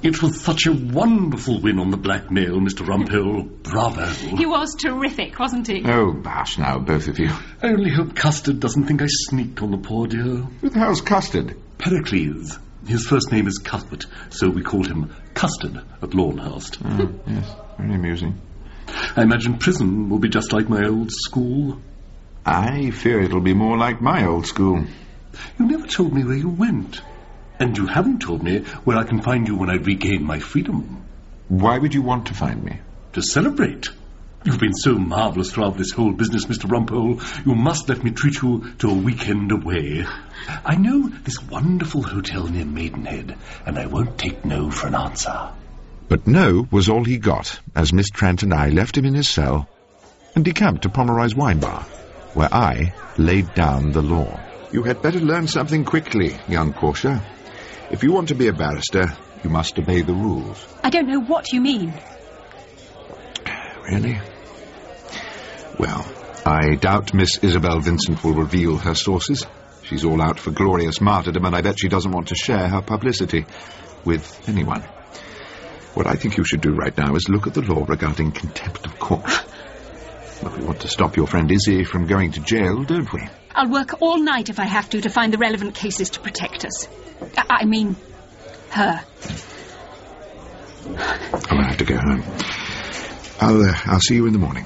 It 0.00 0.22
was 0.22 0.40
such 0.40 0.66
a 0.66 0.72
wonderful 0.72 1.60
win 1.60 1.80
on 1.80 1.90
the 1.90 1.96
blackmail, 1.96 2.60
Mr. 2.60 2.86
Rumpole. 2.86 3.62
Bravo. 3.64 4.06
He 4.06 4.46
was 4.46 4.76
terrific, 4.76 5.38
wasn't 5.38 5.66
he? 5.66 5.82
Oh, 5.84 6.12
bash 6.12 6.56
now, 6.56 6.78
both 6.78 7.08
of 7.08 7.18
you. 7.18 7.30
I 7.62 7.68
only 7.68 7.90
hope 7.90 8.14
Custard 8.14 8.60
doesn't 8.60 8.84
think 8.86 9.02
I 9.02 9.06
sneaked 9.08 9.60
on 9.60 9.72
the 9.72 9.78
poor 9.78 10.06
dear. 10.06 10.22
Who 10.60 10.68
the 10.68 10.78
hell's 10.78 11.00
Custard? 11.00 11.56
Pericles. 11.78 12.58
His 12.86 13.06
first 13.06 13.32
name 13.32 13.48
is 13.48 13.58
Cuthbert, 13.58 14.06
so 14.30 14.48
we 14.48 14.62
called 14.62 14.86
him 14.86 15.12
Custard 15.34 15.82
at 16.00 16.14
Lawnhurst. 16.14 16.78
Oh, 16.80 16.86
mm, 16.86 17.18
yes, 17.26 17.54
very 17.76 17.94
amusing. 17.94 18.40
I 19.16 19.22
imagine 19.22 19.58
prison 19.58 20.08
will 20.08 20.20
be 20.20 20.28
just 20.28 20.52
like 20.52 20.68
my 20.68 20.86
old 20.86 21.10
school. 21.10 21.80
I 22.46 22.90
fear 22.92 23.20
it'll 23.20 23.40
be 23.40 23.52
more 23.52 23.76
like 23.76 24.00
my 24.00 24.26
old 24.26 24.46
school. 24.46 24.84
You 25.58 25.66
never 25.66 25.86
told 25.86 26.14
me 26.14 26.24
where 26.24 26.36
you 26.36 26.48
went. 26.48 27.02
And 27.58 27.76
you 27.76 27.86
haven't 27.86 28.20
told 28.20 28.42
me 28.42 28.60
where 28.84 28.96
I 28.96 29.04
can 29.04 29.20
find 29.20 29.48
you 29.48 29.56
when 29.56 29.70
I 29.70 29.74
regain 29.74 30.22
my 30.22 30.38
freedom. 30.38 31.04
Why 31.48 31.78
would 31.78 31.94
you 31.94 32.02
want 32.02 32.26
to 32.26 32.34
find 32.34 32.62
me? 32.62 32.78
To 33.14 33.22
celebrate. 33.22 33.88
You've 34.44 34.60
been 34.60 34.74
so 34.74 34.92
marvellous 34.94 35.50
throughout 35.50 35.76
this 35.76 35.90
whole 35.90 36.12
business, 36.12 36.46
Mr. 36.46 36.70
Rumpole. 36.70 37.20
You 37.44 37.54
must 37.54 37.88
let 37.88 38.04
me 38.04 38.12
treat 38.12 38.40
you 38.40 38.72
to 38.78 38.90
a 38.90 38.94
weekend 38.94 39.50
away. 39.50 40.06
I 40.64 40.76
know 40.76 41.08
this 41.08 41.42
wonderful 41.42 42.02
hotel 42.02 42.46
near 42.46 42.64
Maidenhead, 42.64 43.36
and 43.66 43.78
I 43.78 43.86
won't 43.86 44.16
take 44.16 44.44
no 44.44 44.70
for 44.70 44.86
an 44.86 44.94
answer. 44.94 45.50
But 46.08 46.26
no 46.26 46.68
was 46.70 46.88
all 46.88 47.04
he 47.04 47.18
got, 47.18 47.58
as 47.74 47.92
Miss 47.92 48.10
Trant 48.10 48.44
and 48.44 48.54
I 48.54 48.68
left 48.68 48.96
him 48.96 49.04
in 49.04 49.14
his 49.14 49.28
cell 49.28 49.68
and 50.34 50.44
decamped 50.44 50.82
to 50.82 50.88
Pomeroy's 50.88 51.34
wine 51.34 51.58
bar, 51.58 51.82
where 52.34 52.52
I 52.52 52.94
laid 53.16 53.52
down 53.54 53.90
the 53.90 54.02
law. 54.02 54.38
You 54.70 54.84
had 54.84 55.02
better 55.02 55.18
learn 55.18 55.48
something 55.48 55.84
quickly, 55.84 56.36
young 56.46 56.72
Portia. 56.72 57.22
If 57.90 58.02
you 58.02 58.12
want 58.12 58.28
to 58.28 58.34
be 58.34 58.48
a 58.48 58.52
barrister, 58.52 59.16
you 59.42 59.50
must 59.50 59.78
obey 59.78 60.02
the 60.02 60.14
rules. 60.14 60.66
I 60.82 60.90
don't 60.90 61.08
know 61.08 61.20
what 61.20 61.52
you 61.52 61.60
mean. 61.60 61.94
Really? 63.90 64.20
Well, 65.78 66.06
I 66.44 66.74
doubt 66.74 67.14
Miss 67.14 67.38
Isabel 67.38 67.80
Vincent 67.80 68.22
will 68.22 68.34
reveal 68.34 68.76
her 68.76 68.94
sources. 68.94 69.46
She's 69.82 70.04
all 70.04 70.20
out 70.20 70.38
for 70.38 70.50
glorious 70.50 71.00
martyrdom, 71.00 71.46
and 71.46 71.56
I 71.56 71.62
bet 71.62 71.80
she 71.80 71.88
doesn't 71.88 72.12
want 72.12 72.28
to 72.28 72.34
share 72.34 72.68
her 72.68 72.82
publicity 72.82 73.46
with 74.04 74.48
anyone. 74.48 74.82
What 75.94 76.06
I 76.06 76.14
think 76.14 76.36
you 76.36 76.44
should 76.44 76.60
do 76.60 76.74
right 76.74 76.96
now 76.96 77.14
is 77.14 77.28
look 77.28 77.46
at 77.46 77.54
the 77.54 77.62
law 77.62 77.84
regarding 77.88 78.32
contempt 78.32 78.84
of 78.84 78.98
court. 78.98 79.22
Ah. 79.24 79.46
Well, 80.42 80.56
we 80.56 80.64
want 80.64 80.80
to 80.80 80.88
stop 80.88 81.16
your 81.16 81.26
friend 81.26 81.50
Izzy 81.50 81.84
from 81.84 82.06
going 82.06 82.32
to 82.32 82.40
jail, 82.40 82.84
don't 82.84 83.12
we? 83.12 83.26
I'll 83.58 83.68
work 83.68 84.00
all 84.00 84.18
night 84.18 84.50
if 84.50 84.60
I 84.60 84.66
have 84.66 84.88
to 84.90 85.00
to 85.00 85.08
find 85.08 85.32
the 85.32 85.36
relevant 85.36 85.74
cases 85.74 86.10
to 86.10 86.20
protect 86.20 86.64
us. 86.64 86.86
I, 87.36 87.62
I 87.62 87.64
mean, 87.64 87.96
her. 88.70 89.04
I'll 91.50 91.64
have 91.64 91.76
to 91.78 91.84
go 91.84 91.96
home. 91.96 92.22
I'll, 93.40 93.60
uh, 93.62 93.74
I'll 93.86 93.98
see 93.98 94.14
you 94.14 94.28
in 94.28 94.32
the 94.32 94.38
morning. 94.38 94.64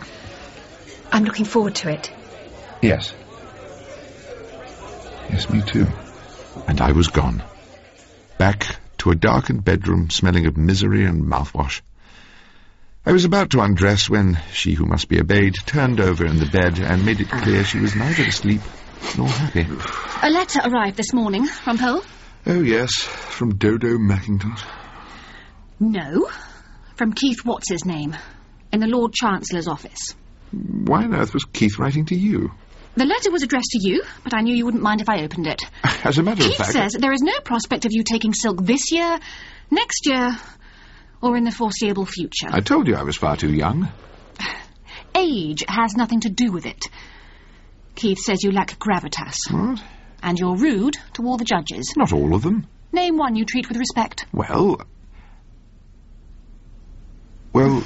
I'm 1.10 1.24
looking 1.24 1.46
forward 1.46 1.74
to 1.76 1.88
it. 1.88 2.12
Yes. 2.82 3.14
Yes, 5.30 5.48
me 5.48 5.62
too. 5.62 5.86
And 6.66 6.78
I 6.82 6.92
was 6.92 7.08
gone. 7.08 7.42
Back 8.36 8.76
to 8.98 9.10
a 9.10 9.14
darkened 9.14 9.64
bedroom 9.64 10.10
smelling 10.10 10.44
of 10.44 10.58
misery 10.58 11.06
and 11.06 11.24
mouthwash. 11.24 11.80
I 13.06 13.12
was 13.12 13.24
about 13.24 13.50
to 13.50 13.62
undress 13.62 14.10
when 14.10 14.38
she 14.52 14.74
who 14.74 14.84
must 14.84 15.08
be 15.08 15.18
obeyed 15.18 15.54
turned 15.64 15.98
over 15.98 16.26
in 16.26 16.38
the 16.38 16.46
bed 16.46 16.78
and 16.78 17.06
made 17.06 17.20
it 17.20 17.30
clear 17.30 17.64
she 17.64 17.80
was 17.80 17.96
neither 17.96 18.24
asleep 18.24 18.60
nor 19.16 19.28
happy. 19.28 19.66
A 20.22 20.30
letter 20.30 20.60
arrived 20.64 20.96
this 20.96 21.12
morning, 21.12 21.46
Rumpole. 21.64 22.04
Oh, 22.46 22.62
yes, 22.62 22.92
from 22.94 23.56
Dodo 23.56 23.98
McIntosh. 23.98 24.64
No, 25.78 26.28
from 26.96 27.12
Keith 27.12 27.44
What's 27.44 27.70
his 27.70 27.84
name, 27.84 28.16
in 28.72 28.80
the 28.80 28.86
Lord 28.86 29.12
Chancellor's 29.12 29.68
office. 29.68 30.14
Why 30.52 31.04
on 31.04 31.14
earth 31.14 31.34
was 31.34 31.44
Keith 31.44 31.78
writing 31.78 32.06
to 32.06 32.14
you? 32.14 32.52
The 32.94 33.06
letter 33.06 33.30
was 33.30 33.42
addressed 33.42 33.70
to 33.70 33.88
you, 33.88 34.02
but 34.22 34.34
I 34.34 34.42
knew 34.42 34.54
you 34.54 34.66
wouldn't 34.66 34.82
mind 34.82 35.00
if 35.00 35.08
I 35.08 35.22
opened 35.22 35.46
it. 35.46 35.62
As 36.04 36.18
a 36.18 36.22
matter 36.22 36.42
Keith 36.42 36.52
of 36.52 36.56
fact... 36.58 36.72
Keith 36.72 36.82
says 36.82 36.92
there 36.92 37.12
is 37.12 37.22
no 37.22 37.40
prospect 37.40 37.86
of 37.86 37.92
you 37.92 38.02
taking 38.04 38.34
silk 38.34 38.62
this 38.62 38.92
year, 38.92 39.18
next 39.70 40.06
year, 40.06 40.36
or 41.22 41.36
in 41.36 41.44
the 41.44 41.50
foreseeable 41.50 42.06
future. 42.06 42.48
I 42.50 42.60
told 42.60 42.88
you 42.88 42.94
I 42.96 43.02
was 43.02 43.16
far 43.16 43.36
too 43.36 43.52
young. 43.52 43.88
Age 45.14 45.64
has 45.68 45.96
nothing 45.96 46.20
to 46.20 46.28
do 46.28 46.52
with 46.52 46.66
it. 46.66 46.88
Keith 47.94 48.18
says 48.18 48.42
you 48.42 48.52
lack 48.52 48.78
gravitas. 48.78 49.36
What? 49.50 49.82
And 50.22 50.38
you're 50.38 50.56
rude 50.56 50.96
to 51.14 51.26
all 51.26 51.36
the 51.36 51.44
judges. 51.44 51.94
Not 51.96 52.12
all 52.12 52.34
of 52.34 52.42
them. 52.42 52.66
Name 52.92 53.16
one 53.16 53.36
you 53.36 53.44
treat 53.44 53.68
with 53.68 53.76
respect. 53.76 54.26
Well... 54.32 54.80
Well... 57.52 57.82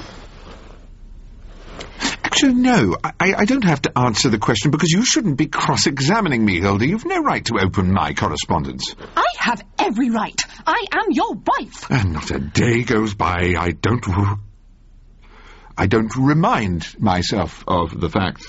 Actually, 2.23 2.53
no. 2.55 2.95
I, 3.03 3.33
I 3.33 3.45
don't 3.45 3.63
have 3.63 3.81
to 3.83 3.97
answer 3.97 4.29
the 4.29 4.37
question 4.37 4.69
because 4.69 4.91
you 4.91 5.03
shouldn't 5.03 5.37
be 5.37 5.47
cross-examining 5.47 6.45
me, 6.45 6.59
Hilda. 6.59 6.85
You've 6.85 7.05
no 7.05 7.23
right 7.23 7.43
to 7.45 7.59
open 7.59 7.91
my 7.91 8.13
correspondence. 8.13 8.95
I 9.15 9.25
have 9.39 9.63
every 9.79 10.11
right. 10.11 10.39
I 10.65 10.85
am 10.91 11.11
your 11.11 11.33
wife. 11.33 11.89
And 11.89 12.13
not 12.13 12.29
a 12.29 12.39
day 12.39 12.83
goes 12.83 13.15
by 13.15 13.55
I 13.57 13.71
don't... 13.71 14.05
I 15.75 15.87
don't 15.87 16.15
remind 16.15 16.99
myself 16.99 17.63
of 17.67 17.99
the 17.99 18.09
fact. 18.09 18.45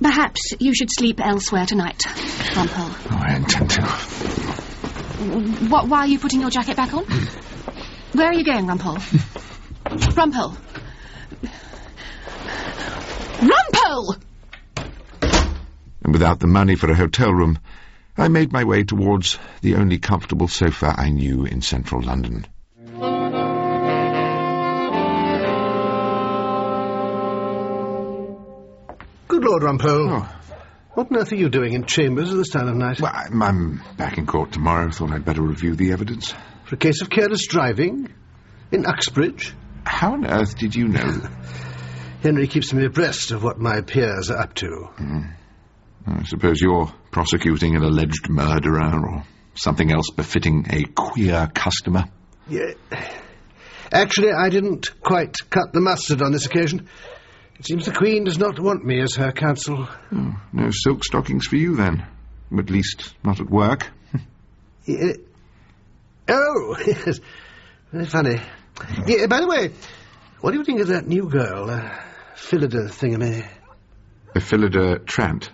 Perhaps 0.00 0.54
you 0.60 0.74
should 0.74 0.90
sleep 0.90 1.20
elsewhere 1.20 1.66
tonight, 1.66 1.98
Rumpole. 2.54 2.94
Oh, 3.10 3.18
I 3.20 3.36
intend 3.36 3.70
to. 3.70 3.82
What, 5.68 5.88
why 5.88 6.00
are 6.00 6.06
you 6.06 6.18
putting 6.18 6.40
your 6.40 6.50
jacket 6.50 6.76
back 6.76 6.94
on? 6.94 7.04
Where 8.12 8.28
are 8.28 8.34
you 8.34 8.44
going, 8.44 8.66
Rumpole? 8.66 8.98
Rumpole! 10.14 10.56
Rumpole! 13.40 14.16
And 16.04 16.12
without 16.12 16.38
the 16.38 16.46
money 16.46 16.76
for 16.76 16.90
a 16.90 16.94
hotel 16.94 17.32
room, 17.32 17.58
I 18.16 18.28
made 18.28 18.52
my 18.52 18.64
way 18.64 18.84
towards 18.84 19.38
the 19.62 19.74
only 19.74 19.98
comfortable 19.98 20.48
sofa 20.48 20.94
I 20.96 21.10
knew 21.10 21.44
in 21.44 21.60
central 21.60 22.02
London. 22.02 22.46
Good 29.28 29.44
Lord, 29.44 29.62
Rumpole. 29.62 30.08
Oh. 30.10 30.34
What 30.94 31.12
on 31.12 31.18
earth 31.18 31.32
are 31.32 31.36
you 31.36 31.50
doing 31.50 31.74
in 31.74 31.84
chambers 31.84 32.30
at 32.30 32.36
this 32.38 32.48
time 32.48 32.66
of 32.66 32.74
night? 32.74 32.98
Well, 33.00 33.12
I'm, 33.14 33.42
I'm 33.42 33.82
back 33.98 34.16
in 34.16 34.26
court 34.26 34.52
tomorrow. 34.52 34.90
Thought 34.90 35.12
I'd 35.12 35.24
better 35.24 35.42
review 35.42 35.76
the 35.76 35.92
evidence. 35.92 36.34
For 36.64 36.74
a 36.74 36.78
case 36.78 37.02
of 37.02 37.10
careless 37.10 37.46
driving? 37.46 38.12
In 38.72 38.86
Uxbridge? 38.86 39.54
How 39.84 40.14
on 40.14 40.26
earth 40.26 40.56
did 40.56 40.74
you 40.74 40.88
know? 40.88 41.28
Henry 42.22 42.48
keeps 42.48 42.72
me 42.72 42.86
abreast 42.86 43.30
of 43.30 43.44
what 43.44 43.58
my 43.58 43.82
peers 43.82 44.30
are 44.30 44.38
up 44.38 44.54
to. 44.54 44.88
Hmm. 44.96 45.20
I 46.06 46.24
suppose 46.24 46.60
you're 46.60 46.90
prosecuting 47.10 47.76
an 47.76 47.84
alleged 47.84 48.30
murderer 48.30 49.08
or 49.08 49.24
something 49.54 49.92
else 49.92 50.10
befitting 50.10 50.66
a 50.70 50.84
queer 50.84 51.50
customer. 51.54 52.06
Yeah. 52.48 52.72
Actually, 53.92 54.32
I 54.32 54.48
didn't 54.48 55.00
quite 55.02 55.36
cut 55.50 55.72
the 55.72 55.80
mustard 55.80 56.22
on 56.22 56.32
this 56.32 56.46
occasion. 56.46 56.88
It 57.58 57.66
seems 57.66 57.86
the 57.86 57.92
Queen 57.92 58.24
does 58.24 58.38
not 58.38 58.60
want 58.60 58.84
me 58.84 59.00
as 59.00 59.16
her 59.16 59.32
counsel. 59.32 59.88
Oh, 60.12 60.40
no 60.52 60.70
silk 60.70 61.02
stockings 61.04 61.46
for 61.46 61.56
you, 61.56 61.74
then. 61.74 62.06
At 62.56 62.70
least, 62.70 63.14
not 63.24 63.40
at 63.40 63.50
work. 63.50 63.90
Oh, 66.30 66.76
yes. 66.86 67.20
Very 67.90 68.04
funny. 68.06 68.40
Yeah, 69.06 69.26
by 69.26 69.40
the 69.40 69.46
way, 69.46 69.70
what 70.40 70.52
do 70.52 70.58
you 70.58 70.64
think 70.64 70.80
of 70.80 70.88
that 70.88 71.06
new 71.06 71.28
girl, 71.28 71.70
uh, 71.70 71.90
Phyllida 72.36 72.88
thingamy? 72.90 73.46
Phyllida 74.34 75.04
Trant. 75.04 75.50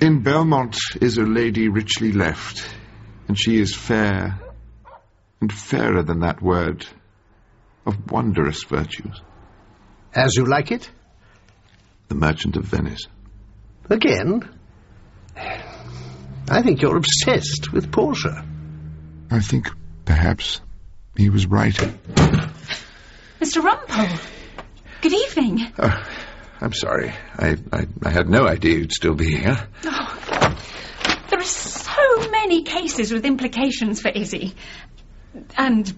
In 0.00 0.22
Belmont 0.22 0.76
is 1.00 1.16
a 1.16 1.22
lady 1.22 1.68
richly 1.68 2.12
left, 2.12 2.66
and 3.28 3.38
she 3.38 3.58
is 3.58 3.74
fair, 3.74 4.38
and 5.40 5.52
fairer 5.52 6.02
than 6.02 6.20
that 6.20 6.42
word, 6.42 6.86
of 7.86 8.10
wondrous 8.10 8.64
virtues. 8.64 9.20
As 10.16 10.34
you 10.34 10.46
like 10.46 10.72
it? 10.72 10.90
The 12.08 12.14
Merchant 12.14 12.56
of 12.56 12.64
Venice. 12.64 13.06
Again? 13.90 14.48
I 15.36 16.62
think 16.62 16.80
you're 16.80 16.96
obsessed 16.96 17.70
with 17.70 17.92
Portia. 17.92 18.42
I 19.30 19.40
think, 19.40 19.68
perhaps, 20.06 20.62
he 21.18 21.28
was 21.28 21.46
right. 21.46 21.74
Mr. 21.74 23.62
Rumpole. 23.62 24.18
Good 25.02 25.12
evening. 25.12 25.70
Oh, 25.78 26.04
I'm 26.62 26.72
sorry. 26.72 27.12
I, 27.36 27.58
I, 27.70 27.86
I 28.02 28.10
had 28.10 28.30
no 28.30 28.46
idea 28.46 28.78
you'd 28.78 28.92
still 28.92 29.14
be 29.14 29.36
here. 29.36 29.68
Oh, 29.84 30.58
there 31.28 31.40
are 31.40 31.44
so 31.44 32.30
many 32.30 32.62
cases 32.62 33.12
with 33.12 33.26
implications 33.26 34.00
for 34.00 34.08
Izzy. 34.08 34.54
And 35.58 35.94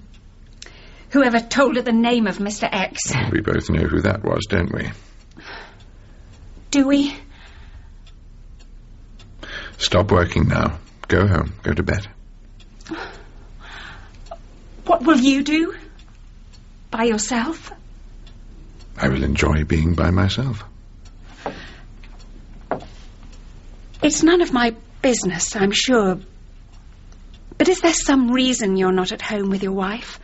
whoever 1.10 1.40
told 1.40 1.76
her 1.76 1.82
the 1.82 1.92
name 1.92 2.26
of 2.26 2.38
Mr. 2.38 2.68
X. 2.70 3.12
We 3.32 3.40
both 3.40 3.70
know 3.70 3.86
who 3.86 4.00
that 4.02 4.22
was, 4.24 4.46
don't 4.48 4.72
we? 4.72 4.90
Do 6.70 6.86
we? 6.86 7.16
Stop 9.78 10.10
working 10.10 10.48
now. 10.48 10.78
Go 11.06 11.26
home. 11.26 11.54
Go 11.62 11.72
to 11.72 11.82
bed. 11.82 12.06
What 14.84 15.02
will 15.02 15.18
you 15.18 15.42
do? 15.42 15.74
By 16.90 17.04
yourself? 17.04 17.72
I 18.96 19.08
will 19.08 19.22
enjoy 19.22 19.64
being 19.64 19.94
by 19.94 20.10
myself. 20.10 20.64
It's 24.02 24.22
none 24.22 24.40
of 24.40 24.52
my 24.52 24.74
business, 25.02 25.54
I'm 25.54 25.72
sure. 25.72 26.18
But 27.56 27.68
is 27.68 27.80
there 27.80 27.92
some 27.92 28.30
reason 28.30 28.76
you're 28.76 28.92
not 28.92 29.12
at 29.12 29.22
home 29.22 29.50
with 29.50 29.62
your 29.62 29.72
wife? 29.72 30.18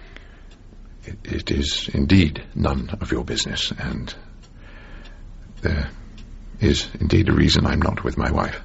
It, 1.06 1.50
is 1.50 1.90
indeed 1.92 2.42
none 2.54 2.90
of 3.00 3.12
your 3.12 3.24
business, 3.24 3.72
and 3.72 4.14
there 5.60 5.90
is 6.60 6.88
indeed 6.98 7.28
a 7.28 7.32
reason 7.32 7.66
I'm 7.66 7.82
not 7.82 8.04
with 8.04 8.16
my 8.16 8.30
wife. 8.30 8.60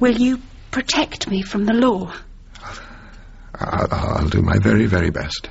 Will 0.00 0.16
you 0.16 0.40
protect 0.70 1.30
me 1.30 1.42
from 1.42 1.64
the 1.66 1.72
law? 1.72 2.12
I'll, 3.54 3.88
I'll 3.90 4.28
do 4.28 4.42
my 4.42 4.58
very, 4.58 4.86
very 4.86 5.10
best. 5.10 5.48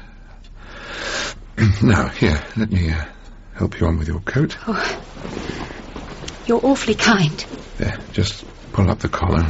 now, 1.82 2.10
here, 2.10 2.42
let 2.58 2.72
me 2.72 2.92
uh, 2.92 3.06
help 3.56 3.80
you 3.80 3.88
on 3.88 3.98
with 3.98 4.08
your 4.08 4.20
coat. 4.20 4.58
Oh, 4.68 5.02
you're 6.46 6.64
awfully 6.64 6.96
kind. 6.96 7.46
There, 7.78 7.98
just 8.12 8.46
pull 8.74 8.90
up 8.90 9.00
the 9.00 9.10
collar. 9.10 9.44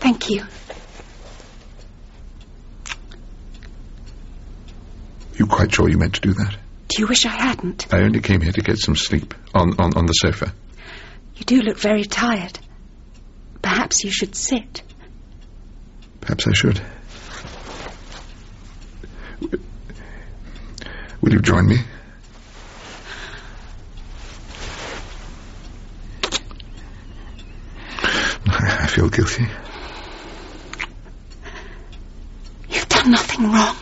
Thank 0.00 0.30
you. 0.30 0.44
You 5.36 5.46
quite 5.46 5.74
sure 5.74 5.88
you 5.88 5.98
meant 5.98 6.14
to 6.14 6.20
do 6.20 6.32
that? 6.34 6.56
Do 6.88 7.00
you 7.00 7.06
wish 7.08 7.26
I 7.26 7.30
hadn't? 7.30 7.92
I 7.92 8.02
only 8.02 8.20
came 8.20 8.40
here 8.40 8.52
to 8.52 8.60
get 8.60 8.78
some 8.78 8.94
sleep 8.94 9.34
on, 9.52 9.80
on, 9.80 9.96
on 9.96 10.06
the 10.06 10.12
sofa. 10.12 10.52
You 11.36 11.44
do 11.44 11.62
look 11.62 11.78
very 11.78 12.04
tired. 12.04 12.58
Perhaps 13.62 14.04
you 14.04 14.12
should 14.12 14.36
sit. 14.36 14.82
Perhaps 16.20 16.46
I 16.46 16.52
should. 16.52 16.80
Will 21.20 21.32
you 21.32 21.40
join 21.40 21.66
me? 21.66 21.78
I 28.46 28.86
feel 28.86 29.08
guilty. 29.08 29.46
You've 32.68 32.88
done 32.88 33.10
nothing 33.10 33.50
wrong. 33.50 33.76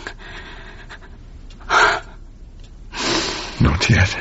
Not 3.83 3.91
yet. 3.91 4.15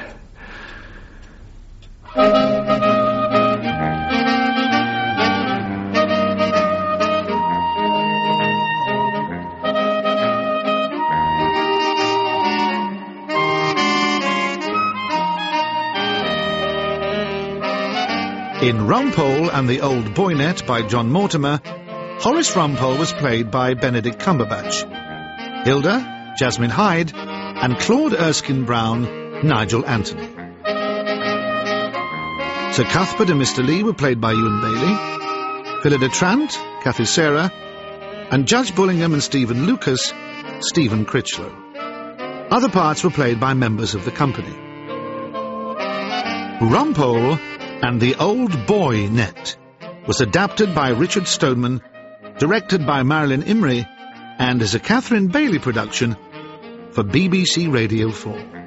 In 18.63 18.87
Rumpole 18.87 19.49
and 19.51 19.67
the 19.67 19.81
Old 19.81 20.13
Boy 20.15 20.33
Net 20.33 20.65
by 20.65 20.81
John 20.87 21.11
Mortimer, 21.11 21.61
Horace 22.19 22.51
Rumpole 22.55 22.97
was 22.97 23.11
played 23.13 23.51
by 23.51 23.75
Benedict 23.75 24.19
Cumberbatch. 24.19 25.65
Hilda, 25.65 26.33
Jasmine 26.37 26.71
Hyde, 26.71 27.11
and 27.13 27.77
Claude 27.77 28.13
Erskine 28.13 28.65
Brown, 28.65 29.20
Nigel 29.43 29.85
Anthony. 29.85 30.27
Sir 32.73 32.85
Cuthbert 32.85 33.29
and 33.29 33.41
Mr. 33.41 33.65
Lee 33.65 33.83
were 33.83 33.93
played 33.93 34.21
by 34.21 34.31
Ewan 34.31 34.61
Bailey, 34.61 34.95
Phyllida 35.81 36.09
Trant, 36.09 36.51
Kathy 36.83 37.05
Sarah, 37.05 37.51
and 38.31 38.47
Judge 38.47 38.73
Bullingham 38.73 39.13
and 39.13 39.21
Stephen 39.21 39.65
Lucas, 39.65 40.13
Stephen 40.61 41.05
Critchlow. 41.05 41.51
Other 42.51 42.69
parts 42.69 43.03
were 43.03 43.09
played 43.09 43.39
by 43.39 43.53
members 43.53 43.95
of 43.95 44.05
the 44.05 44.11
company. 44.11 44.55
Rumpole 46.61 47.37
and 47.81 47.99
the 47.99 48.15
Old 48.15 48.67
Boy 48.67 49.07
Net 49.07 49.57
was 50.07 50.21
adapted 50.21 50.75
by 50.75 50.89
Richard 50.91 51.27
Stoneman, 51.27 51.81
directed 52.37 52.85
by 52.85 53.03
Marilyn 53.03 53.41
Imrie, 53.43 53.85
and 54.37 54.61
is 54.61 54.75
a 54.75 54.79
Catherine 54.79 55.27
Bailey 55.27 55.59
production 55.59 56.15
for 56.91 57.03
BBC 57.03 57.71
Radio 57.71 58.11
4. 58.11 58.60